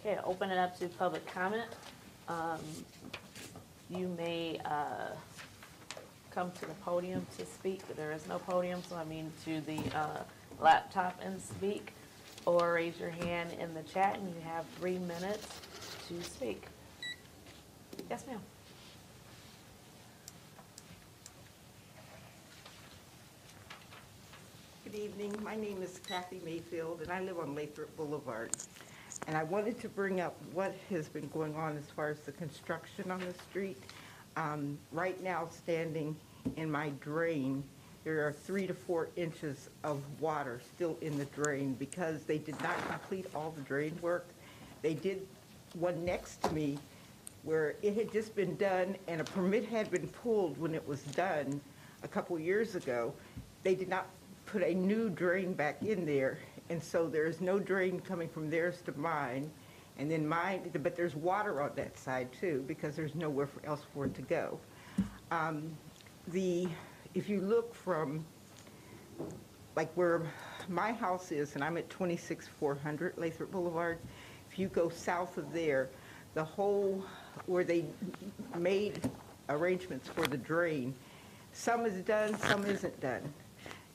Okay, 0.00 0.18
open 0.24 0.50
it 0.50 0.58
up 0.58 0.78
to 0.78 0.88
public 0.88 1.26
comment. 1.26 1.68
Um, 2.28 2.60
You 3.90 4.08
may 4.18 4.60
uh, 4.66 5.14
come 6.30 6.52
to 6.52 6.60
the 6.60 6.74
podium 6.84 7.26
to 7.38 7.46
speak, 7.46 7.80
but 7.86 7.96
there 7.96 8.12
is 8.12 8.26
no 8.28 8.38
podium, 8.38 8.82
so 8.86 8.96
I 8.96 9.04
mean 9.04 9.32
to 9.46 9.62
the 9.62 9.78
uh, 9.96 10.22
laptop 10.60 11.18
and 11.24 11.40
speak, 11.40 11.94
or 12.44 12.74
raise 12.74 13.00
your 13.00 13.10
hand 13.10 13.50
in 13.58 13.72
the 13.72 13.82
chat, 13.82 14.18
and 14.18 14.28
you 14.28 14.40
have 14.42 14.66
three 14.78 14.98
minutes 14.98 15.46
to 16.08 16.22
speak. 16.22 16.66
Yes, 18.10 18.24
ma'am. 18.26 18.40
Good 24.90 25.00
evening. 25.00 25.34
My 25.44 25.54
name 25.54 25.82
is 25.82 26.00
Kathy 26.08 26.40
Mayfield, 26.46 27.02
and 27.02 27.12
I 27.12 27.20
live 27.20 27.38
on 27.38 27.54
Lathrop 27.54 27.94
Boulevard. 27.94 28.52
And 29.26 29.36
I 29.36 29.42
wanted 29.42 29.78
to 29.82 29.88
bring 29.88 30.22
up 30.22 30.34
what 30.54 30.74
has 30.88 31.08
been 31.08 31.28
going 31.28 31.54
on 31.56 31.76
as 31.76 31.84
far 31.94 32.08
as 32.08 32.20
the 32.20 32.32
construction 32.32 33.10
on 33.10 33.20
the 33.20 33.34
street. 33.50 33.76
Um, 34.36 34.78
Right 34.90 35.22
now, 35.22 35.48
standing 35.50 36.16
in 36.56 36.70
my 36.70 36.88
drain, 37.00 37.62
there 38.04 38.26
are 38.26 38.32
three 38.32 38.66
to 38.66 38.72
four 38.72 39.10
inches 39.16 39.68
of 39.84 40.00
water 40.20 40.62
still 40.74 40.96
in 41.02 41.18
the 41.18 41.26
drain 41.26 41.74
because 41.74 42.22
they 42.22 42.38
did 42.38 42.58
not 42.62 42.76
complete 42.88 43.26
all 43.34 43.50
the 43.50 43.62
drain 43.62 43.98
work. 44.00 44.26
They 44.80 44.94
did 44.94 45.26
one 45.74 46.02
next 46.02 46.40
to 46.44 46.54
me 46.54 46.78
where 47.42 47.74
it 47.82 47.94
had 47.94 48.10
just 48.10 48.34
been 48.34 48.56
done 48.56 48.96
and 49.06 49.20
a 49.20 49.24
permit 49.24 49.66
had 49.66 49.90
been 49.90 50.08
pulled 50.08 50.56
when 50.56 50.74
it 50.74 50.86
was 50.88 51.02
done 51.02 51.60
a 52.02 52.08
couple 52.08 52.38
years 52.38 52.74
ago. 52.74 53.12
They 53.64 53.74
did 53.74 53.88
not 53.88 54.06
put 54.48 54.62
a 54.62 54.74
new 54.74 55.10
drain 55.10 55.52
back 55.52 55.82
in 55.82 56.06
there, 56.06 56.38
and 56.70 56.82
so 56.82 57.06
there's 57.06 57.40
no 57.40 57.58
drain 57.58 58.00
coming 58.00 58.28
from 58.28 58.48
theirs 58.50 58.80
to 58.86 58.98
mine. 58.98 59.50
And 59.98 60.10
then 60.10 60.26
mine, 60.26 60.70
but 60.82 60.94
there's 60.94 61.16
water 61.16 61.60
on 61.60 61.72
that 61.74 61.98
side 61.98 62.28
too, 62.32 62.64
because 62.66 62.94
there's 62.94 63.14
nowhere 63.14 63.48
else 63.64 63.82
for 63.92 64.06
it 64.06 64.14
to 64.14 64.22
go. 64.22 64.58
Um, 65.30 65.76
The, 66.28 66.68
if 67.14 67.28
you 67.28 67.40
look 67.40 67.74
from, 67.74 68.24
like 69.76 69.90
where 69.94 70.22
my 70.68 70.92
house 70.92 71.32
is, 71.32 71.54
and 71.54 71.64
I'm 71.64 71.76
at 71.76 71.88
26400 71.90 73.16
Lathrop 73.16 73.50
Boulevard, 73.50 73.98
if 74.50 74.58
you 74.58 74.68
go 74.68 74.88
south 74.88 75.36
of 75.36 75.52
there, 75.52 75.88
the 76.34 76.44
whole, 76.44 77.02
where 77.46 77.64
they 77.64 77.86
made 78.56 79.10
arrangements 79.48 80.08
for 80.08 80.26
the 80.26 80.36
drain, 80.36 80.94
some 81.52 81.86
is 81.86 82.00
done, 82.04 82.38
some 82.38 82.64
isn't 82.66 83.00
done. 83.00 83.22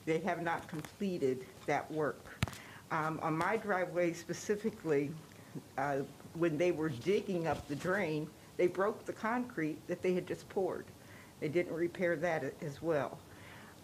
They 0.06 0.18
have 0.20 0.42
not 0.42 0.66
completed 0.68 1.44
that 1.66 1.90
work. 1.90 2.38
Um, 2.90 3.18
On 3.22 3.36
my 3.36 3.56
driveway 3.56 4.12
specifically, 4.12 5.10
uh, 5.78 5.98
when 6.34 6.58
they 6.58 6.72
were 6.72 6.90
digging 6.90 7.46
up 7.46 7.66
the 7.68 7.76
drain, 7.76 8.28
they 8.56 8.66
broke 8.66 9.04
the 9.06 9.12
concrete 9.12 9.78
that 9.88 10.02
they 10.02 10.14
had 10.14 10.26
just 10.26 10.48
poured. 10.48 10.84
They 11.40 11.48
didn't 11.48 11.74
repair 11.74 12.16
that 12.16 12.44
as 12.62 12.82
well. 12.82 13.18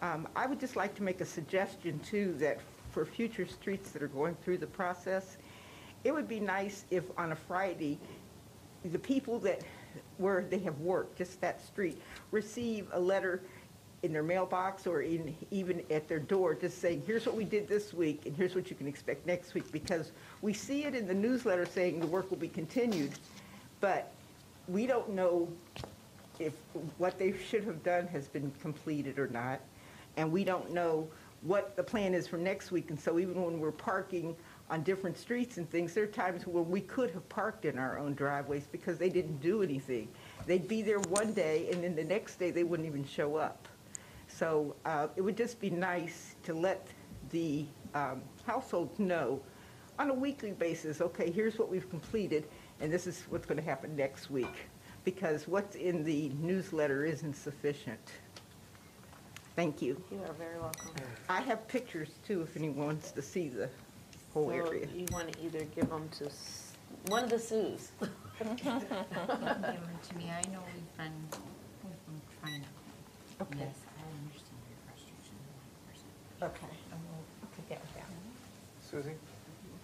Um, 0.01 0.27
I 0.35 0.45
would 0.47 0.59
just 0.59 0.75
like 0.75 0.95
to 0.95 1.03
make 1.03 1.21
a 1.21 1.25
suggestion 1.25 1.99
too, 1.99 2.33
that 2.39 2.59
for 2.91 3.05
future 3.05 3.47
streets 3.47 3.91
that 3.91 4.01
are 4.01 4.07
going 4.07 4.35
through 4.43 4.57
the 4.57 4.67
process, 4.67 5.37
it 6.03 6.11
would 6.11 6.27
be 6.27 6.39
nice 6.39 6.85
if 6.89 7.03
on 7.17 7.31
a 7.31 7.35
Friday, 7.35 7.99
the 8.85 8.99
people 8.99 9.39
that, 9.39 9.61
where 10.17 10.43
they 10.49 10.59
have 10.59 10.79
worked, 10.79 11.17
just 11.17 11.39
that 11.41 11.63
street, 11.65 12.01
receive 12.31 12.87
a 12.93 12.99
letter 12.99 13.41
in 14.03 14.11
their 14.11 14.23
mailbox 14.23 14.87
or 14.87 15.01
in, 15.01 15.35
even 15.51 15.83
at 15.91 16.07
their 16.07 16.19
door, 16.19 16.55
just 16.55 16.79
saying, 16.79 17.03
here's 17.05 17.25
what 17.25 17.35
we 17.35 17.43
did 17.43 17.67
this 17.67 17.93
week, 17.93 18.25
and 18.25 18.35
here's 18.35 18.55
what 18.55 18.69
you 18.69 18.75
can 18.75 18.87
expect 18.87 19.25
next 19.27 19.53
week, 19.53 19.71
because 19.71 20.11
we 20.41 20.53
see 20.53 20.85
it 20.85 20.95
in 20.95 21.07
the 21.07 21.13
newsletter 21.13 21.65
saying 21.65 21.99
the 21.99 22.07
work 22.07 22.29
will 22.29 22.37
be 22.37 22.47
continued, 22.47 23.11
but 23.79 24.11
we 24.67 24.87
don't 24.87 25.09
know 25.11 25.47
if 26.39 26.53
what 26.97 27.19
they 27.19 27.33
should 27.37 27.63
have 27.63 27.83
done 27.83 28.07
has 28.07 28.27
been 28.27 28.51
completed 28.61 29.19
or 29.19 29.27
not, 29.27 29.59
and 30.17 30.31
we 30.31 30.43
don't 30.43 30.71
know 30.71 31.07
what 31.43 31.75
the 31.75 31.83
plan 31.83 32.13
is 32.13 32.27
for 32.27 32.37
next 32.37 32.71
week, 32.71 32.89
and 32.89 32.99
so 32.99 33.19
even 33.19 33.39
when 33.43 33.59
we're 33.59 33.71
parking 33.71 34.35
on 34.71 34.81
different 34.83 35.17
streets 35.17 35.57
and 35.57 35.69
things, 35.69 35.93
there 35.93 36.05
are 36.05 36.07
times 36.07 36.47
where 36.47 36.63
we 36.63 36.81
could 36.81 37.11
have 37.11 37.27
parked 37.29 37.65
in 37.65 37.77
our 37.77 37.99
own 37.99 38.13
driveways 38.13 38.67
because 38.71 38.97
they 38.97 39.09
didn't 39.09 39.41
do 39.41 39.61
anything. 39.61 40.07
They'd 40.47 40.67
be 40.67 40.81
there 40.81 40.99
one 40.99 41.33
day, 41.33 41.69
and 41.71 41.83
then 41.83 41.95
the 41.95 42.03
next 42.03 42.37
day, 42.37 42.51
they 42.51 42.63
wouldn't 42.63 42.87
even 42.87 43.05
show 43.05 43.35
up. 43.35 43.67
So 44.41 44.75
uh, 44.85 45.05
it 45.15 45.21
would 45.21 45.37
just 45.37 45.59
be 45.61 45.69
nice 45.69 46.33
to 46.45 46.55
let 46.55 46.87
the 47.29 47.63
um, 47.93 48.23
households 48.47 48.97
know 48.97 49.39
on 49.99 50.09
a 50.09 50.13
weekly 50.15 50.49
basis, 50.49 50.99
okay, 50.99 51.29
here's 51.29 51.59
what 51.59 51.69
we've 51.69 51.87
completed, 51.91 52.45
and 52.79 52.91
this 52.91 53.05
is 53.05 53.21
what's 53.29 53.45
going 53.45 53.59
to 53.59 53.63
happen 53.63 53.95
next 53.95 54.31
week, 54.31 54.65
because 55.03 55.47
what's 55.47 55.75
in 55.75 56.03
the 56.03 56.29
newsletter 56.41 57.05
isn't 57.05 57.35
sufficient. 57.35 57.99
Thank 59.55 59.79
you. 59.79 60.03
You 60.11 60.21
are 60.27 60.33
very 60.33 60.57
welcome. 60.59 60.89
I 61.29 61.41
have 61.41 61.67
pictures, 61.67 62.09
too, 62.27 62.41
if 62.41 62.57
anyone 62.57 62.87
wants 62.87 63.11
to 63.11 63.21
see 63.21 63.47
the 63.47 63.69
whole 64.33 64.45
So 64.49 64.55
area. 64.55 64.87
you 64.87 65.05
want 65.11 65.31
to 65.33 65.39
either 65.45 65.65
give 65.65 65.87
them 65.87 66.09
to 66.17 66.25
S- 66.25 66.71
one 67.09 67.25
of 67.25 67.29
the 67.29 67.37
Sues. 67.37 67.91
Give 68.39 68.57
them 68.63 69.99
to 70.09 70.17
me, 70.17 70.31
I 70.31 70.41
know 70.51 70.63
we've 70.73 70.97
been, 70.97 71.13
we've 71.83 72.05
been 72.07 72.21
trying 72.41 72.61
to. 72.61 72.67
Okay. 73.41 73.57
Yes, 73.57 73.73
I 73.97 74.05
understand 74.21 74.61
your 74.69 74.77
frustration, 74.85 75.33
Okay. 76.41 76.65
and 76.91 76.99
we'll 77.09 77.49
take 77.55 77.69
that 77.69 77.81
with 77.81 77.93
that. 77.95 78.05
Susie, 78.81 79.15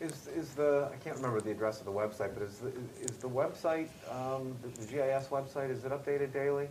is, 0.01 0.27
is 0.35 0.53
the, 0.55 0.89
I 0.91 0.95
can't 1.03 1.15
remember 1.15 1.39
the 1.41 1.51
address 1.51 1.79
of 1.79 1.85
the 1.85 1.91
website, 1.91 2.33
but 2.33 2.43
is, 2.43 2.57
the 2.59 2.69
is 3.01 3.17
the 3.17 3.29
website, 3.29 3.87
um, 4.11 4.55
the 4.61 4.69
the 4.81 4.87
GIS 4.87 5.27
website, 5.27 5.69
is 5.69 5.85
it 5.85 5.91
updated 5.91 6.33
daily? 6.33 6.67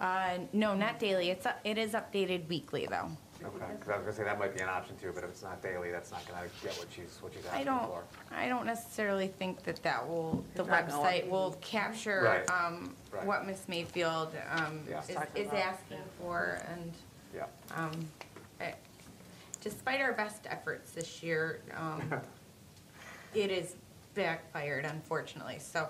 Uh, 0.00 0.38
no, 0.52 0.74
not 0.74 0.98
daily. 0.98 1.30
It's, 1.30 1.46
up- 1.46 1.60
it 1.64 1.78
is 1.78 1.92
updated 1.92 2.48
weekly, 2.48 2.86
though. 2.88 3.08
Okay, 3.42 3.64
because 3.72 3.88
I 3.88 3.96
was 3.96 4.02
gonna 4.04 4.12
say 4.12 4.24
that 4.24 4.38
might 4.38 4.54
be 4.54 4.62
an 4.62 4.68
option 4.68 4.96
too, 5.00 5.12
but 5.14 5.24
if 5.24 5.30
it's 5.30 5.42
not 5.42 5.62
daily, 5.62 5.90
that's 5.90 6.10
not 6.10 6.26
gonna 6.28 6.42
get 6.62 6.76
what 6.76 6.88
she's, 6.94 7.16
what 7.22 7.32
she's 7.32 7.44
I 7.46 7.48
asking 7.60 7.64
don't, 7.66 7.86
for. 7.86 8.02
I 8.34 8.48
don't 8.48 8.66
necessarily 8.66 9.28
think 9.28 9.62
that 9.62 9.82
that 9.82 10.06
will, 10.06 10.44
the 10.54 10.62
It's 10.62 10.70
not 10.70 10.88
gonna 10.88 11.02
website 11.02 11.28
will 11.28 11.56
capture, 11.62 12.22
Right. 12.22 12.50
um, 12.50 12.94
Right. 13.10 13.24
what 13.24 13.46
Ms. 13.46 13.62
Mayfield, 13.66 14.34
um, 14.50 14.80
Yeah. 14.88 15.00
is, 15.00 15.08
is 15.10 15.16
about, 15.48 15.54
asking 15.54 15.98
for, 16.20 16.60
and, 16.70 16.92
Yeah. 17.34 17.44
um, 17.74 17.92
I- 18.19 18.19
despite 19.60 20.00
our 20.00 20.12
best 20.12 20.46
efforts 20.48 20.92
this 20.92 21.22
year, 21.22 21.60
um, 21.76 22.02
it 23.34 23.50
is 23.50 23.76
backfired 24.14 24.84
unfortunately, 24.84 25.58
so 25.58 25.88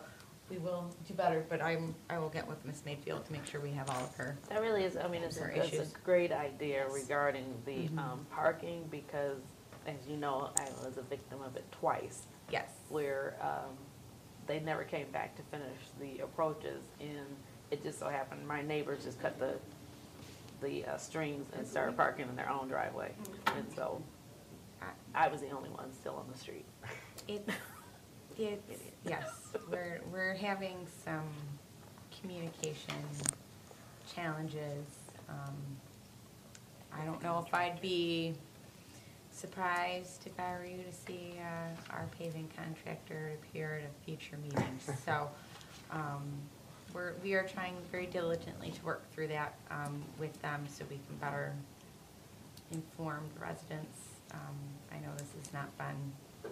we 0.50 0.58
will 0.58 0.90
do 1.06 1.14
better, 1.14 1.44
but 1.48 1.62
I'm, 1.62 1.94
I 2.10 2.18
will 2.18 2.28
get 2.28 2.46
with 2.46 2.64
Ms. 2.64 2.82
Mayfield 2.84 3.24
to 3.26 3.32
make 3.32 3.46
sure 3.46 3.60
we 3.60 3.70
have 3.70 3.88
all 3.88 4.02
of 4.04 4.14
her. 4.16 4.36
That 4.48 4.60
really 4.60 4.82
is, 4.82 4.96
I 4.96 5.06
mean, 5.06 5.22
it's, 5.22 5.38
a- 5.38 5.56
it's 5.56 5.92
a 5.92 5.98
great 6.04 6.32
idea 6.32 6.88
regarding 6.90 7.54
the 7.64 7.88
um, 7.96 8.26
parking 8.32 8.86
because, 8.90 9.38
as 9.86 9.94
you 10.08 10.16
know, 10.16 10.50
I 10.58 10.64
was 10.84 10.96
a 10.98 11.02
victim 11.02 11.40
of 11.40 11.54
it 11.56 11.64
twice. 11.70 12.22
Yes. 12.50 12.68
Where 12.88 13.36
um, 13.40 13.76
they 14.48 14.58
never 14.58 14.82
came 14.82 15.08
back 15.12 15.36
to 15.36 15.42
finish 15.52 15.78
the 16.00 16.24
approaches 16.24 16.82
and 17.00 17.26
it 17.70 17.84
just 17.84 18.00
so 18.00 18.08
happened, 18.08 18.46
my 18.48 18.62
neighbors 18.62 19.04
just 19.04 19.22
cut 19.22 19.38
the, 19.38 19.54
the 20.60 20.84
uh, 20.84 20.96
strings 20.96 21.46
and 21.56 21.66
started 21.66 21.96
parking 21.96 22.28
in 22.28 22.36
their 22.36 22.50
own 22.50 22.68
driveway. 22.68 23.12
And 23.56 23.66
so 23.74 24.02
I 25.14 25.28
was 25.28 25.40
the 25.40 25.50
only 25.50 25.70
one 25.70 25.92
still 25.92 26.14
on 26.14 26.26
the 26.32 26.38
street. 26.38 26.64
It's, 27.28 27.52
it's, 28.38 28.82
yes, 29.04 29.24
we're, 29.70 30.00
we're 30.12 30.34
having 30.34 30.86
some 31.04 31.28
communication 32.20 32.94
challenges. 34.14 34.86
Um, 35.28 35.56
I 36.92 37.04
don't 37.04 37.22
know 37.22 37.44
if 37.46 37.52
I'd 37.54 37.80
be 37.80 38.34
surprised 39.32 40.26
if 40.26 40.38
I 40.38 40.52
were 40.52 40.64
you 40.64 40.82
to 40.82 40.92
see, 40.92 41.34
uh, 41.38 41.92
our 41.92 42.08
paving 42.18 42.48
contractor 42.56 43.32
appear 43.34 43.82
at 43.82 43.90
a 43.90 44.04
future 44.04 44.36
meeting. 44.42 44.78
So, 45.04 45.30
um, 45.92 46.22
we're, 46.94 47.12
we 47.22 47.34
are 47.34 47.46
trying 47.46 47.74
very 47.90 48.06
diligently 48.06 48.70
to 48.70 48.84
work 48.84 49.10
through 49.12 49.28
that, 49.28 49.54
um, 49.70 50.02
with 50.18 50.40
them 50.42 50.66
so 50.68 50.84
we 50.90 50.96
can 51.06 51.16
better 51.20 51.52
inform 52.72 53.24
the 53.34 53.40
residents. 53.40 53.98
Um, 54.32 54.56
I 54.92 54.96
know 54.96 55.12
this 55.16 55.32
has 55.42 55.52
not 55.52 55.76
been 55.78 56.50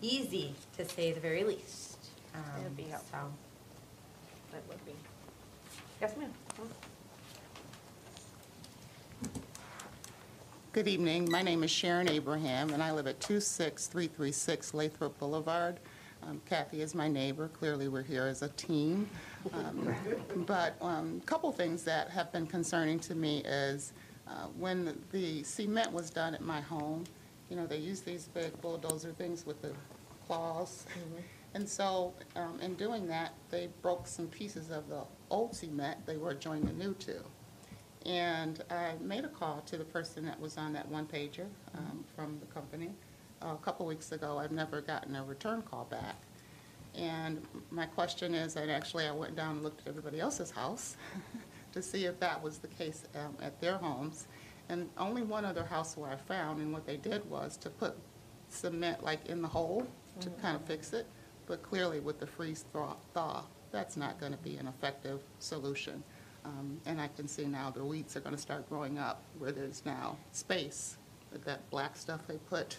easy, 0.00 0.54
to 0.76 0.84
say 0.84 1.12
the 1.12 1.20
very 1.20 1.44
least. 1.44 1.98
Um, 2.34 2.42
It'd 2.60 2.76
be 2.76 2.84
helpful. 2.84 3.18
So, 3.20 4.56
That 4.56 4.68
would 4.68 4.84
be. 4.84 4.92
Yes, 6.00 6.14
ma'am. 6.16 6.30
Good 10.72 10.88
evening. 10.88 11.30
My 11.30 11.40
name 11.40 11.64
is 11.64 11.70
Sharon 11.70 12.08
Abraham, 12.08 12.70
and 12.70 12.82
I 12.82 12.92
live 12.92 13.06
at 13.06 13.18
26336 13.20 14.74
Lathrop 14.74 15.18
Boulevard. 15.18 15.80
Um, 16.22 16.40
Kathy 16.46 16.82
is 16.82 16.94
my 16.94 17.08
neighbor. 17.08 17.48
Clearly, 17.48 17.88
we're 17.88 18.02
here 18.02 18.24
as 18.26 18.42
a 18.42 18.48
team. 18.50 19.08
Um, 19.54 19.94
But 20.46 20.76
a 20.80 21.04
couple 21.24 21.50
things 21.52 21.82
that 21.84 22.10
have 22.10 22.32
been 22.32 22.46
concerning 22.46 22.98
to 23.00 23.14
me 23.14 23.42
is 23.44 23.92
uh, 24.26 24.46
when 24.58 25.02
the 25.12 25.42
cement 25.42 25.92
was 25.92 26.10
done 26.10 26.34
at 26.34 26.42
my 26.42 26.60
home, 26.60 27.04
you 27.48 27.56
know, 27.56 27.66
they 27.66 27.78
use 27.78 28.00
these 28.00 28.28
big 28.28 28.60
bulldozer 28.60 29.12
things 29.12 29.46
with 29.46 29.62
the 29.62 29.72
claws. 30.26 30.86
And 31.54 31.68
so 31.68 32.12
um, 32.34 32.60
in 32.60 32.74
doing 32.74 33.06
that, 33.08 33.32
they 33.50 33.68
broke 33.82 34.06
some 34.06 34.26
pieces 34.26 34.70
of 34.70 34.88
the 34.88 35.02
old 35.30 35.54
cement 35.54 36.04
they 36.06 36.16
were 36.16 36.34
joining 36.34 36.66
the 36.66 36.72
new 36.72 36.94
to. 36.94 37.22
And 38.04 38.62
I 38.70 38.94
made 39.00 39.24
a 39.24 39.28
call 39.28 39.62
to 39.66 39.76
the 39.76 39.84
person 39.84 40.26
that 40.26 40.38
was 40.40 40.58
on 40.58 40.72
that 40.74 40.88
one 40.88 41.06
pager 41.06 41.46
um, 41.76 42.04
from 42.14 42.38
the 42.40 42.46
company 42.46 42.90
a 43.40 43.56
couple 43.56 43.86
weeks 43.86 44.12
ago. 44.12 44.38
I've 44.38 44.52
never 44.52 44.80
gotten 44.80 45.16
a 45.16 45.24
return 45.24 45.62
call 45.62 45.84
back. 45.84 46.16
And 46.96 47.42
my 47.70 47.86
question 47.86 48.34
is, 48.34 48.56
and 48.56 48.70
actually 48.70 49.06
I 49.06 49.12
went 49.12 49.36
down 49.36 49.56
and 49.56 49.62
looked 49.62 49.80
at 49.82 49.88
everybody 49.88 50.20
else's 50.20 50.50
house 50.50 50.96
to 51.72 51.82
see 51.82 52.06
if 52.06 52.18
that 52.20 52.42
was 52.42 52.58
the 52.58 52.68
case 52.68 53.04
um, 53.14 53.36
at 53.40 53.60
their 53.60 53.76
homes. 53.76 54.26
And 54.68 54.88
only 54.98 55.22
one 55.22 55.44
other 55.44 55.64
house 55.64 55.96
where 55.96 56.10
I 56.10 56.16
found, 56.16 56.60
and 56.60 56.72
what 56.72 56.86
they 56.86 56.96
did 56.96 57.28
was 57.30 57.56
to 57.58 57.70
put 57.70 57.96
cement 58.48 59.04
like 59.04 59.26
in 59.26 59.42
the 59.42 59.48
hole 59.48 59.86
to 60.20 60.30
kind 60.42 60.56
of 60.56 60.62
fix 60.64 60.92
it. 60.92 61.06
But 61.46 61.62
clearly 61.62 62.00
with 62.00 62.18
the 62.18 62.26
freeze 62.26 62.64
thaw, 62.72 62.96
thaw, 63.14 63.44
that's 63.70 63.96
not 63.96 64.18
going 64.18 64.32
to 64.32 64.38
be 64.38 64.56
an 64.56 64.66
effective 64.66 65.20
solution. 65.38 66.02
Um, 66.44 66.80
And 66.86 67.00
I 67.00 67.08
can 67.08 67.28
see 67.28 67.44
now 67.44 67.70
the 67.70 67.84
weeds 67.84 68.16
are 68.16 68.20
going 68.20 68.34
to 68.34 68.40
start 68.40 68.68
growing 68.68 68.98
up 68.98 69.22
where 69.38 69.52
there's 69.52 69.82
now 69.84 70.16
space, 70.32 70.96
with 71.32 71.44
that 71.44 71.68
black 71.70 71.96
stuff 71.96 72.20
they 72.26 72.38
put. 72.38 72.78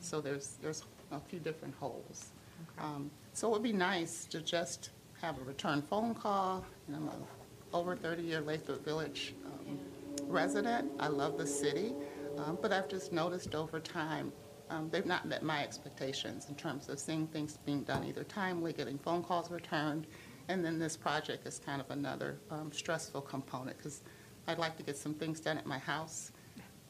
So 0.00 0.20
there's, 0.20 0.56
there's 0.62 0.82
a 1.12 1.20
few 1.20 1.38
different 1.38 1.74
holes. 1.76 2.30
Um, 2.78 3.10
So 3.36 3.48
it 3.48 3.50
would 3.50 3.62
be 3.62 3.74
nice 3.74 4.24
to 4.30 4.40
just 4.40 4.92
have 5.20 5.36
a 5.36 5.42
return 5.42 5.82
phone 5.82 6.14
call. 6.14 6.64
Know, 6.88 6.96
I'm 6.96 7.08
a 7.08 7.76
over 7.76 7.94
30-year 7.94 8.40
Lathrop 8.40 8.82
Village 8.82 9.34
um, 9.44 9.78
resident. 10.26 10.90
I 10.98 11.08
love 11.08 11.36
the 11.36 11.46
city, 11.46 11.92
um, 12.38 12.56
but 12.62 12.72
I've 12.72 12.88
just 12.88 13.12
noticed 13.12 13.54
over 13.54 13.78
time, 13.78 14.32
um, 14.70 14.88
they've 14.88 15.04
not 15.04 15.26
met 15.26 15.42
my 15.42 15.62
expectations 15.62 16.46
in 16.48 16.54
terms 16.54 16.88
of 16.88 16.98
seeing 16.98 17.26
things 17.26 17.58
being 17.66 17.82
done 17.82 18.04
either 18.04 18.24
timely, 18.24 18.72
getting 18.72 18.96
phone 18.96 19.22
calls 19.22 19.50
returned, 19.50 20.06
and 20.48 20.64
then 20.64 20.78
this 20.78 20.96
project 20.96 21.46
is 21.46 21.58
kind 21.58 21.82
of 21.82 21.90
another 21.90 22.38
um, 22.50 22.72
stressful 22.72 23.20
component, 23.20 23.76
because 23.76 24.00
I'd 24.46 24.58
like 24.58 24.78
to 24.78 24.82
get 24.82 24.96
some 24.96 25.12
things 25.12 25.40
done 25.40 25.58
at 25.58 25.66
my 25.66 25.78
house. 25.78 26.32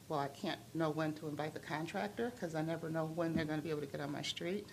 Well, 0.07 0.19
I 0.19 0.29
can't 0.29 0.61
know 0.73 0.91
when 0.91 1.11
to 1.15 1.27
invite 1.27 1.53
the 1.53 1.59
contractor, 1.59 2.31
because 2.33 2.55
I 2.55 2.61
never 2.61 2.89
know 2.89 3.11
when 3.15 3.35
they're 3.35 3.43
going 3.43 3.59
to 3.59 3.63
be 3.63 3.69
able 3.69 3.81
to 3.81 3.87
get 3.87 3.99
on 3.99 4.13
my 4.13 4.21
street. 4.21 4.71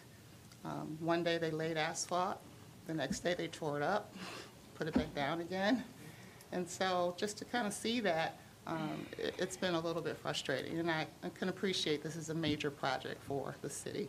Um, 0.65 0.97
One 1.01 1.23
day 1.23 1.39
they 1.39 1.51
laid 1.51 1.77
asphalt, 1.77 2.39
the 2.87 2.95
next 2.95 3.21
day 3.21 3.35
they 3.35 3.49
tore 3.49 3.77
it 3.77 3.83
up, 3.83 4.15
put 4.75 4.87
it 4.87 4.95
back 4.95 5.15
down 5.15 5.41
again. 5.41 5.85
And 6.53 6.69
so 6.69 7.15
just 7.17 7.37
to 7.39 7.45
kind 7.45 7.67
of 7.67 7.73
see 7.73 8.01
that, 8.01 8.39
um, 8.67 9.07
it- 9.19 9.35
it's 9.39 9.57
been 9.57 9.75
a 9.75 9.81
little 9.81 10.03
bit 10.03 10.17
frustrating. 10.17 10.79
And 10.79 10.91
I 10.91 11.07
I 11.23 11.29
can 11.31 11.49
appreciate 11.49 12.03
this 12.03 12.17
is 12.17 12.31
a 12.31 12.35
major 12.35 12.71
project 12.71 13.23
for 13.23 13.55
the 13.63 13.71
city. 13.71 14.09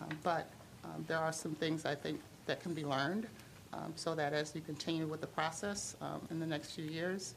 Um, 0.00 0.08
But 0.22 0.50
um, 0.84 1.04
there 1.08 1.18
are 1.18 1.32
some 1.32 1.54
things 1.54 1.84
I 1.86 1.94
think 1.94 2.20
that 2.46 2.60
can 2.62 2.74
be 2.74 2.84
learned 2.84 3.26
um, 3.72 3.92
so 3.96 4.14
that 4.14 4.32
as 4.34 4.54
you 4.54 4.60
continue 4.60 5.06
with 5.06 5.20
the 5.22 5.26
process 5.26 5.96
um, 6.02 6.20
in 6.30 6.38
the 6.38 6.46
next 6.46 6.72
few 6.72 6.84
years, 6.84 7.34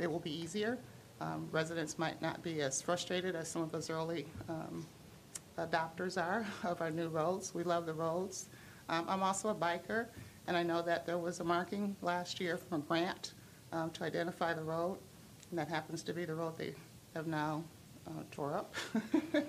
it 0.00 0.10
will 0.10 0.20
be 0.20 0.30
easier. 0.42 0.76
Residents 1.50 1.98
might 1.98 2.20
not 2.20 2.42
be 2.42 2.60
as 2.60 2.82
frustrated 2.82 3.34
as 3.34 3.48
some 3.48 3.62
of 3.62 3.74
us 3.74 3.88
early 3.90 4.26
adopters 5.58 6.20
are 6.22 6.46
of 6.64 6.80
our 6.80 6.90
new 6.90 7.08
roads. 7.08 7.54
We 7.54 7.62
love 7.64 7.86
the 7.86 7.94
roads. 7.94 8.46
Um, 8.88 9.04
I'm 9.08 9.22
also 9.22 9.48
a 9.50 9.54
biker, 9.54 10.06
and 10.46 10.56
I 10.56 10.62
know 10.62 10.80
that 10.82 11.04
there 11.06 11.18
was 11.18 11.40
a 11.40 11.44
marking 11.44 11.94
last 12.02 12.40
year 12.40 12.56
from 12.56 12.80
a 12.80 12.84
grant 12.84 13.34
um, 13.72 13.90
to 13.90 14.04
identify 14.04 14.54
the 14.54 14.62
road, 14.62 14.98
and 15.50 15.58
that 15.58 15.68
happens 15.68 16.02
to 16.04 16.12
be 16.14 16.24
the 16.24 16.34
road 16.34 16.56
they 16.56 16.74
have 17.14 17.26
now 17.26 17.62
uh, 18.06 18.22
tore 18.30 18.54
up. 18.54 18.74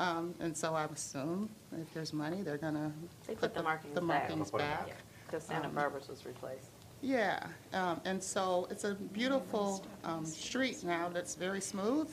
Um, 0.00 0.34
And 0.40 0.56
so 0.56 0.74
I 0.74 0.84
assume 0.86 1.50
if 1.78 1.92
there's 1.92 2.14
money, 2.14 2.40
they're 2.40 2.56
gonna 2.56 2.90
They 3.26 3.34
put 3.34 3.42
put 3.52 3.54
the 3.54 3.62
markings 3.62 3.94
the 3.94 4.00
back. 4.00 4.30
markings 4.30 4.50
back. 4.50 4.88
Because 5.26 5.42
Santa 5.44 5.68
Um, 5.68 5.74
Barbara's 5.74 6.08
was 6.08 6.24
replaced. 6.24 6.70
Yeah, 7.02 7.46
um, 7.74 8.00
and 8.06 8.22
so 8.22 8.66
it's 8.70 8.84
a 8.84 8.94
beautiful 8.94 9.84
um, 10.04 10.24
street 10.24 10.82
now 10.84 11.10
that's 11.10 11.34
very 11.34 11.60
smooth, 11.60 12.08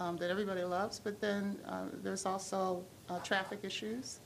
um, 0.00 0.16
that 0.16 0.30
everybody 0.30 0.62
loves, 0.62 0.98
but 0.98 1.20
then 1.20 1.58
uh, 1.68 1.84
there's 2.02 2.26
also 2.26 2.84
uh, 3.08 3.18
traffic 3.20 3.60
issues 3.62 4.20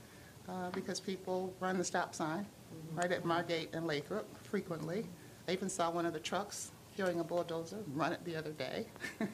uh, 0.48 0.70
because 0.70 1.00
people 1.00 1.52
run 1.60 1.78
the 1.78 1.84
stop 1.84 2.14
sign 2.14 2.46
right 2.94 3.12
at 3.12 3.24
Margate 3.24 3.68
and 3.74 3.86
Lathrop 3.86 4.26
frequently. 4.44 5.06
I 5.46 5.52
even 5.52 5.68
saw 5.68 5.90
one 5.90 6.06
of 6.06 6.12
the 6.12 6.20
trucks 6.20 6.70
carrying 6.96 7.20
a 7.20 7.24
bulldozer 7.24 7.78
run 7.94 8.12
it 8.12 8.24
the 8.24 8.36
other 8.36 8.52
day. 8.52 8.86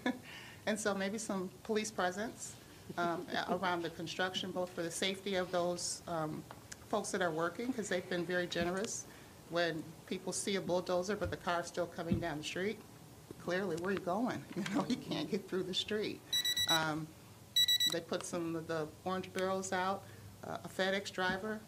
And 0.67 0.79
so 0.79 0.95
maybe 0.95 1.19
some 1.19 1.51
police 1.63 1.91
presence 1.91 2.55
um, 2.97 3.27
around 3.51 3.83
the 3.83 3.91
construction, 3.91 4.51
both 4.51 4.71
for 4.71 4.83
the 4.83 4.91
safety 4.91 5.35
of 5.35 5.51
those 5.51 6.03
um, 6.09 6.43
folks 6.89 7.11
that 7.11 7.23
are 7.23 7.31
working, 7.31 7.69
because 7.69 7.89
they've 7.89 8.09
been 8.09 8.25
very 8.25 8.47
generous. 8.47 9.05
When 9.51 9.83
people 10.07 10.33
see 10.33 10.57
a 10.57 10.61
bulldozer, 10.61 11.17
but 11.17 11.31
the 11.31 11.37
car's 11.37 11.67
still 11.67 11.87
coming 11.87 12.19
down 12.19 12.39
the 12.39 12.45
street, 12.45 12.79
clearly, 13.45 13.77
where 13.77 13.91
are 13.91 13.93
you 13.93 13.99
going? 14.01 14.43
You 14.57 14.65
know, 14.75 14.85
you 14.89 14.97
can't 14.97 15.31
get 15.31 15.49
through 15.49 15.65
the 15.65 15.75
street. 15.75 16.21
Um, 16.71 17.07
They 17.93 18.01
put 18.01 18.25
some 18.25 18.57
of 18.57 18.67
the 18.67 18.89
orange 19.05 19.33
barrels 19.33 19.73
out. 19.73 20.03
Uh, 20.47 20.57
A 20.65 20.69
FedEx 20.69 21.13
driver 21.13 21.61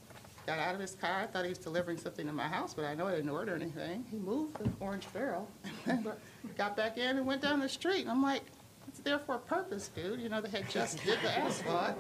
got 0.47 0.59
out 0.61 0.75
of 0.77 0.81
his 0.81 0.95
car, 0.95 1.23
I 1.23 1.27
thought 1.27 1.43
he 1.45 1.49
was 1.49 1.59
delivering 1.59 1.99
something 1.99 2.25
to 2.27 2.33
my 2.33 2.47
house, 2.47 2.73
but 2.73 2.85
I 2.85 2.95
know 2.95 3.09
I 3.09 3.17
didn't 3.17 3.31
order 3.31 3.55
anything. 3.57 4.05
He 4.11 4.17
moved 4.17 4.59
the 4.59 4.71
orange 4.79 5.05
barrel, 5.13 5.49
and 5.87 6.05
then 6.05 6.13
got 6.57 6.77
back 6.77 6.99
in 6.99 7.17
and 7.17 7.27
went 7.27 7.43
down 7.43 7.59
the 7.59 7.69
street. 7.69 8.03
And 8.03 8.11
I'm 8.11 8.23
like, 8.23 8.43
it's 8.87 9.01
there 9.01 9.19
for 9.19 9.35
a 9.35 9.39
purpose, 9.41 9.89
dude. 9.89 10.21
You 10.21 10.29
know, 10.29 10.41
they 10.41 10.49
had 10.51 10.71
just 10.71 11.03
did 11.05 11.19
the 11.21 11.37
asphalt, 11.37 11.97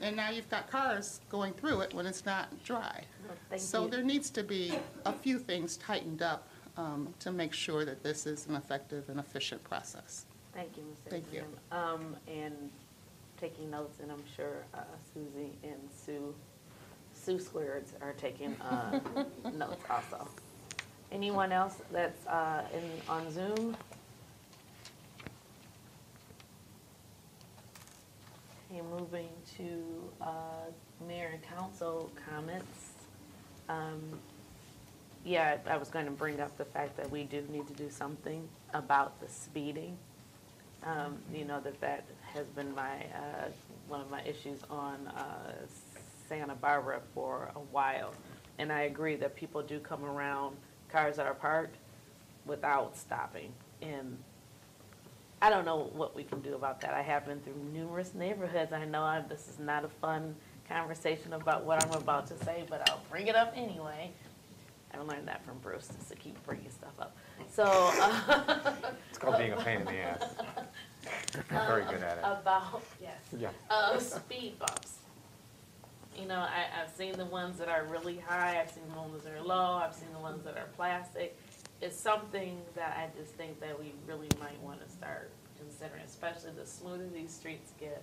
and 0.00 0.16
now 0.16 0.30
you've 0.30 0.50
got 0.50 0.68
cars 0.68 1.20
going 1.30 1.52
through 1.52 1.82
it 1.82 1.94
when 1.94 2.04
it's 2.04 2.26
not 2.26 2.48
dry. 2.64 3.04
Thank 3.48 3.62
So 3.62 3.84
you. 3.84 3.90
there 3.90 4.02
needs 4.02 4.28
to 4.30 4.42
be 4.42 4.72
a 5.06 5.12
few 5.12 5.38
things 5.38 5.76
tightened 5.76 6.20
up 6.20 6.47
um, 6.78 7.12
to 7.18 7.32
make 7.32 7.52
sure 7.52 7.84
that 7.84 8.02
this 8.02 8.24
is 8.24 8.46
an 8.46 8.54
effective 8.54 9.08
and 9.08 9.18
efficient 9.18 9.62
process. 9.64 10.24
Thank 10.54 10.76
you, 10.76 10.84
Ms. 10.84 10.98
Thank 11.10 11.32
you. 11.32 11.42
Um, 11.72 12.16
and 12.28 12.54
taking 13.40 13.70
notes, 13.70 13.98
and 14.00 14.10
I'm 14.10 14.22
sure 14.36 14.64
uh, 14.72 14.78
Susie 15.12 15.52
and 15.64 15.80
Sue, 16.04 16.34
Sue 17.12 17.38
Squareds 17.38 17.90
are 18.00 18.12
taking 18.12 18.54
uh, 18.60 19.00
notes 19.54 19.82
also. 19.90 20.28
Anyone 21.10 21.52
else 21.52 21.82
that's 21.92 22.26
uh, 22.26 22.62
in, 22.72 22.82
on 23.08 23.30
Zoom? 23.30 23.76
Okay, 28.70 28.82
moving 28.82 29.28
to 29.56 30.10
uh, 30.20 31.06
mayor 31.08 31.30
and 31.32 31.42
council 31.42 32.10
comments. 32.28 32.92
Um, 33.68 34.18
Yeah, 35.28 35.58
I 35.66 35.76
was 35.76 35.90
going 35.90 36.06
to 36.06 36.10
bring 36.10 36.40
up 36.40 36.56
the 36.56 36.64
fact 36.64 36.96
that 36.96 37.10
we 37.10 37.24
do 37.24 37.44
need 37.52 37.66
to 37.66 37.74
do 37.74 37.90
something 37.90 38.48
about 38.72 39.20
the 39.20 39.28
speeding. 39.28 39.98
Um, 40.82 41.18
You 41.34 41.44
know, 41.44 41.60
that 41.60 41.78
that 41.82 42.04
has 42.32 42.46
been 42.46 42.74
my, 42.74 42.94
uh, 43.14 43.48
one 43.88 44.00
of 44.00 44.10
my 44.10 44.22
issues 44.22 44.60
on 44.70 45.06
uh, 45.08 45.52
Santa 46.30 46.54
Barbara 46.54 47.00
for 47.14 47.50
a 47.54 47.58
while. 47.58 48.14
And 48.58 48.72
I 48.72 48.82
agree 48.82 49.16
that 49.16 49.36
people 49.36 49.60
do 49.60 49.78
come 49.80 50.02
around 50.02 50.56
cars 50.88 51.16
that 51.16 51.26
are 51.26 51.34
parked 51.34 51.76
without 52.46 52.96
stopping. 52.96 53.52
And 53.82 54.16
I 55.42 55.50
don't 55.50 55.66
know 55.66 55.90
what 55.92 56.16
we 56.16 56.24
can 56.24 56.40
do 56.40 56.54
about 56.54 56.80
that. 56.80 56.94
I 56.94 57.02
have 57.02 57.26
been 57.26 57.40
through 57.40 57.60
numerous 57.74 58.14
neighborhoods. 58.14 58.72
I 58.72 58.86
know 58.86 59.02
I- 59.02 59.20
this 59.20 59.46
is 59.46 59.58
not 59.58 59.84
a 59.84 59.88
fun 59.88 60.34
conversation 60.66 61.34
about 61.34 61.64
what 61.64 61.84
I'm 61.84 61.92
about 61.92 62.28
to 62.28 62.44
say, 62.44 62.64
but 62.70 62.88
I'll 62.88 63.02
bring 63.10 63.26
it 63.26 63.36
up 63.36 63.52
anyway. 63.54 64.10
I 64.98 65.02
learned 65.02 65.28
that 65.28 65.44
from 65.44 65.58
Bruce, 65.58 65.88
just 65.96 66.08
to 66.10 66.16
keep 66.16 66.42
bringing 66.44 66.70
stuff 66.70 66.92
up. 66.98 67.16
So. 67.50 67.64
uh, 67.64 68.72
It's 69.10 69.18
called 69.18 69.38
being 69.38 69.52
a 69.52 69.56
pain 69.56 69.80
in 69.80 69.86
the 69.86 69.98
ass. 69.98 70.22
Very 71.48 71.84
good 71.84 72.02
at 72.02 72.18
it. 72.18 72.24
About, 72.24 72.82
yes. 73.00 73.18
Yeah. 73.38 73.50
Uh, 73.70 73.98
speed 73.98 74.58
bumps. 74.58 74.96
You 76.16 76.26
know, 76.26 76.40
I, 76.40 76.66
I've 76.82 76.90
seen 76.90 77.12
the 77.12 77.24
ones 77.26 77.58
that 77.58 77.68
are 77.68 77.84
really 77.84 78.18
high, 78.18 78.60
I've 78.60 78.70
seen 78.70 78.82
the 78.92 78.98
ones 78.98 79.22
that 79.22 79.32
are 79.34 79.42
low, 79.42 79.80
I've 79.82 79.94
seen 79.94 80.08
the 80.12 80.18
ones 80.18 80.42
that 80.44 80.56
are 80.56 80.66
plastic. 80.74 81.38
It's 81.80 81.96
something 81.98 82.58
that 82.74 82.96
I 82.98 83.16
just 83.16 83.34
think 83.34 83.60
that 83.60 83.78
we 83.78 83.92
really 84.04 84.26
might 84.40 84.60
wanna 84.60 84.88
start 84.88 85.30
considering, 85.56 86.02
especially 86.04 86.50
the 86.58 86.66
smoother 86.66 87.06
these 87.14 87.32
streets 87.32 87.72
get. 87.78 88.02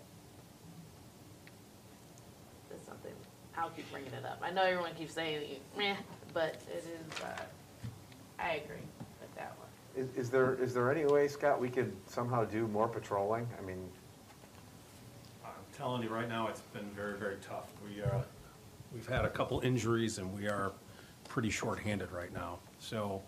It's 2.71 2.85
something, 2.87 3.11
I'll 3.57 3.69
keep 3.69 3.89
bringing 3.91 4.11
it 4.13 4.25
up. 4.25 4.39
I 4.43 4.51
know 4.51 4.63
everyone 4.63 4.93
keeps 4.95 5.13
saying, 5.13 5.59
meh, 5.77 5.95
but 6.33 6.61
it 6.71 6.85
is, 6.85 7.21
uh, 7.21 7.41
I 8.39 8.55
agree 8.55 8.83
with 9.21 9.33
that 9.35 9.53
one. 9.57 9.67
Is, 9.95 10.09
is 10.17 10.29
there, 10.29 10.55
is 10.55 10.73
there 10.73 10.91
any 10.91 11.05
way, 11.05 11.27
Scott, 11.27 11.59
we 11.59 11.69
could 11.69 11.95
somehow 12.05 12.43
do 12.43 12.67
more 12.67 12.87
patrolling? 12.87 13.47
I 13.57 13.65
mean, 13.65 13.89
I'm 15.45 15.51
telling 15.77 16.03
you, 16.03 16.09
right 16.09 16.27
now, 16.27 16.47
it's 16.47 16.59
been 16.61 16.89
very, 16.95 17.17
very 17.17 17.37
tough. 17.37 17.71
We, 17.85 18.01
uh, 18.03 18.19
we've 18.93 19.07
had 19.07 19.23
a 19.23 19.29
couple 19.29 19.61
injuries, 19.61 20.17
and 20.17 20.33
we 20.37 20.47
are 20.47 20.73
pretty 21.29 21.49
shorthanded 21.49 22.11
right 22.11 22.33
now. 22.33 22.59
So, 22.79 23.21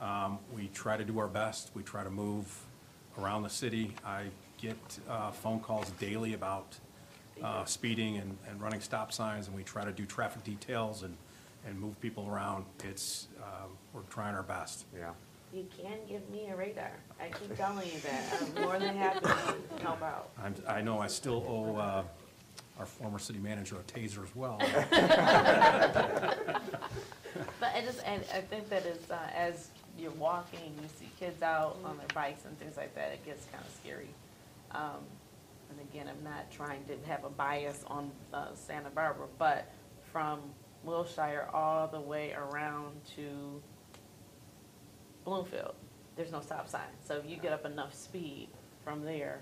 um, 0.00 0.38
we 0.54 0.68
try 0.68 0.96
to 0.96 1.04
do 1.04 1.18
our 1.18 1.28
best. 1.28 1.70
We 1.74 1.82
try 1.82 2.04
to 2.04 2.10
move 2.10 2.46
around 3.18 3.42
the 3.42 3.50
city. 3.50 3.94
I 4.04 4.24
get, 4.58 4.76
uh, 5.08 5.30
phone 5.30 5.60
calls 5.60 5.90
daily 6.00 6.32
about, 6.32 6.78
uh, 7.42 7.64
speeding 7.64 8.18
and, 8.18 8.36
and 8.48 8.60
running 8.60 8.80
stop 8.80 9.12
signs, 9.12 9.48
and 9.48 9.56
we 9.56 9.62
try 9.62 9.84
to 9.84 9.92
do 9.92 10.04
traffic 10.06 10.44
details 10.44 11.02
and, 11.02 11.16
and 11.66 11.78
move 11.78 12.00
people 12.00 12.26
around. 12.28 12.64
It's, 12.84 13.28
um, 13.42 13.70
we're 13.92 14.02
trying 14.02 14.34
our 14.34 14.42
best. 14.42 14.84
yeah. 14.96 15.10
You 15.52 15.66
can 15.80 15.98
give 16.08 16.28
me 16.30 16.48
a 16.48 16.56
radar. 16.56 16.90
I 17.20 17.28
keep 17.28 17.56
telling 17.56 17.86
you 17.86 18.00
that. 18.00 18.24
I'm 18.40 18.62
more 18.64 18.76
than 18.80 18.96
happy 18.96 19.20
to 19.20 19.82
help 19.84 20.02
out. 20.02 20.30
I'm, 20.42 20.52
I 20.66 20.82
know 20.82 20.98
I 20.98 21.06
still 21.06 21.44
owe, 21.48 21.76
uh, 21.76 22.02
our 22.76 22.86
former 22.86 23.20
city 23.20 23.38
manager 23.38 23.76
a 23.76 23.82
taser 23.84 24.24
as 24.24 24.34
well. 24.34 24.58
But 27.58 27.74
I 27.74 27.80
just, 27.80 28.00
and 28.04 28.22
I 28.32 28.40
think 28.40 28.68
that 28.68 28.86
is, 28.86 29.10
uh, 29.10 29.16
as 29.34 29.68
you're 29.98 30.12
walking, 30.12 30.72
you 30.80 30.88
see 30.98 31.08
kids 31.18 31.42
out 31.42 31.76
on 31.84 31.96
their 31.98 32.06
bikes 32.14 32.44
and 32.44 32.56
things 32.58 32.76
like 32.76 32.94
that, 32.94 33.12
it 33.12 33.24
gets 33.24 33.46
kind 33.46 33.64
of 33.64 33.70
scary. 33.80 34.08
Um, 34.70 35.02
and 35.70 35.80
again, 35.80 36.08
I'm 36.08 36.22
not 36.24 36.50
trying 36.50 36.84
to 36.86 36.96
have 37.08 37.24
a 37.24 37.30
bias 37.30 37.84
on, 37.86 38.10
uh, 38.32 38.54
Santa 38.54 38.90
Barbara, 38.90 39.26
but 39.38 39.66
from 40.12 40.40
Wilshire 40.84 41.48
all 41.52 41.88
the 41.88 42.00
way 42.00 42.32
around 42.32 43.00
to 43.16 43.62
Bloomfield, 45.24 45.74
there's 46.16 46.30
no 46.32 46.40
stop 46.40 46.68
sign. 46.68 46.82
So 47.04 47.16
if 47.16 47.26
you 47.28 47.36
get 47.36 47.52
up 47.52 47.64
enough 47.64 47.94
speed 47.94 48.48
from 48.84 49.02
there, 49.04 49.40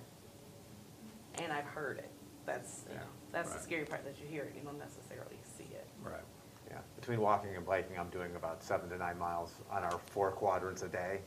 and 1.42 1.52
I've 1.52 1.64
heard 1.66 1.98
it, 1.98 2.10
that's, 2.46 2.84
you 2.88 2.94
know, 2.94 3.02
that's 3.32 3.50
the 3.50 3.54
Right. 3.56 3.64
scary 3.64 3.84
part, 3.84 4.04
that 4.04 4.18
you 4.20 4.26
hear 4.26 4.44
it, 4.44 4.54
you 4.54 4.62
don't 4.62 4.78
necessarily 4.78 5.38
see 5.42 5.64
it. 5.72 5.86
Right. 6.02 6.22
Yeah, 6.70 6.78
between 6.96 7.20
walking 7.20 7.56
and 7.56 7.66
biking, 7.66 7.98
I'm 7.98 8.08
doing 8.10 8.34
about 8.36 8.62
seven 8.62 8.88
to 8.90 8.96
nine 8.96 9.18
miles 9.18 9.52
on 9.70 9.82
our 9.82 9.98
four 10.06 10.30
quadrants 10.30 10.82
a 10.82 10.88
day, 10.88 11.20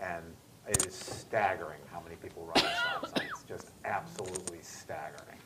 and 0.00 0.24
it 0.24 0.45
is 0.68 0.94
staggering 0.94 1.80
how 1.92 2.00
many 2.00 2.16
people 2.16 2.44
run 2.44 2.54
the 2.54 2.74
stop 2.74 3.06
signs, 3.18 3.44
just 3.48 3.70
absolutely 3.84 4.58
staggering. 4.62 5.38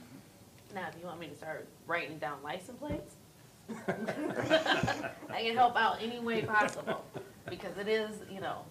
Now, 0.74 0.88
do 0.90 0.98
you 1.00 1.06
want 1.06 1.20
me 1.20 1.26
to 1.28 1.34
start 1.36 1.68
writing 1.86 2.18
down 2.18 2.42
license 2.42 2.78
plates? 2.78 3.14
I 3.88 5.42
can 5.42 5.56
help 5.56 5.76
out 5.76 5.98
any 6.02 6.18
way 6.18 6.42
possible, 6.42 7.04
because 7.48 7.76
it 7.78 7.88
is, 7.88 8.16
you 8.30 8.40
know, 8.40 8.64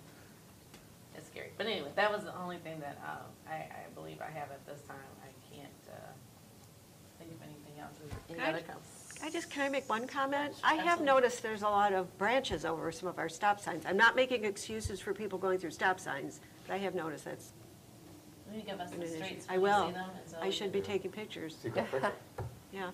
it's 1.16 1.28
scary. 1.28 1.52
But 1.58 1.68
anyway, 1.68 1.90
that 1.96 2.12
was 2.12 2.24
the 2.24 2.36
only 2.38 2.58
thing 2.58 2.80
that, 2.80 2.98
um, 3.06 3.26
I, 3.50 3.56
I 3.56 3.86
believe 3.96 4.20
I 4.22 4.30
have 4.32 4.52
at 4.52 4.66
this 4.66 4.82
time. 4.88 4.98
I 5.24 5.56
can't, 5.56 5.70
uh, 5.90 5.96
think 7.20 7.32
of 7.32 7.42
anything 7.44 7.80
else. 7.82 7.94
Any 8.30 8.40
Can 8.40 8.46
I- 8.46 8.50
other 8.50 8.62
comments? 8.62 8.89
I 9.24 9.30
just, 9.30 9.50
can 9.50 9.64
I 9.64 9.70
make 9.70 9.88
one 9.90 10.08
comment? 10.08 10.54
I 10.64 10.76
have 10.76 10.86
Absolutely. 11.00 11.06
noticed 11.06 11.44
there's 11.44 11.62
a 11.62 11.68
lot 11.70 11.94
of 11.94 12.18
branches 12.18 12.64
over 12.66 12.92
some 12.92 13.10
of 13.10 13.18
our 13.20 13.28
stop 13.30 13.60
signs. 13.60 13.86
I'm 13.86 13.98
not 13.98 14.16
making 14.16 14.46
excuses 14.46 15.00
for 15.02 15.14
people 15.14 15.38
going 15.38 15.60
through 15.60 15.72
stop 15.72 16.00
signs, 16.00 16.40
but 16.68 16.74
I 16.74 16.78
have 16.78 16.96
noticed 16.96 17.26
that's 17.26 17.52
Will 18.50 18.58
you 18.58 18.64
give 18.64 18.80
us 18.80 18.90
been 18.92 19.02
the 19.02 19.06
an 19.06 19.12
issue. 19.14 19.24
streets 19.26 19.46
I 19.50 19.58
when 19.58 19.72
you 19.72 19.78
will. 19.78 19.88
see 19.88 19.94
them? 19.94 20.10
and 20.22 20.30
so 20.32 20.38
I 20.42 20.46
we 20.46 20.52
should 20.52 20.72
be 20.72 20.82
taking 20.82 21.12
pictures. 21.12 21.56
So 21.62 21.68
you 21.68 21.74
can. 21.74 21.86
Yeah, 22.72 22.92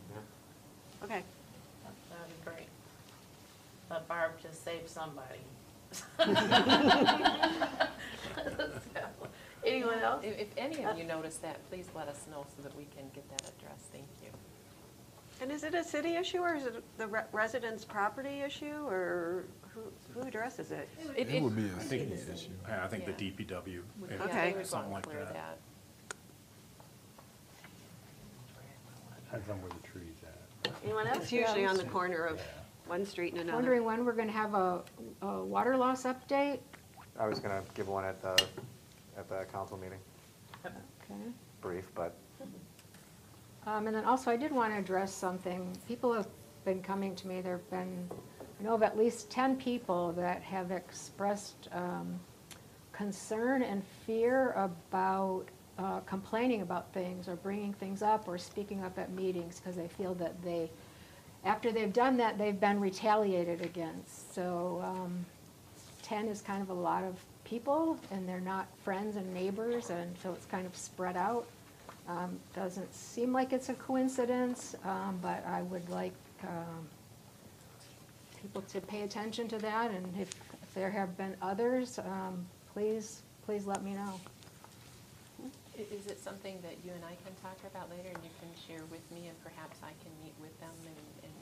okay. 1.03 1.21
That'd 1.83 2.27
be 2.27 2.43
great. 2.49 2.67
But 3.87 4.07
Barb 4.07 4.31
just 4.41 4.63
saved 4.63 4.89
somebody. 4.89 5.39
So, 8.57 8.69
Anyone 9.65 9.99
else? 9.99 10.23
If, 10.23 10.39
if 10.39 10.47
any 10.57 10.85
of 10.85 10.97
you 10.97 11.05
notice 11.05 11.37
that, 11.37 11.57
please 11.69 11.87
let 11.95 12.07
us 12.07 12.25
know 12.29 12.45
so 12.55 12.61
that 12.61 12.75
we 12.77 12.85
can 12.95 13.05
get 13.15 13.27
that 13.31 13.41
addressed. 13.57 13.85
Thank 13.91 14.05
you. 14.21 14.29
And 15.41 15.51
is 15.51 15.63
it 15.63 15.73
a 15.75 15.83
city 15.83 16.15
issue, 16.15 16.39
or 16.39 16.55
is 16.55 16.65
it 16.65 16.81
the 16.97 17.07
re- 17.07 17.21
residents' 17.33 17.83
property 17.83 18.41
issue, 18.41 18.87
or 18.87 19.43
who, 19.69 19.81
who 20.13 20.25
addresses 20.27 20.71
it? 20.71 20.87
It 21.17 21.41
would 21.41 21.55
be 21.55 21.65
a 21.67 21.81
city 21.81 22.05
think- 22.05 22.29
issue. 22.37 22.49
I 22.67 22.85
I 22.85 22.87
think 22.87 23.05
the 23.05 23.11
Yeah. 23.11 23.31
DPW, 23.31 23.83
Yeah, 24.09 24.23
Okay. 24.23 24.51
they 24.51 24.57
would 24.57 24.65
something 24.67 24.91
want 24.91 25.05
like 25.05 25.11
to 25.17 25.23
clear 25.23 25.25
that. 25.25 25.33
that. 25.33 25.57
Depends 29.25 29.49
on 29.49 29.61
where 29.61 29.69
the 29.69 29.87
tree's 29.87 30.15
at. 30.23 30.71
Anyone 30.83 31.07
else? 31.07 31.23
It's 31.23 31.31
usually 31.31 31.65
on 31.65 31.75
the 31.77 31.83
corner 31.83 32.23
of 32.25 32.39
one 32.87 33.05
street 33.05 33.33
and 33.33 33.41
another. 33.41 33.57
Wondering 33.57 33.83
when 33.83 34.05
we're 34.05 34.13
gonna 34.13 34.31
have 34.31 34.53
a, 34.53 34.81
a 35.21 35.43
water 35.43 35.75
loss 35.75 36.03
update? 36.03 36.59
I 37.19 37.27
was 37.27 37.39
gonna 37.39 37.61
give 37.73 37.87
one 37.89 38.05
at 38.05 38.21
the, 38.21 38.31
at 39.17 39.27
the 39.27 39.45
council 39.51 39.77
meeting, 39.77 39.99
Okay. 40.65 40.73
brief, 41.61 41.89
but 41.95 42.15
Um, 43.67 43.87
and 43.87 43.95
then 43.95 44.05
also, 44.05 44.29
I 44.29 44.37
did 44.37 44.51
want 44.51 44.73
to 44.73 44.79
address 44.79 45.13
something. 45.13 45.75
People 45.87 46.13
have 46.13 46.27
been 46.65 46.81
coming 46.81 47.15
to 47.15 47.27
me, 47.27 47.41
there've 47.41 47.69
been, 47.69 48.09
I 48.59 48.63
know 48.63 48.73
of 48.73 48.83
at 48.83 48.97
least 48.97 49.29
ten 49.29 49.55
people 49.55 50.11
that 50.13 50.41
have 50.41 50.71
expressed, 50.71 51.69
um, 51.71 52.19
concern 52.91 53.61
and 53.61 53.83
fear 54.05 54.51
about, 54.51 55.45
uh, 55.77 55.99
complaining 56.01 56.61
about 56.61 56.93
things 56.93 57.27
or 57.27 57.35
bringing 57.35 57.73
things 57.73 58.01
up 58.01 58.27
or 58.27 58.37
speaking 58.37 58.83
up 58.83 58.97
at 58.97 59.11
meetings 59.11 59.59
because 59.59 59.75
they 59.75 59.87
feel 59.87 60.13
that 60.15 60.41
they, 60.43 60.71
after 61.43 61.71
they've 61.71 61.93
done 61.93 62.17
that, 62.17 62.37
they've 62.37 62.59
been 62.59 62.79
retaliated 62.79 63.61
against. 63.61 64.33
So, 64.33 64.81
um, 64.83 65.25
ten 66.01 66.27
is 66.27 66.41
kind 66.41 66.61
of 66.61 66.69
a 66.69 66.73
lot 66.73 67.03
of 67.03 67.19
people 67.43 67.99
and 68.11 68.27
they're 68.27 68.39
not 68.39 68.67
friends 68.83 69.17
and 69.17 69.33
neighbors 69.33 69.89
and 69.89 70.15
so 70.21 70.31
it's 70.33 70.45
kind 70.45 70.65
of 70.65 70.75
spread 70.75 71.17
out. 71.17 71.45
Um, 72.07 72.39
Doesn't 72.55 72.93
seem 72.93 73.33
like 73.33 73.51
it's 73.51 73.69
a 73.69 73.73
coincidence, 73.73 74.75
um, 74.83 75.17
but 75.21 75.43
I 75.47 75.63
would 75.63 75.89
like 75.89 76.13
um, 76.43 76.87
people 78.41 78.61
to 78.63 78.79
pay 78.81 79.01
attention 79.01 79.47
to 79.49 79.57
that, 79.59 79.91
and 79.91 80.05
if 80.19 80.29
if 80.61 80.73
there 80.75 80.91
have 80.91 81.17
been 81.17 81.35
others, 81.41 81.97
um, 81.99 82.45
please, 82.73 83.21
please 83.45 83.65
let 83.65 83.81
me 83.83 83.93
know. 83.93 84.19
I- 85.43 85.81
Is 85.93 86.07
it 86.07 86.19
something 86.23 86.59
that 86.61 86.75
you 86.85 86.91
and 86.93 87.03
I 87.05 87.15
can 87.25 87.33
talk 87.41 87.57
about 87.71 87.89
later 87.89 88.09
and 88.13 88.23
you 88.23 88.29
can 88.39 88.49
share 88.67 88.83
with 88.91 89.01
me 89.11 89.27
and 89.27 89.35
perhaps 89.43 89.77
I 89.83 89.91
can 90.03 90.11
meet 90.23 90.33
with 90.41 90.57
them 90.61 90.71
and, 90.85 90.95
and 91.23 91.33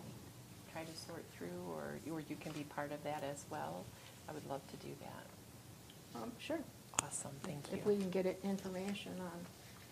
try 0.71 0.83
to 0.83 0.95
sort 1.07 1.23
through 1.37 1.61
or, 1.69 1.99
or 2.11 2.21
you 2.29 2.35
can 2.39 2.51
be 2.53 2.63
part 2.63 2.91
of 2.91 3.03
that 3.03 3.23
as 3.23 3.43
well? 3.51 3.83
I 4.29 4.33
would 4.33 4.47
love 4.49 4.61
to 4.71 4.77
do 4.77 4.93
that. 5.01 6.19
Um, 6.21 6.31
Sure, 6.39 6.59
Awesome, 7.03 7.31
thank 7.43 7.71
you. 7.71 7.77
if 7.77 7.85
we 7.85 7.97
can 7.97 8.09
get 8.09 8.25
it 8.25 8.39
information 8.43 9.13
on, 9.19 9.39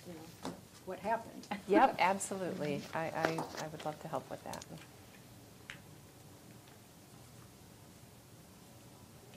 you 0.08 0.14
know, 0.14 0.54
what 0.86 1.00
happened. 1.00 1.48
Yep, 1.68 1.96
absolutely. 2.00 2.82
I, 2.94 3.00
I, 3.00 3.40
I 3.62 3.68
would 3.72 3.86
love 3.86 4.00
to 4.02 4.08
help 4.08 4.30
with 4.30 4.44
that. 4.44 4.66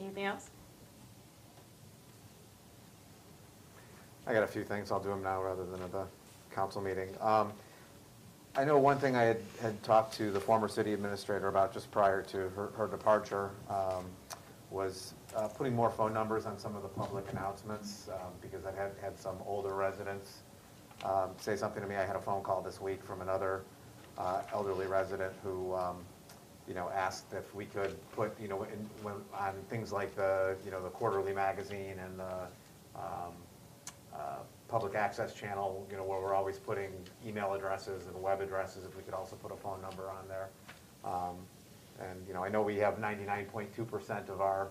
Anything 0.01 0.25
else? 0.25 0.51
I 4.27 4.33
got 4.33 4.43
a 4.43 4.47
few 4.47 4.65
things, 4.65 4.91
I'll 4.91 5.01
do 5.01 5.11
them 5.11 5.23
now 5.23 5.43
rather 5.43 5.65
than 5.65 5.83
at 5.83 5.93
the 5.93 6.07
council 6.53 6.81
meeting. 6.81 7.09
Um, 7.21 7.53
I 8.57 8.65
know 8.65 8.79
one 8.79 8.99
thing 8.99 9.17
I 9.17 9.23
had, 9.23 9.41
had 9.61 9.83
talked 9.83 10.15
to 10.15 10.31
the 10.31 10.41
former 10.41 10.69
city 10.69 10.93
administrator 10.93 11.49
about 11.49 11.73
just 11.75 11.91
prior 11.91 12.23
to 12.23 12.37
her, 12.51 12.71
her 12.77 12.87
departure, 12.87 13.51
um, 13.69 14.05
was 14.71 15.15
uh, 15.37 15.49
putting 15.49 15.75
more 15.75 15.91
phone 15.91 16.13
numbers 16.15 16.47
on 16.47 16.59
some 16.59 16.75
of 16.75 16.83
the 16.83 16.89
public 16.89 17.25
announcements, 17.31 18.09
um, 18.13 18.33
because 18.41 18.65
I've 18.65 18.77
had, 18.77 18.93
had 19.01 19.19
some 19.19 19.37
older 19.47 19.75
residents 19.75 20.39
um, 21.05 21.31
say 21.37 21.57
something 21.57 21.83
to 21.83 21.89
me. 21.89 21.97
I 21.97 22.05
had 22.05 22.17
a 22.17 22.21
phone 22.21 22.43
call 22.43 22.63
this 22.63 22.81
week 22.81 23.03
from 23.05 23.21
another 23.21 23.63
uh, 24.19 24.43
elderly 24.53 24.87
resident 24.87 25.33
who, 25.43 25.75
um, 25.75 25.97
you 26.69 26.75
know, 26.75 26.91
asked 26.95 27.33
if 27.33 27.55
we 27.55 27.67
could 27.67 27.95
put, 28.13 28.39
you 28.41 28.49
know, 28.49 28.63
in, 28.65 28.79
when, 29.03 29.15
on 29.37 29.55
things 29.69 29.93
like 29.93 30.15
the, 30.17 30.57
you 30.65 30.71
know, 30.71 30.83
the 30.83 30.91
quarterly 30.91 31.33
magazine 31.33 31.97
and 32.05 32.19
the, 32.19 32.35
um, 32.97 33.35
uh, 34.15 34.39
public 34.69 34.95
access 34.95 35.35
channel, 35.35 35.87
you 35.91 35.97
know, 35.97 36.05
where 36.05 36.21
we're 36.21 36.35
always 36.35 36.59
putting 36.59 36.91
email 37.27 37.53
addresses 37.55 38.07
and 38.07 38.23
web 38.23 38.41
addresses, 38.41 38.85
if 38.85 38.97
we 38.97 39.03
could 39.03 39.15
also 39.15 39.37
put 39.37 39.53
a 39.53 39.57
phone 39.57 39.81
number 39.83 40.09
on 40.11 40.27
there. 40.29 40.49
Um, 41.05 41.37
And, 42.01 42.27
you 42.27 42.35
know, 42.35 42.43
I 42.43 42.49
know 42.49 42.61
we 42.61 42.77
have 42.79 42.99
ninety-nine 42.99 43.47
point 43.47 43.73
two 43.73 43.85
percent 43.85 44.29
of 44.29 44.41
our 44.41 44.63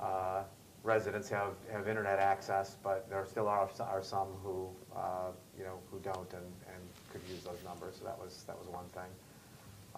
uh, 0.00 0.42
residents 0.82 1.28
have, 1.28 1.52
have 1.72 1.88
internet 1.88 2.18
access, 2.18 2.76
but 2.82 3.08
there 3.10 3.24
still 3.26 3.48
are, 3.48 3.68
are 3.80 4.02
some 4.02 4.28
who, 4.42 4.68
uh, 4.96 5.30
you 5.56 5.64
know, 5.64 5.78
who 5.90 5.98
don't 6.00 6.32
and, 6.32 6.44
and 6.68 6.82
could 7.12 7.20
use 7.28 7.42
those 7.42 7.58
numbers, 7.64 7.96
so 7.98 8.04
that 8.04 8.18
was, 8.18 8.44
that 8.46 8.58
was 8.58 8.68
one 8.68 8.86
thing. 8.94 9.10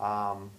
Um, 0.02 0.50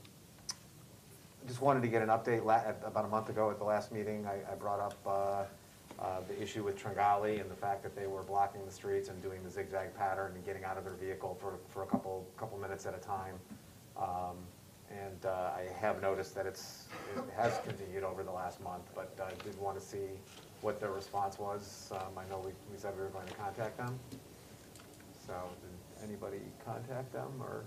just 1.47 1.61
wanted 1.61 1.82
to 1.82 1.88
get 1.88 2.01
an 2.01 2.09
update, 2.09 2.41
about 2.86 3.05
a 3.05 3.07
month 3.07 3.30
ago 3.30 3.49
at 3.49 3.57
the 3.57 3.63
last 3.63 3.91
meeting, 3.91 4.28
I, 4.28 4.51
I 4.51 4.55
brought 4.55 4.80
up 4.80 4.97
uh, 5.05 5.99
uh, 6.01 6.22
the 6.28 6.41
issue 6.41 6.63
with 6.63 6.82
Tringali 6.82 7.41
and 7.41 7.49
the 7.49 7.55
fact 7.55 7.84
that 7.84 7.95
they 7.95 8.07
were 8.07 8.24
blocking 8.24 8.63
the 8.65 8.72
streets 8.72 9.09
and 9.09 9.22
doing 9.22 9.43
the 9.43 9.49
zigzag 9.49 9.95
pattern 9.95 10.34
and 10.36 10.45
getting 10.45 10.63
out 10.63 10.78
of 10.78 10.84
their 10.84 10.93
vehicle 10.93 11.38
for, 11.41 11.55
for 11.69 11.84
a 11.84 11.88
couple, 11.88 12.26
couple 12.38 12.57
minutes 12.57 12.86
at 12.86 12.95
a 12.95 12.99
time. 12.99 13.36
Um, 13.97 14.38
And 15.00 15.26
uh, 15.26 15.52
I 15.56 15.66
have 15.80 16.02
noticed 16.02 16.36
that 16.36 16.46
it's, 16.46 16.86
it 17.16 17.24
has 17.38 17.60
continued 17.66 18.04
over 18.04 18.24
the 18.24 18.32
last 18.32 18.62
month, 18.62 18.84
but 18.96 19.18
I 19.24 19.32
did 19.44 19.58
want 19.60 19.80
to 19.80 19.84
see 19.86 20.08
what 20.62 20.80
their 20.80 20.92
response 20.92 21.39
was. 21.39 21.92
Um, 21.94 22.18
I 22.18 22.30
know 22.30 22.39
we, 22.39 22.52
we 22.72 22.78
said 22.78 22.94
we 22.96 23.02
were 23.04 23.10
going 23.10 23.28
to 23.28 23.34
contact 23.36 23.78
them. 23.78 23.98
So 25.26 25.34
did 26.02 26.10
anybody 26.10 26.42
contact 26.66 27.14
them 27.14 27.30
or? 27.39 27.64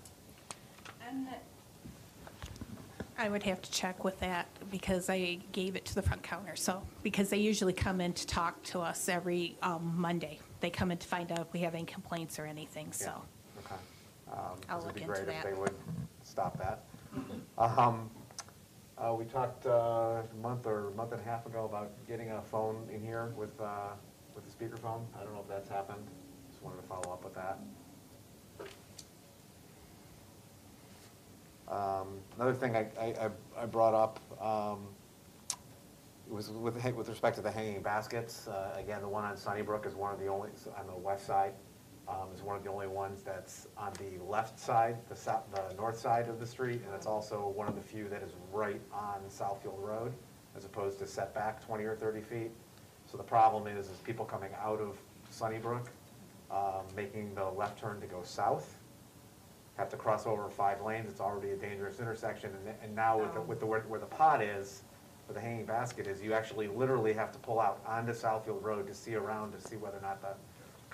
I 3.16 3.28
would 3.28 3.42
have 3.44 3.62
to 3.62 3.70
check 3.70 4.02
with 4.04 4.18
that 4.20 4.48
because 4.72 5.08
I 5.08 5.38
gave 5.52 5.76
it 5.76 5.84
to 5.86 5.94
the 5.94 6.02
front 6.02 6.22
counter, 6.22 6.56
so, 6.56 6.82
because 7.04 7.28
they 7.28 7.36
usually 7.38 7.72
come 7.72 8.00
in 8.00 8.12
to 8.14 8.26
talk 8.26 8.60
to 8.64 8.80
us 8.80 9.08
every 9.08 9.56
um, 9.62 9.94
Monday. 9.96 10.40
They 10.60 10.70
come 10.70 10.90
in 10.90 10.98
to 10.98 11.06
find 11.06 11.30
out 11.30 11.38
if 11.40 11.52
we 11.52 11.60
have 11.60 11.74
any 11.74 11.84
complaints 11.84 12.38
or 12.40 12.44
anything, 12.46 12.90
so. 12.92 13.04
Yeah, 13.06 13.60
Okay. 13.64 13.74
Um, 14.32 14.38
'cause 14.38 14.56
I'll 14.68 14.78
look 14.80 14.96
into 14.96 15.02
It'd 15.02 15.06
be 15.06 15.24
great 15.26 15.36
if 15.36 15.42
that. 15.44 15.54
they 15.54 15.60
would 15.60 15.74
stop 16.24 16.58
that. 16.58 16.82
Um, 17.58 18.10
uh, 18.98 19.14
We 19.18 19.24
talked 19.24 19.66
uh, 19.66 19.70
a 19.70 20.24
month 20.42 20.66
or 20.66 20.88
a 20.88 20.90
month 20.92 21.12
and 21.12 21.20
a 21.20 21.24
half 21.24 21.46
ago 21.46 21.64
about 21.64 21.90
getting 22.08 22.30
a 22.30 22.42
phone 22.42 22.88
in 22.92 23.00
here 23.02 23.32
with, 23.36 23.58
uh, 23.60 23.90
with 24.34 24.44
a 24.46 24.50
speakerphone. 24.50 25.02
I 25.18 25.22
don't 25.24 25.34
know 25.34 25.40
if 25.40 25.48
that's 25.48 25.68
happened. 25.68 26.06
Just 26.50 26.62
wanted 26.62 26.80
to 26.82 26.88
follow 26.88 27.12
up 27.12 27.24
with 27.24 27.34
that. 27.34 27.58
Um, 31.68 32.18
Another 32.36 32.54
thing 32.54 32.76
I, 32.76 32.86
I, 33.00 33.04
I- 33.26 33.62
I 33.62 33.66
brought 33.66 33.94
up, 33.94 34.18
um, 34.42 34.86
was 36.28 36.50
with, 36.50 36.74
with 36.94 37.08
respect 37.08 37.36
to 37.36 37.42
the 37.42 37.50
hanging 37.50 37.80
baskets. 37.82 38.48
Uh, 38.48 38.74
Again, 38.78 39.00
the 39.00 39.08
one 39.08 39.24
on 39.24 39.36
Sunnybrook 39.36 39.86
is 39.86 39.94
one 39.94 40.12
of 40.12 40.18
the 40.18 40.26
only, 40.26 40.50
on 40.78 40.86
the 40.86 40.94
west 40.96 41.26
side, 41.26 41.52
um, 42.08 42.28
is 42.34 42.42
one 42.42 42.56
of 42.56 42.62
the 42.64 42.70
only 42.70 42.86
ones 42.86 43.22
that's 43.22 43.66
on 43.76 43.92
the 43.94 44.22
left 44.24 44.58
side, 44.58 44.96
the 45.08 45.16
south, 45.16 45.44
the 45.54 45.74
north 45.76 45.98
side 45.98 46.28
of 46.28 46.38
the 46.38 46.46
street, 46.46 46.80
and 46.84 46.94
it's 46.94 47.06
also 47.06 47.48
one 47.54 47.68
of 47.68 47.74
the 47.74 47.80
few 47.80 48.08
that 48.08 48.22
is 48.22 48.32
right 48.52 48.80
on 48.92 49.20
Southfield 49.28 49.80
Road, 49.80 50.12
as 50.56 50.64
opposed 50.64 50.98
to 50.98 51.06
setback 51.06 51.64
twenty 51.64 51.84
or 51.84 51.96
thirty 51.96 52.20
feet. 52.20 52.50
So 53.06 53.16
the 53.16 53.24
problem 53.24 53.66
is, 53.66 53.88
is 53.88 53.98
people 53.98 54.24
coming 54.24 54.50
out 54.60 54.80
of 54.80 54.98
Sunnybrook, 55.30 55.88
um, 56.50 56.84
making 56.94 57.34
the 57.34 57.44
left 57.50 57.78
turn 57.78 58.00
to 58.00 58.06
go 58.06 58.22
south, 58.22 58.78
have 59.76 59.88
to 59.88 59.96
cross 59.96 60.26
over 60.26 60.48
five 60.48 60.80
lanes, 60.82 61.08
it's 61.08 61.20
already 61.20 61.50
a 61.50 61.56
dangerous 61.56 62.00
intersection, 62.00 62.50
and, 62.66 62.74
and 62.82 62.94
now 62.94 63.18
with 63.18 63.34
the, 63.34 63.40
with 63.40 63.60
the, 63.60 63.66
where, 63.66 63.80
where 63.82 64.00
the 64.00 64.06
pot 64.06 64.42
is, 64.42 64.82
where 65.26 65.34
the 65.34 65.40
hanging 65.40 65.64
basket 65.64 66.06
is, 66.06 66.22
you 66.22 66.32
actually 66.32 66.68
literally 66.68 67.12
have 67.12 67.32
to 67.32 67.38
pull 67.38 67.58
out 67.58 67.80
onto 67.86 68.12
Southfield 68.12 68.62
Road 68.62 68.86
to 68.86 68.94
see 68.94 69.14
around 69.14 69.52
to 69.52 69.60
see 69.60 69.76
whether 69.76 69.98
or 69.98 70.02
not 70.02 70.20
the 70.20 70.34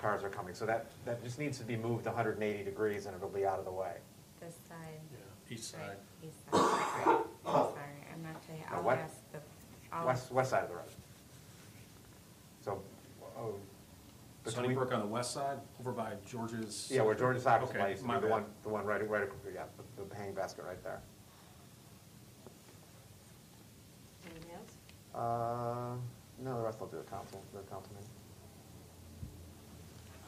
cars 0.01 0.23
are 0.23 0.29
coming. 0.29 0.53
So 0.53 0.65
that, 0.65 0.87
that 1.05 1.23
just 1.23 1.39
needs 1.39 1.57
to 1.59 1.63
be 1.63 1.75
moved 1.77 2.05
hundred 2.07 2.35
and 2.35 2.43
eighty 2.43 2.63
degrees 2.63 3.05
and 3.05 3.15
it'll 3.15 3.29
be 3.29 3.45
out 3.45 3.59
of 3.59 3.65
the 3.65 3.71
way. 3.71 3.93
This 4.39 4.55
side. 4.67 4.77
Yeah, 5.11 5.53
east 5.55 5.75
right, 5.77 5.87
side. 5.87 5.97
East 6.23 6.51
side, 6.51 7.05
right. 7.05 7.17
I'm 7.45 7.53
sorry, 7.53 7.75
I'm 8.13 8.23
not 8.23 8.41
sure, 8.45 8.55
I'll 8.75 8.83
what? 8.83 8.97
ask 8.97 9.13
the, 9.31 9.39
I'll. 9.93 10.07
West, 10.07 10.31
west 10.31 10.49
side 10.49 10.63
of 10.63 10.69
the 10.69 10.75
road. 10.75 10.85
So, 12.63 12.81
oh. 13.37 13.55
between- 14.43 14.65
Sunnybrook 14.65 14.93
on 14.93 14.99
the 15.01 15.05
west 15.07 15.31
side, 15.33 15.59
over 15.79 15.91
by 15.91 16.13
George's. 16.27 16.89
Yeah, 16.91 17.03
where 17.03 17.15
George's 17.15 17.43
Taco 17.43 17.65
Okay, 17.65 17.77
Place, 17.79 18.01
my 18.01 18.15
the 18.15 18.21
bad. 18.21 18.31
one, 18.31 18.45
the 18.63 18.69
one 18.69 18.85
right, 18.85 19.07
right, 19.07 19.27
yeah, 19.53 19.63
the, 19.97 20.03
the 20.03 20.15
hanging 20.15 20.33
basket 20.33 20.65
right 20.65 20.83
there. 20.83 21.01
Anything 24.25 24.51
else? 24.55 24.71
Uh, 25.13 25.95
no, 26.43 26.57
the 26.57 26.63
rest 26.63 26.77
I'll 26.81 26.87
do 26.87 26.97
at 26.99 27.09
council, 27.09 27.43
the 27.53 27.59
council 27.69 27.91
meeting. 27.93 28.09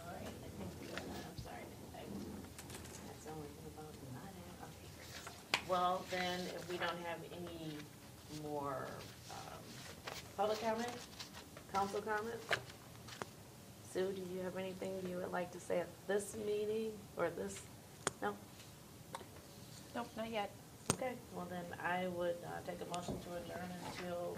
All 0.01 0.13
right, 0.13 0.21
I 0.21 0.29
think 0.29 0.69
we 0.81 0.87
got, 0.87 0.99
I'm 1.01 1.37
sorry, 1.41 1.65
I, 1.95 2.01
that's 3.07 3.25
the 3.25 3.31
only 3.31 3.47
thing 3.49 3.65
about 3.73 3.93
not 4.13 4.29
having, 4.29 4.69
okay. 4.69 5.62
Well, 5.73 6.05
then, 6.11 6.39
if 6.55 6.69
we 6.69 6.77
don't 6.77 6.99
have 7.03 7.17
any 7.35 7.71
more, 8.43 8.85
um, 9.31 9.57
public 10.37 10.61
comment, 10.61 10.87
council 11.73 11.99
comment? 11.99 12.39
Sue, 13.91 14.11
do 14.11 14.21
you 14.35 14.43
have 14.43 14.55
anything 14.55 14.91
you 15.09 15.15
would 15.15 15.31
like 15.31 15.51
to 15.51 15.59
say 15.59 15.79
at 15.79 15.87
this 16.07 16.35
meeting, 16.45 16.91
or 17.17 17.31
this, 17.31 17.59
no? 18.21 18.35
Nope, 19.95 20.09
not 20.15 20.29
yet. 20.29 20.51
Okay, 20.93 21.13
well 21.35 21.47
then, 21.49 21.65
I 21.83 22.05
would, 22.05 22.35
uh, 22.45 22.59
take 22.67 22.77
a 22.79 22.95
motion 22.95 23.17
to 23.21 23.29
adjourn 23.41 23.71
until 23.97 24.37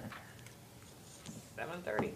seven 1.57 1.81
thirty. 1.81 2.13